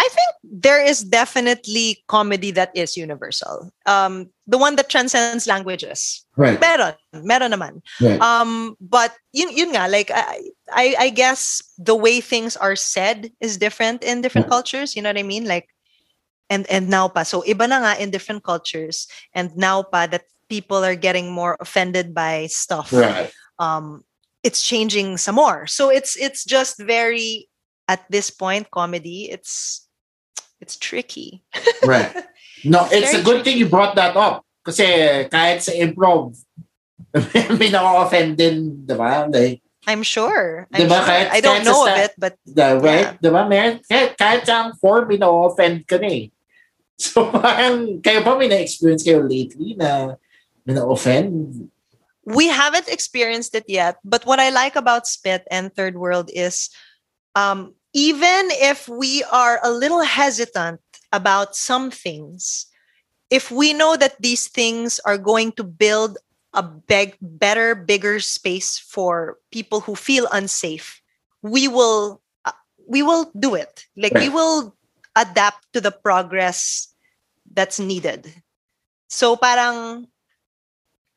I 0.01 0.09
think 0.09 0.63
there 0.65 0.81
is 0.83 1.03
definitely 1.03 2.01
comedy 2.07 2.49
that 2.57 2.73
is 2.73 2.97
universal. 2.97 3.69
Um, 3.85 4.33
the 4.47 4.57
one 4.57 4.75
that 4.77 4.89
transcends 4.89 5.45
languages. 5.45 6.25
Right. 6.35 6.59
Meron, 6.59 6.95
meron 7.13 7.51
naman. 7.51 7.85
Right. 8.01 8.19
Um, 8.19 8.75
but 8.81 9.13
yun, 9.31 9.55
yun 9.55 9.77
nga, 9.77 9.87
like 9.87 10.09
I, 10.09 10.49
I, 10.73 10.95
I 10.97 11.09
guess 11.09 11.61
the 11.77 11.93
way 11.93 12.19
things 12.19 12.57
are 12.57 12.75
said 12.75 13.29
is 13.41 13.57
different 13.57 14.03
in 14.03 14.21
different 14.21 14.49
cultures. 14.49 14.95
You 14.95 15.03
know 15.03 15.09
what 15.09 15.19
I 15.19 15.23
mean? 15.23 15.45
Like, 15.45 15.69
and 16.49 16.65
and 16.71 16.89
now 16.89 17.07
pa. 17.07 17.21
So 17.21 17.45
iba 17.45 17.69
na 17.69 17.85
nga 17.85 18.01
in 18.01 18.09
different 18.09 18.43
cultures, 18.43 19.05
and 19.37 19.55
now 19.55 19.83
pa 19.83 20.07
that 20.07 20.25
people 20.49 20.83
are 20.83 20.97
getting 20.97 21.31
more 21.31 21.57
offended 21.61 22.13
by 22.13 22.47
stuff. 22.49 22.91
right. 22.91 23.29
Um, 23.59 24.01
it's 24.41 24.65
changing 24.65 25.21
some 25.21 25.37
more. 25.37 25.67
So 25.67 25.93
it's 25.93 26.17
it's 26.17 26.43
just 26.43 26.81
very 26.81 27.47
at 27.87 28.01
this 28.09 28.31
point 28.33 28.71
comedy. 28.73 29.29
It's 29.29 29.85
it's 30.61 30.77
tricky. 30.77 31.43
Right. 31.83 32.13
No, 32.61 32.85
it's 32.93 33.09
a 33.09 33.17
Very 33.17 33.23
good 33.25 33.41
thing 33.41 33.57
you 33.57 33.65
brought 33.65 33.97
that 33.97 34.13
up. 34.13 34.45
Kasi 34.61 34.85
kahit 35.33 35.65
sa 35.65 35.73
improv, 35.73 36.37
may 37.57 37.73
na-offend 37.73 38.37
din, 38.37 38.85
di 38.85 38.93
ba? 38.93 39.25
Like, 39.25 39.65
I'm 39.89 40.05
sure. 40.05 40.69
I'm 40.69 40.85
Diba, 40.85 41.01
sure. 41.01 41.09
kahit- 41.09 41.33
I 41.33 41.41
don't 41.41 41.57
kahit 41.57 41.65
sa 41.65 41.71
know 41.73 41.81
of 41.89 41.97
it, 41.97 42.13
but 42.21 42.37
the, 42.45 42.77
right? 42.77 43.17
Di 43.17 43.33
ba? 43.33 43.49
Meron, 43.49 43.81
kahit, 43.89 44.13
kahit 44.13 44.45
sa 44.45 44.69
form, 44.77 45.09
may 45.09 45.17
na-offend 45.17 45.89
ka 45.89 45.97
na 45.97 46.05
eh. 46.05 46.25
So 47.01 47.33
parang, 47.33 47.97
kayo 48.05 48.21
pa 48.21 48.37
may 48.37 48.45
na-experience 48.45 49.01
kayo 49.01 49.25
lately 49.25 49.73
na 49.73 50.21
may 50.69 50.77
na-offend? 50.77 51.65
we 52.21 52.45
haven't 52.45 52.85
experienced 52.87 53.57
it 53.57 53.65
yet 53.65 53.97
but 54.05 54.21
what 54.29 54.37
i 54.39 54.53
like 54.53 54.77
about 54.77 55.09
SPIT 55.09 55.41
and 55.49 55.73
third 55.73 55.97
world 55.97 56.29
is 56.29 56.69
um, 57.33 57.73
even 57.93 58.49
if 58.51 58.87
we 58.87 59.23
are 59.31 59.59
a 59.63 59.71
little 59.71 60.01
hesitant 60.01 60.79
about 61.11 61.55
some 61.55 61.91
things 61.91 62.67
if 63.29 63.49
we 63.49 63.73
know 63.73 63.95
that 63.95 64.19
these 64.21 64.47
things 64.47 64.99
are 65.05 65.17
going 65.17 65.53
to 65.53 65.63
build 65.63 66.17
a 66.53 66.61
big, 66.61 67.15
better 67.21 67.75
bigger 67.75 68.19
space 68.19 68.77
for 68.77 69.37
people 69.51 69.81
who 69.81 69.95
feel 69.95 70.27
unsafe 70.31 71.01
we 71.41 71.67
will 71.67 72.21
uh, 72.45 72.51
we 72.87 73.01
will 73.01 73.31
do 73.39 73.55
it 73.55 73.85
like 73.97 74.13
we 74.13 74.29
will 74.29 74.75
adapt 75.15 75.65
to 75.73 75.81
the 75.81 75.91
progress 75.91 76.93
that's 77.53 77.79
needed 77.79 78.33
so 79.07 79.35
parang 79.35 80.07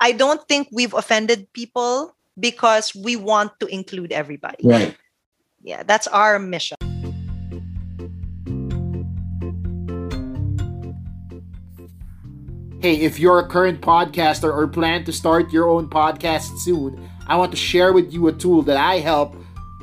I 0.00 0.12
don't 0.12 0.46
think 0.48 0.68
we've 0.70 0.92
offended 0.92 1.52
people 1.52 2.14
because 2.38 2.94
we 2.94 3.16
want 3.16 3.58
to 3.60 3.66
include 3.66 4.12
everybody. 4.12 4.66
Right. 4.66 4.96
Yeah, 5.64 5.82
that's 5.82 6.06
our 6.06 6.38
mission. 6.38 6.76
Hey, 12.82 13.00
if 13.00 13.18
you're 13.18 13.38
a 13.38 13.48
current 13.48 13.80
podcaster 13.80 14.52
or 14.52 14.68
plan 14.68 15.06
to 15.06 15.12
start 15.12 15.54
your 15.54 15.70
own 15.70 15.88
podcast 15.88 16.58
soon, 16.58 17.08
I 17.26 17.36
want 17.36 17.50
to 17.52 17.56
share 17.56 17.94
with 17.94 18.12
you 18.12 18.28
a 18.28 18.32
tool 18.32 18.60
that 18.62 18.76
I 18.76 18.98
help 18.98 19.36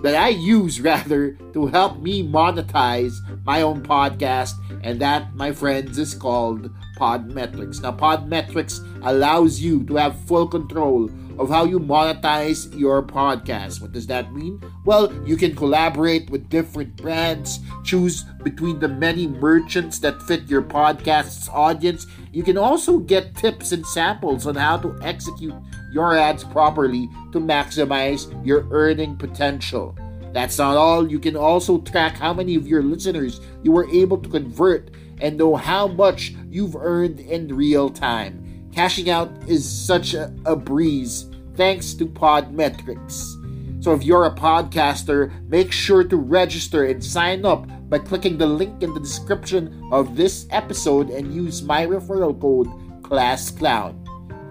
that 0.03 0.13
I 0.13 0.29
use 0.29 0.79
rather 0.91 1.31
to 1.53 1.65
help 1.65 1.99
me 1.99 2.23
monetize 2.23 3.13
my 3.43 3.63
own 3.63 3.81
podcast 3.81 4.53
and 4.83 5.01
that 5.01 5.33
my 5.33 5.51
friends 5.51 5.97
is 5.97 6.13
called 6.13 6.69
Podmetrics. 7.01 7.81
Now 7.81 7.93
Podmetrics 7.93 8.85
allows 9.01 9.59
you 9.59 9.83
to 9.85 9.95
have 9.95 10.19
full 10.25 10.47
control 10.47 11.09
of 11.39 11.49
how 11.49 11.65
you 11.65 11.79
monetize 11.79 12.77
your 12.77 13.01
podcast. 13.01 13.81
What 13.81 13.91
does 13.91 14.05
that 14.05 14.31
mean? 14.31 14.61
Well, 14.85 15.11
you 15.25 15.35
can 15.35 15.55
collaborate 15.55 16.29
with 16.29 16.49
different 16.49 16.95
brands, 16.97 17.59
choose 17.83 18.21
between 18.43 18.79
the 18.79 18.87
many 18.87 19.25
merchants 19.25 19.97
that 19.99 20.21
fit 20.21 20.47
your 20.47 20.61
podcast's 20.61 21.49
audience. 21.49 22.05
You 22.31 22.43
can 22.43 22.59
also 22.59 22.99
get 22.99 23.35
tips 23.35 23.71
and 23.71 23.85
samples 23.87 24.45
on 24.45 24.53
how 24.53 24.77
to 24.77 24.95
execute 25.01 25.55
your 25.91 26.15
ads 26.15 26.43
properly 26.43 27.09
to 27.31 27.39
maximize 27.39 28.29
your 28.45 28.67
earning 28.69 29.17
potential. 29.17 29.97
That's 30.33 30.59
not 30.59 30.77
all. 30.77 31.09
You 31.09 31.19
can 31.19 31.35
also 31.35 31.79
track 31.79 32.15
how 32.15 32.33
many 32.33 32.55
of 32.55 32.67
your 32.67 32.83
listeners 32.83 33.41
you 33.63 33.71
were 33.71 33.89
able 33.89 34.17
to 34.19 34.29
convert 34.29 34.91
and 35.21 35.37
know 35.37 35.55
how 35.55 35.87
much 35.87 36.33
you've 36.49 36.75
earned 36.75 37.19
in 37.19 37.55
real 37.55 37.89
time. 37.89 38.69
Cashing 38.73 39.09
out 39.09 39.31
is 39.47 39.67
such 39.69 40.13
a, 40.13 40.33
a 40.45 40.55
breeze 40.55 41.27
thanks 41.55 41.93
to 41.93 42.05
Podmetrics. 42.05 43.37
So 43.83 43.93
if 43.93 44.03
you're 44.03 44.25
a 44.25 44.35
podcaster, 44.35 45.31
make 45.47 45.71
sure 45.71 46.03
to 46.03 46.17
register 46.17 46.85
and 46.85 47.03
sign 47.03 47.45
up 47.45 47.67
by 47.89 47.99
clicking 47.99 48.37
the 48.37 48.47
link 48.47 48.83
in 48.83 48.93
the 48.93 48.99
description 48.99 49.89
of 49.91 50.15
this 50.15 50.47
episode 50.51 51.09
and 51.09 51.33
use 51.33 51.61
my 51.61 51.85
referral 51.85 52.39
code 52.39 52.67
ClassClown. 53.01 53.97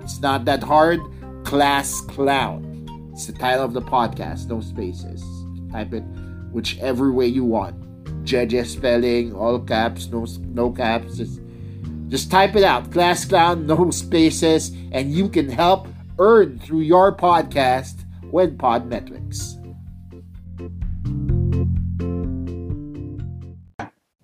It's 0.03 0.21
not 0.21 0.45
that 0.45 0.63
hard. 0.63 1.01
Class 1.45 2.01
Clown. 2.03 3.11
It's 3.13 3.27
the 3.27 3.33
title 3.33 3.65
of 3.65 3.73
the 3.73 3.83
podcast, 3.83 4.49
no 4.49 4.61
spaces. 4.61 5.23
Type 5.73 5.95
it 5.95 6.05
whichever 6.53 7.13
way 7.13 7.27
you 7.27 7.45
want. 7.45 7.90
JJ 8.25 8.67
spelling, 8.67 9.35
all 9.35 9.59
caps, 9.59 10.09
no 10.09 10.27
no 10.53 10.71
caps. 10.71 11.17
Just, 11.17 11.41
just 12.09 12.31
type 12.31 12.55
it 12.57 12.65
out. 12.65 12.91
Class 12.93 13.25
Clown, 13.25 13.67
no 13.67 13.91
spaces, 13.91 14.71
and 14.93 15.13
you 15.13 15.29
can 15.29 15.49
help 15.49 15.89
earn 16.19 16.59
through 16.61 16.81
your 16.85 17.17
podcast 17.17 18.05
with 18.31 18.59
Podmetrics. 18.59 19.57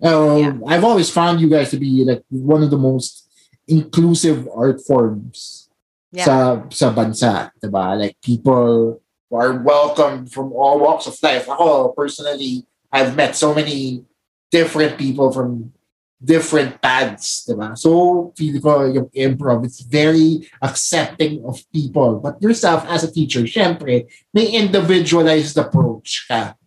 Um, 0.01 0.37
Yeah. 0.37 0.53
I've 0.67 0.83
always 0.83 1.09
found 1.09 1.41
you 1.41 1.49
guys 1.49 1.71
to 1.71 1.77
be 1.77 2.05
like 2.05 2.21
one 2.29 2.61
of 2.61 2.69
the 2.69 2.77
most 2.77 3.25
inclusive 3.67 4.47
art 4.53 4.79
forms 4.85 5.69
Yeah. 6.13 6.23
sa 6.23 6.35
sa 6.69 6.93
bansa, 6.93 7.49
'di 7.59 7.67
ba? 7.73 7.97
Like 7.97 8.15
people 8.21 9.01
are 9.33 9.53
welcome 9.59 10.23
from 10.29 10.53
all 10.53 10.79
walks 10.79 11.09
of 11.09 11.17
life. 11.25 11.49
Ako 11.49 11.91
personally, 11.97 12.63
I've 12.91 13.15
met 13.15 13.35
so 13.35 13.53
many 13.53 14.05
different 14.51 14.97
people 14.97 15.31
from 15.31 15.73
different 16.17 16.81
paths, 16.81 17.45
'di 17.45 17.53
ba? 17.53 17.77
So, 17.77 18.33
feel 18.33 18.57
ko 18.57 18.89
yung 18.89 19.09
improv, 19.13 19.61
it's 19.61 19.85
very 19.85 20.49
accepting 20.65 21.45
of 21.45 21.61
people. 21.69 22.17
But 22.17 22.41
yourself 22.41 22.89
as 22.89 23.05
a 23.05 23.13
teacher, 23.13 23.45
syempre, 23.45 24.09
may 24.33 24.49
individualized 24.49 25.57
approach 25.61 26.25
ka 26.25 26.57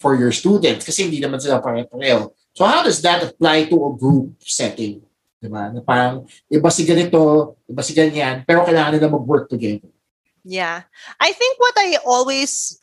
for 0.00 0.16
your 0.16 0.32
students 0.32 0.86
kasi 0.86 1.04
hindi 1.06 1.20
naman 1.20 1.42
sila 1.42 1.60
pare-pareho. 1.60 2.32
So 2.56 2.64
how 2.64 2.82
does 2.82 3.04
that 3.04 3.22
apply 3.22 3.68
to 3.70 3.76
a 3.76 3.92
group 3.94 4.40
setting? 4.42 5.04
Diba? 5.38 5.72
Na 5.72 5.80
parang 5.84 6.24
iba 6.48 6.68
si 6.72 6.88
ganito, 6.88 7.54
iba 7.68 7.84
si 7.84 7.92
ganyan, 7.92 8.42
pero 8.48 8.64
kailangan 8.64 8.96
nila 8.96 9.12
mag-work 9.12 9.46
together. 9.52 9.92
Yeah. 10.42 10.88
I 11.20 11.36
think 11.36 11.60
what 11.60 11.76
I 11.76 12.00
always, 12.04 12.80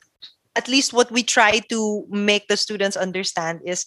at 0.58 0.68
least 0.68 0.94
what 0.94 1.12
we 1.12 1.24
try 1.24 1.60
to 1.70 2.06
make 2.10 2.48
the 2.48 2.58
students 2.58 2.98
understand 2.98 3.62
is 3.64 3.86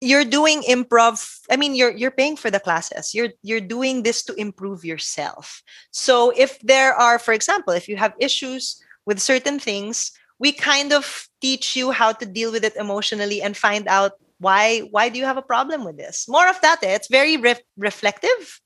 you're 0.00 0.24
doing 0.24 0.62
improv. 0.62 1.22
I 1.50 1.56
mean, 1.56 1.74
you're 1.74 1.94
you're 1.94 2.10
paying 2.10 2.36
for 2.36 2.50
the 2.50 2.60
classes. 2.60 3.14
You're 3.14 3.30
you're 3.42 3.60
doing 3.60 4.02
this 4.02 4.22
to 4.24 4.34
improve 4.34 4.84
yourself. 4.84 5.62
So 5.90 6.32
if 6.36 6.58
there 6.60 6.94
are, 6.94 7.18
for 7.18 7.32
example, 7.32 7.72
if 7.72 7.88
you 7.88 7.96
have 7.96 8.14
issues 8.18 8.82
with 9.06 9.20
certain 9.20 9.58
things, 9.58 10.10
we 10.38 10.50
kind 10.50 10.92
of 10.92 11.28
teach 11.40 11.76
you 11.76 11.92
how 11.92 12.12
to 12.12 12.26
deal 12.26 12.50
with 12.50 12.64
it 12.64 12.76
emotionally 12.76 13.42
and 13.42 13.56
find 13.56 13.86
out 13.86 14.12
why 14.38 14.80
why 14.90 15.08
do 15.08 15.18
you 15.18 15.24
have 15.24 15.38
a 15.38 15.46
problem 15.54 15.84
with 15.84 15.96
this. 15.96 16.26
More 16.28 16.48
of 16.48 16.60
that. 16.62 16.82
Eh? 16.82 16.94
It's 16.94 17.08
very 17.08 17.36
ref- 17.36 17.62
reflective 17.78 18.60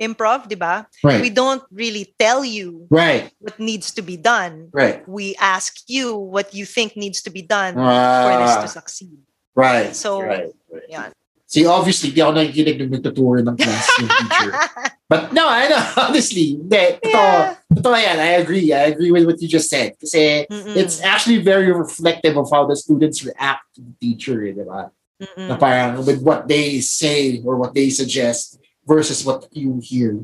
improv, 0.00 0.48
diba? 0.48 0.86
Right. 1.04 1.20
We 1.20 1.28
don't 1.28 1.62
really 1.70 2.14
tell 2.18 2.42
you 2.42 2.88
right. 2.90 3.30
what 3.38 3.60
needs 3.60 3.92
to 3.92 4.02
be 4.02 4.16
done. 4.16 4.72
Right. 4.72 5.06
We 5.06 5.36
ask 5.36 5.84
you 5.86 6.16
what 6.16 6.54
you 6.56 6.64
think 6.64 6.96
needs 6.96 7.20
to 7.22 7.30
be 7.30 7.42
done 7.44 7.74
for 7.76 8.32
this 8.40 8.56
Ah, 8.56 8.62
to 8.64 8.68
succeed. 8.68 9.20
right. 9.54 9.94
So, 9.94 10.22
right. 10.24 10.48
right. 10.72 10.82
Yeah. 10.88 11.10
See, 11.50 11.66
obviously, 11.66 12.14
di 12.14 12.22
ako 12.22 12.38
nakikinig 12.38 12.78
ng 12.78 12.90
nagtuturo 12.94 13.42
ng 13.42 13.58
class 13.58 13.82
teacher. 13.98 14.54
But 15.10 15.34
no, 15.34 15.50
I 15.50 15.66
know, 15.66 15.82
honestly, 16.06 16.54
hindi. 16.54 17.02
Totoo, 17.02 17.10
Yeah. 17.10 17.58
totoo 17.74 17.98
yan. 17.98 18.18
I 18.22 18.38
agree. 18.38 18.70
I 18.70 18.94
agree 18.94 19.10
with 19.10 19.26
what 19.26 19.42
you 19.42 19.50
just 19.50 19.66
said. 19.66 19.98
Kasi 19.98 20.46
Mm-mm. 20.46 20.78
it's 20.78 21.02
actually 21.02 21.42
very 21.42 21.74
reflective 21.74 22.38
of 22.38 22.46
how 22.54 22.70
the 22.70 22.78
students 22.78 23.26
react 23.26 23.66
to 23.74 23.82
the 23.82 23.90
teacher, 23.98 24.38
eh, 24.46 24.54
di 24.54 24.62
ba? 24.62 24.94
Na 25.34 25.58
parang 25.58 26.06
with 26.06 26.22
what 26.22 26.46
they 26.46 26.78
say 26.78 27.42
or 27.42 27.58
what 27.58 27.74
they 27.74 27.90
suggest 27.90 28.59
versus 28.90 29.22
what 29.22 29.46
you 29.54 29.78
hear 29.78 30.18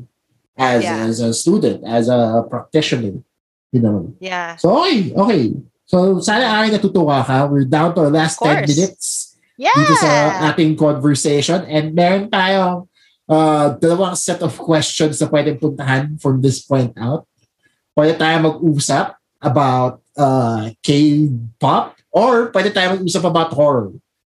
as 0.59 0.83
Yeah. 0.83 1.07
as 1.07 1.23
a 1.23 1.31
student, 1.31 1.87
as 1.87 2.11
a 2.11 2.43
practitioner, 2.51 3.23
you 3.71 3.79
know. 3.79 4.11
Yeah. 4.19 4.59
So 4.59 4.83
okay, 4.83 5.15
okay. 5.15 5.43
So 5.87 6.19
sana 6.19 6.43
ay 6.59 6.67
natutuwa 6.67 7.23
ka. 7.23 7.47
We're 7.47 7.63
down 7.63 7.95
to 7.95 8.03
our 8.03 8.11
last 8.11 8.43
10 8.43 8.67
minutes 8.67 9.39
Yeah. 9.55 9.71
dito 9.71 9.95
sa 10.03 10.11
ating 10.51 10.75
conversation 10.75 11.63
and 11.65 11.95
meron 11.95 12.27
tayong 12.27 12.91
uh, 13.31 13.79
dalawang 13.79 14.19
set 14.19 14.43
of 14.43 14.51
questions 14.59 15.23
na 15.23 15.31
pwedeng 15.31 15.57
puntahan 15.63 16.19
from 16.19 16.43
this 16.43 16.59
point 16.59 16.91
out. 16.99 17.23
Pwede 17.95 18.19
tayo 18.19 18.35
mag-usap 18.51 19.15
about 19.39 20.03
uh, 20.19 20.69
K-pop 20.83 21.95
or 22.11 22.49
pwede 22.51 22.73
tayo 22.73 22.97
mag-usap 22.97 23.23
about 23.23 23.53
horror. 23.53 23.93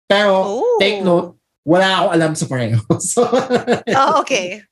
Pero 0.06 0.34
Oh. 0.60 0.78
take 0.80 1.00
note, 1.02 1.39
wala 1.70 1.86
akong 2.02 2.14
alam 2.18 2.32
sa 2.34 2.46
pareho. 2.50 2.82
So, 2.98 3.30
Oh, 3.94 4.26
okay. 4.26 4.66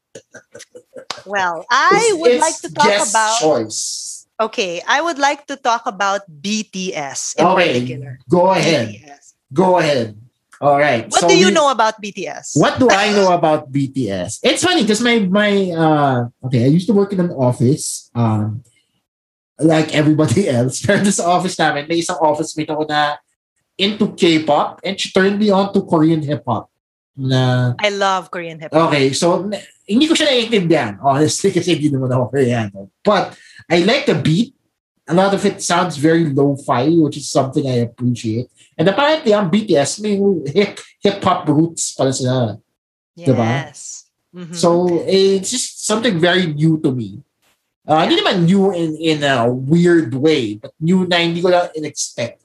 Well, 1.26 1.66
I 1.70 2.16
would 2.18 2.40
like 2.42 2.58
to 2.66 2.70
talk 2.74 2.98
about. 3.06 3.38
choice. 3.38 4.26
Okay, 4.40 4.82
I 4.86 5.02
would 5.02 5.18
like 5.18 5.46
to 5.50 5.58
talk 5.58 5.86
about 5.86 6.22
BTS 6.30 7.38
in 7.38 7.46
Okay, 7.46 7.68
particular. 7.74 8.18
go 8.30 8.50
ahead. 8.54 8.90
BTS. 8.94 9.24
Go 9.54 9.78
ahead. 9.82 10.14
All 10.62 10.78
right. 10.78 11.06
What 11.10 11.22
So 11.22 11.30
do 11.30 11.38
you 11.38 11.50
we- 11.50 11.58
know 11.58 11.70
about 11.70 12.02
BTS? 12.02 12.58
What 12.58 12.78
do 12.82 12.90
I 12.90 13.14
know 13.14 13.34
about 13.34 13.70
BTS? 13.70 14.42
It's 14.42 14.62
funny 14.66 14.82
because 14.82 15.02
my 15.02 15.22
my 15.26 15.70
uh 15.74 16.30
okay, 16.50 16.66
I 16.66 16.70
used 16.74 16.90
to 16.90 16.98
work 16.98 17.14
in 17.14 17.22
an 17.22 17.30
office 17.34 18.10
um 18.18 18.62
like 19.58 19.94
everybody 19.94 20.46
else. 20.54 20.82
Pero 20.82 21.02
this 21.02 21.22
office 21.22 21.58
namin, 21.58 21.86
may 21.90 22.02
isang 22.02 22.18
office 22.22 22.54
mate 22.58 22.70
ako 22.74 22.86
na 22.90 23.18
into 23.78 24.14
K-pop 24.14 24.82
and 24.82 24.98
she 24.98 25.10
turned 25.14 25.38
me 25.38 25.50
on 25.54 25.70
to 25.74 25.82
Korean 25.86 26.22
hip-hop. 26.26 26.70
Na 27.18 27.74
I 27.82 27.90
love 27.90 28.30
Korean 28.30 28.62
hip 28.62 28.70
hop. 28.70 28.94
Okay, 28.94 29.10
so 29.12 29.50
hindi 29.90 30.06
ko 30.06 30.14
siya 30.14 30.30
naiintindihan, 30.30 31.02
honestly, 31.02 31.50
kasi 31.58 31.74
hindi 31.74 31.90
naman 31.90 32.14
ako 32.14 32.30
Koreano. 32.30 32.94
But 33.02 33.34
I 33.66 33.82
like 33.82 34.06
the 34.06 34.14
beat. 34.16 34.54
A 35.08 35.16
lot 35.16 35.32
of 35.34 35.40
it 35.48 35.64
sounds 35.64 35.96
very 35.96 36.28
lo-fi, 36.28 36.92
which 37.00 37.16
is 37.16 37.32
something 37.32 37.64
I 37.64 37.88
appreciate. 37.88 38.52
And 38.76 38.86
apparently, 38.92 39.32
ang 39.32 39.48
BTS, 39.48 40.04
may 40.04 40.20
hip, 40.52 40.84
hip-hop 41.00 41.48
roots 41.48 41.96
pala 41.96 42.12
sila. 42.12 42.60
diba? 43.16 43.72
Yes. 43.72 44.12
Mhm. 44.36 44.52
So, 44.54 45.02
eh, 45.08 45.40
it's 45.40 45.50
just 45.50 45.88
something 45.88 46.20
very 46.20 46.52
new 46.52 46.78
to 46.84 46.92
me. 46.92 47.24
Uh, 47.88 48.04
Hindi 48.04 48.20
naman 48.20 48.44
new 48.44 48.76
in, 48.76 49.00
in 49.00 49.20
a 49.24 49.48
weird 49.48 50.12
way, 50.12 50.60
but 50.60 50.76
new 50.76 51.08
na 51.08 51.24
hindi 51.24 51.40
ko 51.40 51.56
lang 51.56 51.72
in-expect. 51.72 52.44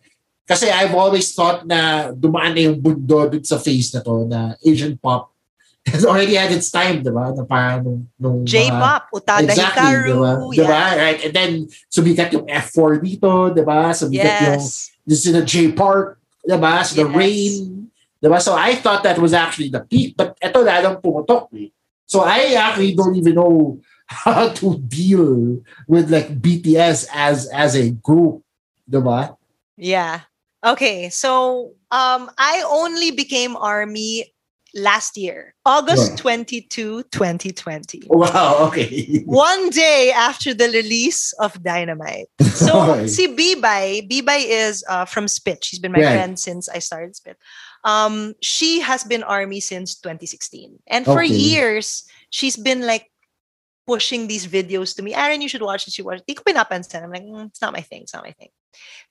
Kasi 0.53 0.69
I've 0.69 0.93
always 0.93 1.33
thought 1.33 1.65
na 1.65 2.13
dumaan 2.13 2.53
na 2.53 2.69
yung 2.69 2.77
bundo 2.77 3.25
dun 3.33 3.41
sa 3.41 3.57
face 3.57 3.89
na 3.97 4.05
to, 4.05 4.29
na 4.29 4.53
Asian 4.61 5.01
pop 5.01 5.33
has 5.89 6.05
already 6.07 6.37
had 6.39 6.53
its 6.53 6.71
time, 6.71 7.03
di 7.03 7.11
ba? 7.11 7.33
Na 7.35 7.43
parang 7.43 7.83
nung, 7.83 8.01
nung 8.15 8.39
J-pop, 8.47 9.09
Utada 9.11 9.43
Exactly, 9.43 9.83
Hikaru. 9.83 10.07
di 10.07 10.15
ba? 10.15 10.33
Di 10.55 10.63
ba? 10.63 10.83
yeah. 10.95 10.95
Right? 10.95 11.21
And 11.27 11.33
then, 11.35 11.51
sumikat 11.91 12.31
yung 12.37 12.47
F4 12.47 13.03
dito, 13.03 13.51
di 13.51 13.63
ba? 13.67 13.91
Sumikat 13.91 14.35
yung 14.47 14.61
Yes. 14.63 14.93
this 15.03 15.27
is 15.27 15.35
the 15.35 15.43
Jay 15.43 15.73
Park, 15.75 16.23
di 16.47 16.55
ba? 16.55 16.87
So 16.87 17.03
the 17.03 17.09
Yes. 17.11 17.17
rain, 17.19 17.53
di 18.23 18.29
ba? 18.31 18.39
So 18.39 18.55
I 18.55 18.79
thought 18.79 19.03
that 19.03 19.19
was 19.19 19.35
actually 19.35 19.75
the 19.75 19.83
peak, 19.83 20.15
but 20.15 20.39
eto 20.39 20.63
lalong 20.63 21.03
pumutok 21.03 21.51
eh. 21.59 21.75
So 22.07 22.23
I 22.23 22.55
actually 22.55 22.95
don't 22.95 23.19
even 23.19 23.35
know 23.35 23.83
how 24.07 24.55
to 24.63 24.79
deal 24.79 25.59
with 25.91 26.13
like 26.15 26.31
BTS 26.39 27.09
as 27.11 27.51
as 27.51 27.75
a 27.75 27.91
group, 27.91 28.45
di 28.87 29.03
ba? 29.03 29.35
Yeah. 29.75 30.31
Okay. 30.65 31.09
So 31.11 31.75
um 31.91 32.31
I 32.39 32.65
only 32.69 33.11
became 33.11 33.57
army 33.57 34.33
last 34.75 35.17
year, 35.19 35.55
August 35.67 36.13
Yeah. 36.17 36.23
22, 36.23 37.03
2020. 37.11 38.03
Wow, 38.09 38.57
okay. 38.69 39.23
One 39.27 39.69
day 39.71 40.11
after 40.15 40.55
the 40.55 40.69
release 40.71 41.33
of 41.41 41.63
Dynamite. 41.63 42.29
So 42.53 42.79
Okay. 42.93 43.07
see 43.07 43.29
Bibay, 43.29 44.09
Bibay 44.09 44.45
is 44.49 44.85
uh, 44.89 45.05
from 45.05 45.27
SPIT. 45.27 45.65
She's 45.65 45.79
been 45.81 45.93
my 45.93 46.01
Right. 46.01 46.13
friend 46.13 46.39
since 46.39 46.69
I 46.69 46.79
started 46.79 47.17
SPIT. 47.17 47.37
Um, 47.85 48.35
she 48.41 48.81
has 48.81 49.05
been 49.05 49.23
army 49.25 49.59
since 49.61 49.97
2016. 49.99 50.79
And 50.87 51.05
for 51.05 51.23
Okay. 51.25 51.35
years, 51.35 52.05
she's 52.31 52.57
been 52.57 52.87
like 52.87 53.11
pushing 53.87 54.29
these 54.29 54.47
videos 54.47 54.95
to 54.97 55.03
me. 55.03 55.13
Aryn, 55.13 55.43
you 55.43 55.49
should 55.49 55.63
watch 55.63 55.85
this. 55.87 55.99
You 55.99 56.05
watch 56.05 56.21
it. 56.21 56.27
Di 56.29 56.35
ko 56.35 56.45
pinapansin. 56.47 57.03
I'm 57.03 57.11
like, 57.11 57.25
"Mm, 57.27 57.49
it's 57.51 57.61
not 57.61 57.73
my 57.73 57.81
thing. 57.83 58.03
It's 58.07 58.15
not 58.15 58.23
my 58.25 58.33
thing. 58.33 58.51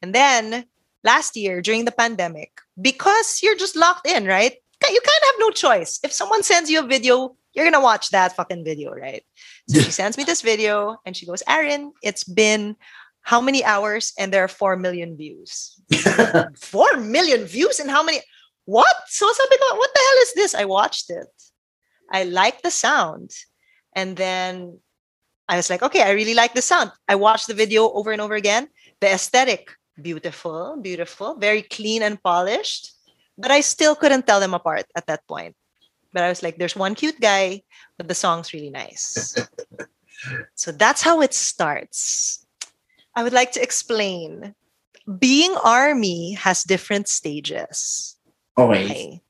And 0.02 0.16
then 0.16 0.66
last 1.04 1.36
year 1.36 1.62
during 1.62 1.86
the 1.86 1.92
pandemic, 1.92 2.52
because 2.80 3.40
you're 3.42 3.58
just 3.58 3.76
locked 3.76 4.08
in, 4.08 4.26
right? 4.26 4.54
You 4.82 5.00
kind 5.02 5.22
of 5.22 5.28
have 5.28 5.40
no 5.40 5.50
choice. 5.52 6.00
If 6.04 6.12
someone 6.12 6.44
sends 6.44 6.70
you 6.70 6.80
a 6.80 6.88
video, 6.88 7.36
you're 7.54 7.66
gonna 7.66 7.84
watch 7.84 8.10
that 8.10 8.36
fucking 8.36 8.66
video, 8.66 8.92
right? 8.92 9.24
So 9.70 9.80
she 9.82 9.92
sends 9.92 10.18
me 10.18 10.24
this 10.24 10.42
video 10.42 10.98
and 11.06 11.16
she 11.16 11.26
goes, 11.26 11.44
Aryn, 11.48 11.92
it's 12.02 12.24
been 12.24 12.76
how 13.22 13.42
many 13.42 13.64
hours? 13.64 14.14
And 14.18 14.34
there 14.34 14.44
are 14.44 14.48
four 14.48 14.76
million 14.76 15.16
views. 15.16 15.80
Four 16.58 16.98
million 16.98 17.46
views 17.46 17.80
and 17.80 17.90
how 17.90 18.04
many? 18.04 18.20
What? 18.66 18.96
So 19.08 19.32
sabi 19.32 19.58
ko, 19.58 19.76
what 19.76 19.92
the 19.94 20.00
hell 20.00 20.24
is 20.24 20.34
this? 20.34 20.56
I 20.56 20.66
watched 20.66 21.10
it. 21.10 21.28
I 22.12 22.24
like 22.24 22.62
the 22.62 22.72
sound. 22.72 23.32
And 23.96 24.16
then 24.18 24.80
I 25.48 25.58
was 25.58 25.70
like, 25.70 25.84
okay, 25.84 26.02
I 26.02 26.12
really 26.12 26.34
like 26.34 26.54
the 26.54 26.62
sound. 26.62 26.92
I 27.08 27.16
watched 27.16 27.48
the 27.48 27.54
video 27.54 27.92
over 27.92 28.12
and 28.12 28.22
over 28.22 28.36
again. 28.36 28.70
The 29.02 29.14
aesthetic, 29.14 29.72
beautiful, 30.00 30.78
beautiful, 30.82 31.36
very 31.36 31.62
clean 31.62 32.04
and 32.04 32.22
polished. 32.22 32.94
But 33.38 33.52
I 33.52 33.62
still 33.62 33.96
couldn't 33.96 34.28
tell 34.28 34.40
them 34.40 34.54
apart 34.54 34.86
at 34.96 35.08
that 35.08 35.28
point. 35.28 35.56
But 36.14 36.24
I 36.24 36.30
was 36.30 36.44
like, 36.44 36.58
there's 36.58 36.76
one 36.76 36.96
cute 36.96 37.20
guy, 37.20 37.64
but 37.98 38.08
the 38.08 38.16
song's 38.16 38.54
really 38.54 38.70
nice. 38.70 39.36
so 40.56 40.72
that's 40.72 41.02
how 41.02 41.22
it 41.22 41.34
starts. 41.34 42.46
I 43.16 43.24
would 43.24 43.34
like 43.34 43.52
to 43.54 43.62
explain. 43.64 44.56
Being 45.20 45.56
army 45.64 46.34
has 46.34 46.64
different 46.64 47.08
stages. 47.08 48.18
Okay. 48.58 48.86
Okay. 48.86 49.22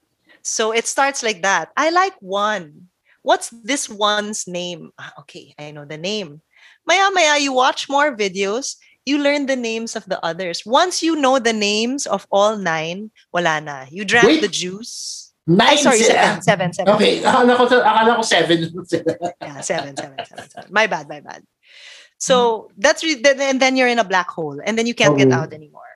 So 0.41 0.73
it 0.73 0.87
starts 0.87 1.23
like 1.23 1.43
that. 1.43 1.69
I 1.77 1.91
like 1.91 2.15
one. 2.19 2.89
What's 3.21 3.49
this 3.49 3.87
one's 3.87 4.47
name? 4.47 4.91
Ah, 4.97 5.13
Okay, 5.21 5.53
I 5.57 5.71
know 5.71 5.85
the 5.85 5.97
name. 5.97 6.41
Maya 6.85 7.09
maya, 7.13 7.37
you 7.37 7.53
watch 7.53 7.87
more 7.87 8.17
videos, 8.17 8.77
you 9.05 9.17
learn 9.17 9.45
the 9.47 9.55
names 9.55 9.95
of 9.95 10.05
the 10.05 10.23
others. 10.23 10.63
Once 10.65 11.01
you 11.01 11.15
know 11.15 11.39
the 11.39 11.53
names 11.53 12.05
of 12.05 12.27
all 12.31 12.57
nine, 12.57 13.11
wala 13.33 13.59
na. 13.61 13.85
You 13.89 14.05
drank 14.05 14.27
Wait. 14.27 14.41
the 14.41 14.47
juice. 14.47 15.33
Nine 15.47 15.73
Ay, 15.73 15.75
sorry, 15.81 15.97
sila. 16.05 16.13
seven, 16.13 16.41
seven, 16.43 16.69
seven. 16.73 16.93
Okay, 16.95 17.19
akala 17.25 17.57
ko, 17.57 17.65
akala 17.81 18.15
ko 18.15 18.21
seven. 18.21 18.59
Yeah, 19.41 19.59
seven, 19.61 19.97
seven, 19.97 20.17
seven, 20.25 20.45
seven. 20.49 20.69
My 20.69 20.85
bad, 20.85 21.09
my 21.09 21.19
bad. 21.19 21.41
So 22.21 22.69
that's 22.77 23.03
re- 23.03 23.17
and 23.25 23.59
then 23.59 23.75
you're 23.75 23.89
in 23.89 23.97
a 23.97 24.05
black 24.05 24.29
hole, 24.29 24.61
and 24.63 24.77
then 24.77 24.85
you 24.85 24.93
can't 24.93 25.17
get 25.17 25.33
Oh. 25.33 25.41
out 25.41 25.51
anymore. 25.53 25.90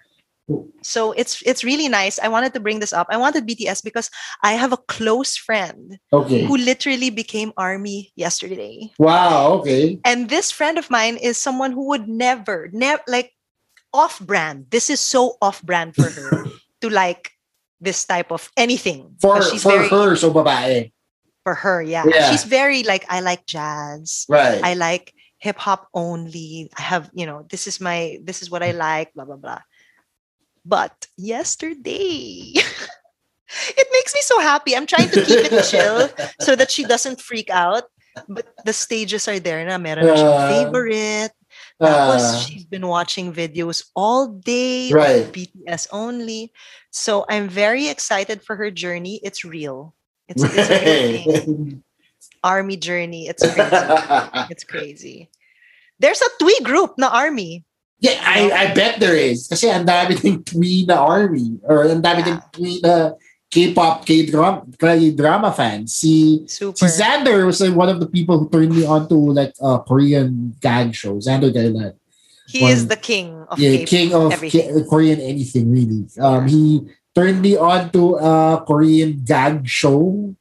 So 0.84 1.12
it's 1.14 1.42
it's 1.42 1.64
really 1.64 1.90
nice. 1.90 2.20
I 2.20 2.28
wanted 2.28 2.54
to 2.54 2.60
bring 2.60 2.80
this 2.80 2.94
up. 2.94 3.08
I 3.10 3.18
wanted 3.18 3.48
BTS 3.48 3.84
because 3.84 4.12
I 4.44 4.54
have 4.54 4.72
a 4.72 4.78
close 4.78 5.36
friend 5.36 5.98
okay. 6.14 6.46
who 6.46 6.58
literally 6.58 7.10
became 7.10 7.52
army 7.58 8.14
yesterday. 8.16 8.92
Wow, 9.00 9.66
okay. 9.66 10.00
And 10.06 10.30
this 10.30 10.52
friend 10.52 10.78
of 10.78 10.92
mine 10.92 11.18
is 11.18 11.38
someone 11.38 11.72
who 11.72 11.88
would 11.88 12.08
never, 12.08 12.70
never 12.72 13.02
like 13.08 13.34
off 13.94 14.20
brand. 14.20 14.68
This 14.70 14.92
is 14.92 15.00
so 15.00 15.38
off 15.42 15.64
brand 15.64 15.96
for 15.96 16.10
her 16.10 16.46
to 16.82 16.90
like 16.90 17.32
this 17.82 18.06
type 18.06 18.32
of 18.32 18.52
anything. 18.56 19.16
For, 19.22 19.42
she's 19.42 19.64
for 19.64 19.72
very, 19.72 19.90
her, 19.90 20.16
so 20.16 20.32
babae. 20.32 20.92
for 21.44 21.56
her, 21.56 21.82
yeah. 21.82 22.06
Yeah. 22.06 22.30
She's 22.30 22.44
very 22.44 22.84
like 22.84 23.06
I 23.10 23.22
like 23.22 23.48
jazz. 23.48 24.26
Right. 24.30 24.62
I 24.64 24.76
like 24.76 25.12
hip 25.40 25.58
hop 25.58 25.88
only. 25.94 26.70
I 26.78 26.82
have, 26.82 27.10
you 27.14 27.26
know, 27.26 27.46
this 27.50 27.66
is 27.66 27.82
my 27.82 28.20
this 28.24 28.44
is 28.44 28.52
what 28.52 28.62
I 28.62 28.72
like, 28.72 29.14
blah 29.16 29.26
blah 29.26 29.38
blah. 29.38 29.62
But 30.66 31.08
yesterday 31.18 32.54
it 33.78 33.88
makes 33.94 34.14
me 34.14 34.22
so 34.22 34.40
happy. 34.40 34.76
I'm 34.76 34.88
trying 34.88 35.10
to 35.10 35.22
keep 35.24 35.46
it 35.46 35.64
chill 35.70 36.10
so 36.42 36.56
that 36.56 36.72
she 36.72 36.84
doesn't 36.84 37.22
freak 37.22 37.50
out. 37.50 37.84
But 38.28 38.48
the 38.66 38.74
stages 38.74 39.28
are 39.28 39.40
there 39.40 39.64
na 39.66 39.78
meron 39.78 40.08
na 40.08 40.16
siyang 40.16 40.40
Uh, 40.40 40.48
favorite. 40.50 41.34
Tapos 41.80 42.24
Uh, 42.24 42.40
she's 42.48 42.66
been 42.66 42.88
watching 42.88 43.32
videos 43.36 43.86
all 43.96 44.28
day 44.28 44.90
Right. 44.92 45.28
of 45.28 45.32
BTS 45.36 45.88
only. 45.92 46.52
So 46.92 47.26
I'm 47.30 47.48
very 47.52 47.88
excited 47.92 48.42
for 48.42 48.56
her 48.56 48.72
journey. 48.72 49.20
It's 49.24 49.44
real. 49.44 49.94
It's, 50.32 50.42
real. 50.42 51.70
Army 52.44 52.78
journey. 52.78 53.28
It's 53.28 53.44
crazy. 53.44 53.86
It's 54.52 54.64
crazy. 54.64 55.30
There's 56.00 56.22
a 56.24 56.30
TWI 56.40 56.60
group 56.64 56.96
na 56.98 57.12
army. 57.12 57.64
Yeah, 58.00 58.20
I, 58.22 58.52
I 58.52 58.66
bet 58.76 59.00
there 59.00 59.16
is. 59.16 59.48
Kasi 59.48 59.72
ang 59.72 59.86
dami 59.88 60.20
ng 60.24 60.44
TWI 60.44 60.86
na 60.88 61.00
army. 61.00 61.58
Or 61.64 61.88
ang 61.88 62.02
dami 62.04 62.22
Yeah. 62.26 62.38
ng 62.38 62.40
TWI 62.52 62.74
na 62.84 62.94
K-pop, 63.50 64.04
K-drama, 64.04 64.68
K-drama 64.76 65.50
fans. 65.56 65.96
Si, 65.96 66.44
Super. 66.46 66.76
si 66.76 66.86
Xander 66.92 67.46
was 67.48 67.62
like, 67.64 67.72
one 67.74 67.88
of 67.88 68.04
the 68.04 68.10
people 68.10 68.36
who 68.38 68.50
turned 68.52 68.76
me 68.76 68.84
on 68.84 69.08
to 69.08 69.16
like 69.16 69.56
a 69.64 69.80
Korean 69.80 70.54
gag 70.60 70.92
show. 70.94 71.16
Xander 71.24 71.54
Gailan. 71.54 71.96
he 72.46 72.62
is 72.70 72.86
the 72.86 73.00
king 73.00 73.34
of 73.50 73.58
yeah, 73.58 73.82
K-pop. 73.82 73.90
king 73.90 74.10
of. 74.14 74.30
K- 74.44 74.70
Korean 74.86 75.18
anything 75.24 75.72
really. 75.72 76.06
Um, 76.22 76.46
he 76.46 76.84
turned 77.16 77.42
me 77.42 77.56
on 77.58 77.90
to 77.96 78.20
a 78.22 78.62
Korean 78.68 79.24
gag 79.24 79.66
show. 79.66 80.36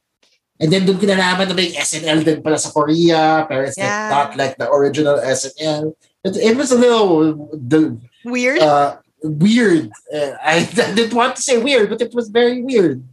And 0.59 0.71
then 0.71 0.85
doon 0.85 0.99
ko 0.99 1.07
nalaman 1.07 1.49
na 1.49 1.55
may 1.55 1.71
SNL 1.71 2.23
din 2.23 2.39
pala 2.45 2.59
sa 2.59 2.71
Korea. 2.71 3.43
Pero 3.47 3.63
it's 3.67 3.75
like 3.79 4.11
not 4.11 4.29
like 4.37 4.53
the 4.59 4.67
original 4.71 5.17
SNL. 5.19 5.95
It, 6.25 6.33
it 6.41 6.55
was 6.57 6.73
a 6.73 6.79
little 6.79 7.49
the, 7.53 8.01
Weird. 8.25 8.57
uh, 8.59 8.97
weird. 9.21 9.93
Uh, 10.09 10.33
I, 10.41 10.65
didn't 10.97 11.13
want 11.13 11.35
to 11.37 11.41
say 11.45 11.61
weird, 11.61 11.89
but 11.89 12.01
it 12.01 12.13
was 12.13 12.29
very 12.33 12.61
weird. 12.65 13.05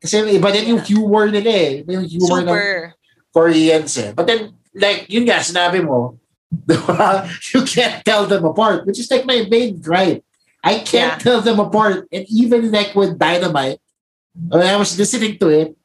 Kasi 0.00 0.24
iba 0.24 0.48
din 0.52 0.72
yung 0.72 0.80
humor 0.80 1.28
nila 1.28 1.50
eh. 1.52 1.72
Yung 1.84 2.04
humor 2.08 2.40
ng 2.40 2.92
Koreans 3.32 3.92
eh. 4.00 4.12
But 4.16 4.26
then, 4.26 4.56
like, 4.72 5.04
yun 5.12 5.24
nga, 5.28 5.44
sinabi 5.44 5.84
mo, 5.84 6.16
you 7.52 7.60
can't 7.68 8.00
tell 8.04 8.24
them 8.24 8.44
apart, 8.44 8.86
which 8.86 8.98
is 9.00 9.10
like 9.10 9.26
my 9.28 9.44
main 9.50 9.76
gripe. 9.80 10.24
I 10.64 10.80
can't 10.80 11.16
Yeah. 11.16 11.22
tell 11.22 11.40
them 11.44 11.60
apart. 11.60 12.08
And 12.12 12.24
even 12.32 12.72
like 12.72 12.94
with 12.96 13.18
Dynamite, 13.18 13.78
when 14.34 14.64
I 14.66 14.76
was 14.76 14.96
listening 14.98 15.38
to 15.38 15.48
it, 15.48 15.76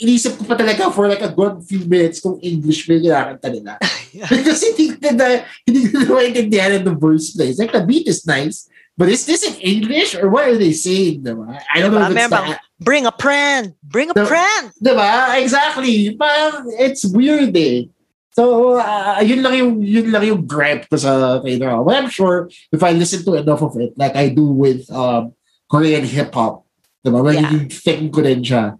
inisip 0.00 0.38
ko 0.38 0.42
pa 0.44 0.58
talaga 0.58 0.90
for 0.90 1.06
like 1.06 1.22
a 1.22 1.30
good 1.30 1.62
few 1.62 1.86
minutes 1.86 2.18
kung 2.18 2.38
English 2.42 2.86
ba 2.86 2.98
yung 2.98 3.04
kinakanta 3.06 3.48
nila. 3.50 3.72
Because 4.30 4.62
hindi 4.62 4.94
ko 4.94 5.10
na, 5.14 5.26
hindi 5.66 5.80
ko 5.90 5.94
na 6.02 6.08
maintindihan 6.18 6.72
in 6.78 6.84
the 6.86 6.96
first 6.98 7.34
place. 7.38 7.58
Like, 7.58 7.70
the 7.74 7.82
beat 7.86 8.06
is 8.10 8.26
nice, 8.26 8.66
but 8.98 9.06
is 9.10 9.26
this 9.26 9.42
in 9.46 9.54
English 9.62 10.14
or 10.14 10.30
what 10.30 10.50
are 10.50 10.58
they 10.58 10.74
saying? 10.74 11.22
Diba? 11.22 11.46
I 11.70 11.82
don't 11.82 11.94
know 11.94 12.02
if 12.02 12.14
it's 12.14 12.30
Meron 12.30 12.58
Bring 12.82 13.06
a 13.06 13.14
friend. 13.14 13.74
Bring 13.82 14.10
a 14.10 14.18
friend. 14.26 14.70
Diba? 14.82 15.38
Exactly. 15.38 16.14
Parang 16.18 16.66
it's 16.78 17.06
weird 17.06 17.54
eh. 17.56 17.86
So, 18.34 18.74
uh, 18.82 19.22
yun 19.22 19.46
lang 19.46 19.54
yung, 19.54 19.72
yun 19.78 20.10
lang 20.10 20.26
yung 20.26 20.42
gripe 20.42 20.90
ko 20.90 20.98
sa 20.98 21.38
K-drama. 21.38 21.86
But 21.86 22.02
I'm 22.02 22.10
sure 22.10 22.50
if 22.74 22.82
I 22.82 22.90
listen 22.90 23.22
to 23.30 23.38
enough 23.38 23.62
of 23.62 23.78
it, 23.78 23.94
like 23.94 24.18
I 24.18 24.34
do 24.34 24.42
with 24.42 24.90
um, 24.90 25.38
Korean 25.70 26.02
hip-hop, 26.02 26.66
diba? 27.06 27.22
Well, 27.22 27.30
Yeah. 27.30 27.70
thing 27.70 28.10
ko 28.10 28.26
din 28.26 28.42
siya. 28.42 28.74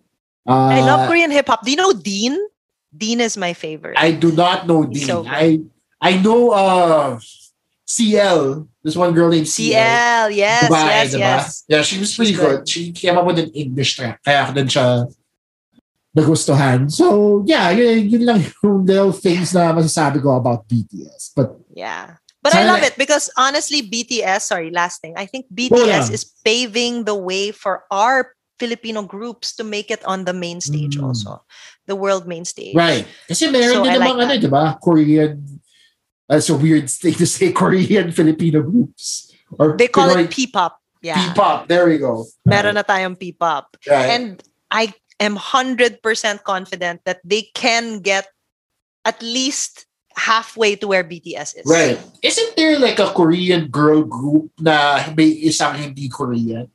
Uh, 0.47 0.77
I 0.77 0.81
love 0.81 1.09
Korean 1.09 1.31
hip 1.31 1.49
hop. 1.49 1.65
Do 1.65 1.71
you 1.71 1.77
know 1.77 1.93
Dean? 1.93 2.37
Dean 2.97 3.21
is 3.21 3.37
my 3.37 3.53
favorite. 3.53 3.97
I 3.99 4.13
do 4.13 4.31
not 4.33 4.67
know 4.67 4.85
Dean. 4.85 5.07
so. 5.07 5.25
I 5.27 5.61
I 6.01 6.21
know 6.21 6.51
uh, 6.51 7.19
CL. 7.87 8.69
There's 8.83 8.97
one 8.97 9.15
girl 9.15 9.31
named 9.31 9.49
CL. 9.49 9.73
CL. 9.73 10.31
Yes, 10.31 10.69
Babae, 10.71 10.87
yes, 10.87 11.15
diba? 11.15 11.19
yes. 11.19 11.65
Yeah, 11.69 11.83
she 11.83 11.99
was 11.99 12.15
pretty 12.15 12.35
good. 12.35 12.65
good. 12.65 12.69
She 12.69 12.93
came 12.93 13.17
up 13.17 13.25
with 13.25 13.39
an 13.39 13.51
English 13.57 13.97
track. 13.97 14.21
Kaya 14.25 14.45
ako 14.45 14.53
din 14.53 14.69
siya 14.69 15.09
nagustuhan. 16.15 16.93
So, 16.93 17.43
yeah, 17.47 17.71
yun, 17.71 18.09
yun 18.09 18.25
lang 18.25 18.45
yung 18.63 18.87
little 18.87 19.13
things 19.13 19.53
na 19.53 19.73
masasabi 19.73 20.23
ko 20.23 20.37
about 20.37 20.69
BTS. 20.69 21.33
But, 21.35 21.59
Yeah. 21.75 22.21
But 22.45 22.55
I 22.55 22.69
love 22.69 22.85
it 22.85 23.01
because 23.01 23.33
honestly, 23.41 23.81
BTS, 23.81 24.45
sorry, 24.45 24.69
last 24.69 25.01
thing. 25.01 25.17
I 25.17 25.25
think. 25.25 25.49
BTS 25.49 26.13
is 26.13 26.29
paving 26.45 27.09
the 27.09 27.17
way 27.17 27.57
for 27.57 27.89
our 27.91 28.37
Filipino 28.65 29.05
groups 29.05 29.53
to 29.57 29.63
make 29.63 29.93
it 29.93 30.01
on 30.09 30.25
the 30.25 30.33
main 30.33 30.65
stage 30.65 30.97
Mm. 30.97 31.13
also. 31.13 31.45
The 31.85 31.93
world 31.93 32.25
main 32.25 32.49
stage. 32.49 32.73
right. 32.73 33.05
Kasi 33.29 33.53
meron 33.53 33.85
So, 33.85 33.85
din 33.85 34.01
like 34.01 34.17
ano, 34.17 34.35
di 34.41 34.49
ba? 34.49 34.81
Korean, 34.81 35.61
that's 36.25 36.49
a 36.49 36.57
weird 36.57 36.89
thing 36.89 37.13
to 37.21 37.29
say, 37.29 37.53
Korean 37.61 38.09
Filipino 38.09 38.65
groups. 38.65 39.29
Or 39.61 39.77
They 39.77 39.93
call 39.93 40.09
Pinoy 40.09 40.25
it 40.25 40.33
P-pop. 40.33 40.81
Yeah. 41.05 41.21
P-pop. 41.21 41.69
There 41.69 41.85
we 41.85 42.01
go. 42.01 42.25
Meron 42.49 42.81
na 42.81 42.83
tayong 42.83 43.21
P-pop. 43.21 43.77
Right. 43.85 44.09
And 44.17 44.41
I 44.73 44.97
am 45.21 45.37
100% 45.37 46.01
confident 46.43 47.05
that 47.05 47.21
they 47.23 47.53
can 47.53 48.01
get 48.01 48.33
at 49.05 49.21
least 49.21 49.85
halfway 50.17 50.75
to 50.81 50.89
where 50.89 51.05
BTS 51.05 51.61
is. 51.61 51.67
Right. 51.69 52.01
Isn't 52.25 52.57
there 52.57 52.81
like 52.81 52.97
a 52.99 53.13
Korean 53.13 53.69
girl 53.69 54.01
group 54.03 54.49
na 54.57 55.05
may 55.13 55.29
isang 55.45 55.77
hindi 55.77 56.09
Korean? 56.09 56.73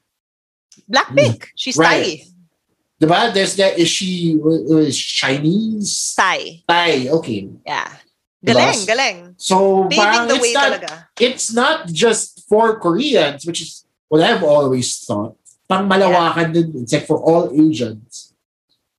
Blackpink. 0.89 1.45
She's 1.55 1.77
Right. 1.77 2.19
Thai. 2.19 2.25
Diba? 2.99 3.33
There's 3.33 3.55
that, 3.55 3.79
is 3.79 3.87
she 3.87 4.35
uh, 4.43 4.83
is 4.83 4.97
Chinese? 4.97 6.15
Thai. 6.17 6.63
Thai, 6.67 7.07
okay. 7.07 7.47
Yeah. 7.65 7.87
Diba? 8.43 8.59
Galeng, 8.59 8.81
galeng. 8.87 9.17
So, 9.37 9.87
parang 9.87 10.27
the 10.27 10.35
it's 10.35 10.53
not, 10.53 10.67
talaga. 10.71 10.91
it's 11.19 11.47
not 11.53 11.77
just 11.91 12.47
for 12.47 12.79
Koreans, 12.79 13.45
which 13.45 13.61
is 13.61 13.85
what 14.09 14.19
I've 14.19 14.43
always 14.43 14.99
thought. 14.99 15.35
Pang 15.69 15.87
malawakan 15.87 16.51
din. 16.51 16.67
It's 16.81 16.91
like 16.91 17.05
for 17.05 17.21
all 17.21 17.53
Asians. 17.53 18.33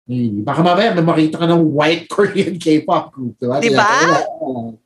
Maybe. 0.06 0.42
Baka 0.46 0.62
mamaya 0.62 0.94
may 0.94 1.02
makita 1.02 1.42
ka 1.42 1.46
ng 1.50 1.70
white 1.74 2.06
Korean 2.14 2.56
K-pop 2.62 3.10
group. 3.10 3.34
Diba? 3.42 3.58
Di 3.58 3.68
Diba? 3.68 3.82
natin 3.82 4.06
alam. 4.06 4.78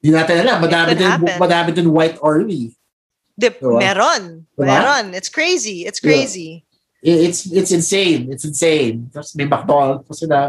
Di 0.00 0.08
natin 0.08 0.36
alam. 0.40 0.58
Madami 0.62 0.90
din, 0.96 1.10
madami 1.36 1.70
din 1.76 1.88
white 1.92 2.18
army. 2.24 2.72
Diba? 3.38 3.78
meron. 3.78 4.46
Diba? 4.58 4.66
Meron. 4.66 5.14
It's 5.14 5.28
crazy. 5.30 5.86
It's 5.86 6.00
crazy. 6.00 6.64
It- 6.66 7.30
It's 7.30 7.46
it's 7.46 7.70
insane. 7.70 8.26
It's 8.34 8.42
insane. 8.42 9.06
Tapos 9.14 9.30
may 9.38 9.46
McDonald's 9.46 10.02
pa 10.02 10.14
sila. 10.18 10.40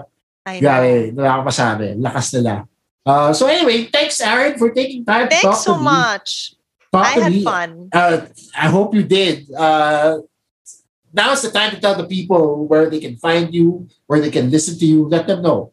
Grabe, 0.50 1.14
wala 1.14 1.30
akong 1.38 1.46
masabi. 1.54 1.94
Lakas 2.02 2.34
nila. 2.34 2.66
Uh, 3.06 3.30
so 3.38 3.46
anyway, 3.46 3.86
thanks 3.94 4.18
Aryn 4.18 4.58
for 4.58 4.74
taking 4.74 5.06
time 5.06 5.30
to 5.30 5.38
talk 5.38 5.54
Thanks 5.54 5.62
so 5.62 5.78
to 5.78 5.86
much. 5.86 6.58
Talk 6.90 7.06
I 7.06 7.22
had 7.22 7.34
me. 7.38 7.46
fun. 7.46 7.94
Uh, 7.94 8.26
I 8.58 8.66
hope 8.74 8.98
you 8.98 9.06
did. 9.06 9.46
Uh, 9.54 10.26
now's 11.14 11.46
the 11.46 11.54
time 11.54 11.70
to 11.70 11.80
tell 11.80 11.94
the 11.94 12.10
people 12.10 12.66
where 12.66 12.90
they 12.90 12.98
can 13.00 13.14
find 13.22 13.54
you, 13.54 13.86
where 14.10 14.18
they 14.18 14.34
can 14.34 14.50
listen 14.50 14.74
to 14.82 14.86
you. 14.90 15.06
Let 15.06 15.30
them 15.30 15.46
know. 15.46 15.70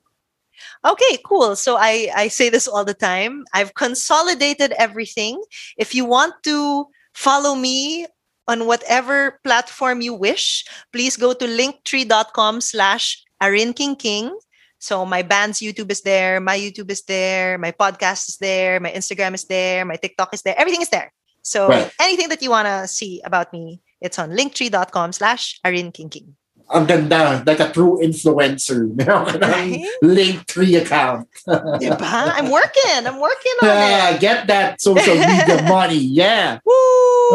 Okay, 0.85 1.17
cool. 1.25 1.57
So 1.57 1.81
I 1.81 2.12
I 2.12 2.29
say 2.29 2.53
this 2.53 2.69
all 2.69 2.85
the 2.85 2.93
time. 2.95 3.49
I've 3.57 3.73
consolidated 3.73 4.77
everything. 4.77 5.41
If 5.81 5.97
you 5.97 6.05
want 6.05 6.37
to 6.45 6.93
follow 7.17 7.55
me 7.57 8.07
on 8.47 8.67
whatever 8.67 9.41
platform 9.43 10.01
you 10.01 10.14
wish, 10.14 10.64
please 10.93 11.17
go 11.17 11.33
to 11.33 11.47
linktree.com 11.47 12.61
slash 12.61 13.25
Aryn 13.43 13.75
King 13.75 13.97
King. 13.97 14.37
So 14.79 15.05
my 15.05 15.23
band's 15.23 15.59
YouTube 15.59 15.91
is 15.91 16.03
there, 16.03 16.39
my 16.39 16.57
YouTube 16.57 16.91
is 16.93 17.03
there, 17.03 17.59
my 17.59 17.73
podcast 17.73 18.29
is 18.29 18.37
there, 18.37 18.79
my 18.79 18.93
Instagram 18.93 19.35
is 19.35 19.45
there, 19.45 19.85
my 19.85 19.97
TikTok 19.97 20.35
is 20.35 20.43
there, 20.43 20.55
everything 20.59 20.83
is 20.83 20.91
there. 20.91 21.11
So 21.43 21.69
Right. 21.69 21.91
anything 22.01 22.29
that 22.29 22.43
you 22.43 22.51
want 22.51 22.67
to 22.69 22.87
see 22.87 23.21
about 23.25 23.53
me, 23.53 23.81
it's 24.01 24.19
on 24.19 24.31
linktree.com 24.31 25.12
slash 25.12 25.59
Aryn 25.64 25.93
King 25.93 26.11
King. 26.11 26.37
Ang 26.67 26.83
ganda, 26.87 27.43
like 27.47 27.61
a 27.62 27.71
true 27.71 28.03
influencer. 28.03 28.91
Meron 28.99 29.23
ka 29.31 29.39
ng 29.39 29.47
Right? 29.47 29.87
Linktree 30.03 30.75
account. 30.83 31.31
Diba? 31.79 32.03
I'm 32.35 32.51
working. 32.51 33.07
I'm 33.07 33.23
working 33.23 33.55
on 33.62 33.71
Yeah, 33.71 34.11
it. 34.11 34.21
get 34.21 34.47
that 34.51 34.83
social 34.83 35.14
media 35.14 35.62
money. 35.71 36.03
Yeah. 36.03 36.59
Woo! 36.67 36.75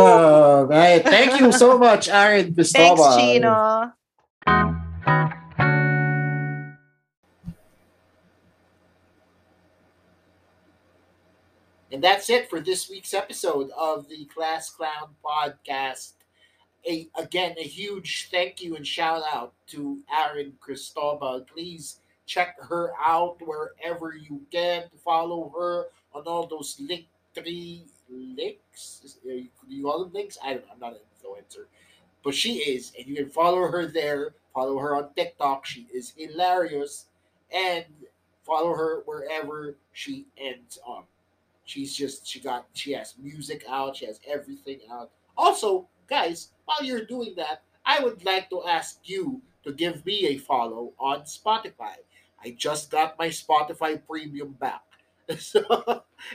All 0.03 0.65
right. 0.67 0.99
Thank 0.99 1.39
you 1.39 1.51
so 1.55 1.79
much, 1.79 2.11
Aryn 2.11 2.51
Thanks, 2.51 2.75
Cristobal. 2.75 3.15
Chino. 3.15 3.91
And 11.91 12.01
that's 12.03 12.29
it 12.29 12.49
for 12.49 12.59
this 12.59 12.89
week's 12.89 13.13
episode 13.13 13.69
of 13.77 14.07
the 14.07 14.25
Class 14.25 14.69
Clown 14.69 15.15
Podcast. 15.23 16.13
A 16.88 17.07
again 17.17 17.55
a 17.57 17.63
huge 17.63 18.29
thank 18.32 18.61
you 18.61 18.75
and 18.75 18.86
shout 18.86 19.23
out 19.34 19.53
to 19.67 19.99
Aryn 20.13 20.53
Cristobal. 20.59 21.45
Please 21.53 21.99
check 22.25 22.55
her 22.59 22.93
out 23.03 23.38
wherever 23.45 24.15
you 24.15 24.41
can. 24.51 24.84
Follow 25.03 25.51
her 25.55 25.88
on 26.13 26.23
all 26.23 26.47
those 26.47 26.79
link 26.79 27.05
three 27.36 27.84
links. 28.09 29.17
Do 29.23 29.45
you 29.67 29.84
call 29.84 30.03
them 30.03 30.13
links? 30.13 30.38
I 30.43 30.53
don't. 30.53 30.65
I'm 30.71 30.79
not 30.79 30.93
an 30.93 30.99
influencer. 30.99 31.65
But 32.23 32.36
she 32.36 32.57
is, 32.59 32.93
and 32.97 33.07
you 33.07 33.15
can 33.15 33.29
follow 33.29 33.67
her 33.67 33.88
there. 33.88 34.34
Follow 34.53 34.77
her 34.79 34.95
on 34.95 35.09
TikTok. 35.15 35.65
She 35.65 35.88
is 35.93 36.13
hilarious. 36.17 37.05
And 37.53 37.86
follow 38.43 38.73
her 38.73 39.01
wherever 39.05 39.75
she 39.91 40.25
ends 40.38 40.79
up. 40.88 41.07
She's 41.65 41.95
just 41.95 42.27
she 42.27 42.39
got 42.39 42.65
she 42.73 42.91
has 42.93 43.15
music 43.21 43.63
out, 43.69 43.97
she 43.97 44.05
has 44.05 44.19
everything 44.27 44.79
out. 44.91 45.11
Also, 45.38 45.88
guys, 46.07 46.49
while 46.72 46.88
you're 46.88 47.05
doing 47.05 47.34
that, 47.36 47.63
I 47.86 47.99
would 47.99 48.24
like 48.24 48.49
to 48.49 48.63
ask 48.63 48.99
you 49.03 49.41
to 49.63 49.74
give 49.74 50.05
me 50.05 50.28
a 50.28 50.38
follow 50.38 50.93
on 50.99 51.22
Spotify. 51.22 51.99
I 52.43 52.55
just 52.57 52.89
got 52.89 53.19
my 53.19 53.28
Spotify 53.28 53.99
premium 54.07 54.55
back. 54.59 54.84
So 55.39 55.63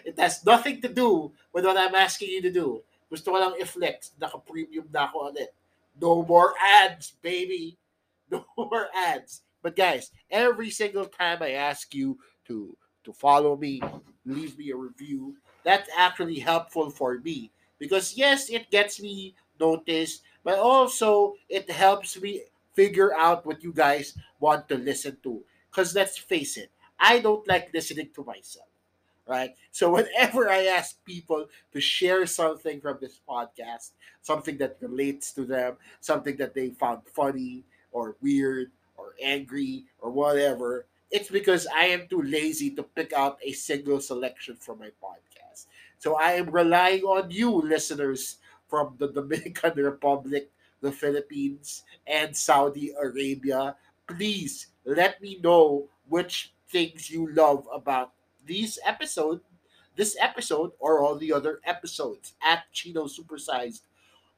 it 0.04 0.18
has 0.18 0.44
nothing 0.46 0.80
to 0.80 0.88
do 0.88 1.30
with 1.52 1.66
what 1.66 1.76
I'm 1.76 1.94
asking 1.94 2.30
you 2.30 2.40
to 2.42 2.52
do. 2.52 2.80
Gusto 3.10 3.28
ko 3.32 3.36
lang 3.36 3.60
i-flex, 3.60 4.16
naka-premium 4.16 4.88
na 4.88 5.04
ako 5.04 5.28
ulit. 5.28 5.52
No 6.00 6.24
more 6.24 6.56
ads, 6.56 7.12
baby. 7.20 7.76
No 8.32 8.42
more 8.56 8.88
ads. 8.90 9.46
But 9.62 9.76
guys, 9.76 10.10
every 10.30 10.70
single 10.70 11.06
time 11.06 11.38
I 11.44 11.54
ask 11.54 11.94
you 11.94 12.18
to 12.50 12.74
to 13.06 13.14
follow 13.14 13.54
me, 13.54 13.78
leave 14.26 14.58
me 14.58 14.74
a 14.74 14.76
review. 14.76 15.38
That's 15.62 15.86
actually 15.94 16.42
helpful 16.42 16.90
for 16.90 17.22
me 17.22 17.54
because 17.78 18.18
yes, 18.18 18.50
it 18.50 18.66
gets 18.70 18.98
me 18.98 19.38
noticed, 19.60 20.22
but 20.44 20.58
also 20.58 21.34
it 21.48 21.70
helps 21.70 22.20
me 22.20 22.42
figure 22.74 23.16
out 23.16 23.46
what 23.46 23.64
you 23.64 23.72
guys 23.72 24.16
want 24.38 24.68
to 24.68 24.76
listen 24.76 25.16
to. 25.22 25.42
Because 25.70 25.94
let's 25.94 26.16
face 26.16 26.56
it, 26.56 26.70
I 27.00 27.18
don't 27.18 27.46
like 27.48 27.72
listening 27.74 28.10
to 28.14 28.24
myself. 28.24 28.68
Right? 29.26 29.56
So 29.72 29.90
whenever 29.96 30.48
I 30.48 30.66
ask 30.66 31.02
people 31.04 31.46
to 31.72 31.80
share 31.80 32.26
something 32.26 32.80
from 32.80 32.98
this 33.00 33.18
podcast, 33.28 33.90
something 34.22 34.56
that 34.58 34.76
relates 34.80 35.32
to 35.32 35.44
them, 35.44 35.76
something 36.00 36.36
that 36.36 36.54
they 36.54 36.70
found 36.70 37.02
funny 37.06 37.64
or 37.90 38.16
weird 38.22 38.70
or 38.96 39.14
angry 39.22 39.84
or 40.00 40.10
whatever, 40.10 40.86
it's 41.10 41.30
because 41.30 41.66
I 41.74 41.86
am 41.86 42.08
too 42.08 42.22
lazy 42.22 42.70
to 42.70 42.82
pick 42.82 43.12
out 43.12 43.38
a 43.42 43.52
single 43.52 44.00
selection 44.00 44.56
from 44.56 44.78
my 44.80 44.90
podcast. 45.02 45.66
So 45.98 46.16
I 46.16 46.32
am 46.32 46.50
relying 46.50 47.02
on 47.02 47.30
you, 47.30 47.50
listeners 47.50 48.36
from 48.68 48.94
the 48.98 49.08
Dominican 49.08 49.72
Republic, 49.76 50.50
the 50.80 50.92
Philippines, 50.92 51.84
and 52.06 52.36
Saudi 52.36 52.92
Arabia. 53.00 53.76
Please 54.06 54.68
let 54.84 55.20
me 55.20 55.38
know 55.42 55.88
which 56.08 56.54
things 56.68 57.10
you 57.10 57.32
love 57.32 57.66
about 57.72 58.12
this 58.46 58.78
episode, 58.84 59.40
this 59.96 60.16
episode, 60.20 60.72
or 60.78 61.00
all 61.00 61.16
the 61.16 61.32
other 61.32 61.60
episodes 61.64 62.34
at 62.42 62.64
Chino 62.72 63.04
Supersized 63.06 63.82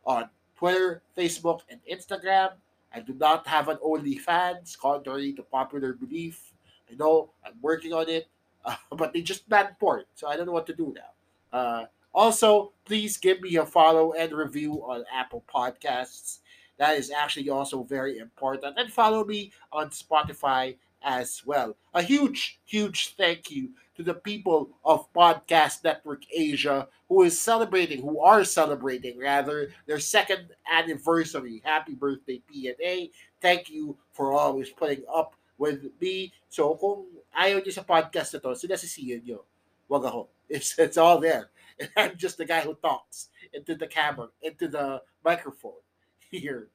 on 0.05 0.29
Twitter, 0.57 1.03
Facebook, 1.17 1.61
and 1.71 1.81
Instagram. 1.91 2.53
I 2.95 3.01
do 3.01 3.13
not 3.15 3.47
have 3.47 3.69
an 3.69 3.77
OnlyFans, 3.85 4.79
contrary 4.79 5.33
to 5.35 5.43
popular 5.43 5.93
belief. 5.93 6.53
I 6.91 6.95
know 6.95 7.31
I'm 7.45 7.61
working 7.61 7.93
on 7.93 8.09
it, 8.09 8.29
uh, 8.65 8.77
but 8.97 9.13
they 9.13 9.21
just 9.21 9.49
banned 9.49 9.77
porn, 9.79 10.05
so 10.15 10.29
I 10.29 10.37
don't 10.37 10.47
know 10.47 10.53
what 10.53 10.67
to 10.67 10.75
do 10.75 10.95
now. 10.97 11.59
Uh, 11.59 11.85
also, 12.15 12.73
please 12.85 13.17
give 13.17 13.41
me 13.41 13.57
a 13.57 13.67
follow 13.67 14.13
and 14.13 14.33
review 14.33 14.83
on 14.85 15.05
Apple 15.13 15.45
Podcasts. 15.53 16.39
That 16.79 16.97
is 16.97 17.11
actually 17.11 17.51
also 17.51 17.83
very 17.83 18.19
important. 18.19 18.79
And 18.79 18.93
follow 18.93 19.25
me 19.25 19.53
on 19.73 19.91
Spotify 19.91 20.77
as 21.03 21.43
well. 21.45 21.77
A 21.95 22.03
huge, 22.03 22.61
huge 22.65 23.15
thank 23.17 23.51
you 23.51 23.71
to 23.97 24.03
the 24.03 24.15
people 24.15 24.71
of 24.85 25.13
Podcast 25.13 25.85
Network 25.85 26.23
Asia 26.33 26.89
who 27.09 27.23
is 27.23 27.39
celebrating, 27.39 28.03
who 28.03 28.21
are 28.21 28.45
celebrating 28.45 29.19
rather, 29.19 29.71
their 29.87 29.99
second 29.99 30.49
anniversary. 30.71 31.63
Happy 31.65 31.95
birthday, 31.95 32.41
PNA. 32.53 33.11
Thank 33.41 33.71
you 33.71 33.97
for 34.13 34.33
always 34.33 34.71
putting 34.71 35.03
up 35.13 35.35
with 35.57 35.89
me. 36.01 36.33
So 36.49 36.77
kung 36.77 37.07
ayaw 37.33 37.65
niyo 37.65 37.73
sa 37.73 37.83
podcast 37.83 38.37
na 38.37 38.41
to, 38.45 38.53
sinasisiyan 38.55 39.25
niyo. 39.25 39.45
Wag 39.89 40.05
ako. 40.05 40.29
It's, 40.49 40.81
it's 40.81 40.97
all 40.97 41.21
there. 41.21 41.53
And 41.81 41.91
I'm 41.97 42.17
just 42.17 42.39
the 42.39 42.45
guy 42.45 42.61
who 42.61 42.75
talks 42.75 43.29
into 43.53 43.77
the 43.77 43.87
camera, 43.87 44.29
into 44.43 44.67
the 44.67 45.03
microphone 45.25 45.85
here. 46.31 46.71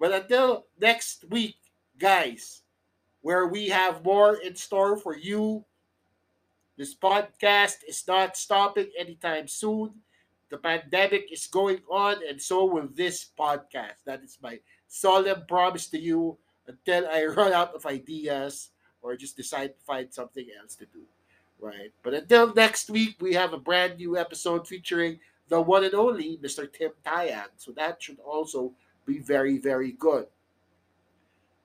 But 0.00 0.12
until 0.12 0.66
next 0.80 1.24
week, 1.30 1.56
guys, 1.98 2.62
where 3.22 3.46
we 3.46 3.68
have 3.68 4.04
more 4.04 4.34
in 4.34 4.54
store 4.56 4.96
for 4.96 5.16
you. 5.16 5.64
This 6.76 6.94
podcast 6.94 7.86
is 7.86 8.02
not 8.06 8.36
stopping 8.36 8.90
anytime 8.98 9.46
soon. 9.46 10.02
The 10.50 10.58
pandemic 10.58 11.32
is 11.32 11.46
going 11.46 11.80
on, 11.88 12.16
and 12.28 12.42
so 12.42 12.66
will 12.66 12.88
this 12.92 13.30
podcast. 13.38 14.02
That 14.04 14.22
is 14.22 14.38
my 14.42 14.58
solemn 14.88 15.46
promise 15.46 15.86
to 15.88 15.98
you 15.98 16.36
until 16.66 17.06
I 17.08 17.24
run 17.38 17.52
out 17.52 17.74
of 17.74 17.86
ideas 17.86 18.70
or 19.00 19.16
just 19.16 19.36
decide 19.36 19.78
to 19.78 19.84
find 19.84 20.12
something 20.12 20.46
else 20.60 20.74
to 20.76 20.86
do. 20.86 21.06
Right. 21.62 21.92
But 22.02 22.14
until 22.14 22.52
next 22.52 22.90
week, 22.90 23.16
we 23.20 23.34
have 23.34 23.52
a 23.52 23.58
brand 23.58 23.98
new 23.98 24.18
episode 24.18 24.66
featuring 24.66 25.20
the 25.48 25.60
one 25.60 25.84
and 25.84 25.94
only 25.94 26.36
Mr. 26.42 26.70
Tim 26.70 26.90
Tayag. 27.06 27.50
So 27.56 27.70
that 27.76 28.02
should 28.02 28.18
also 28.18 28.72
be 29.06 29.20
very, 29.20 29.58
very 29.58 29.92
good. 29.92 30.26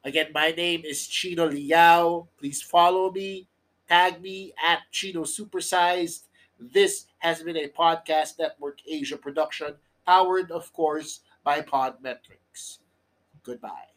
Again, 0.03 0.27
my 0.35 0.51
name 0.51 0.83
is 0.85 1.07
Chino 1.07 1.49
Liao. 1.49 2.27
Please 2.37 2.61
follow 2.61 3.11
me, 3.11 3.47
tag 3.89 4.21
me 4.21 4.53
at 4.63 4.81
Chino 4.91 5.23
Supersized. 5.23 6.25
This 6.59 7.07
has 7.17 7.41
been 7.41 7.57
a 7.57 7.67
Podcast 7.67 8.37
Network 8.37 8.77
Asia 8.87 9.17
production, 9.17 9.75
powered, 10.05 10.51
of 10.51 10.71
course, 10.73 11.21
by 11.43 11.61
Podmetrics. 11.61 12.77
Goodbye. 13.41 13.96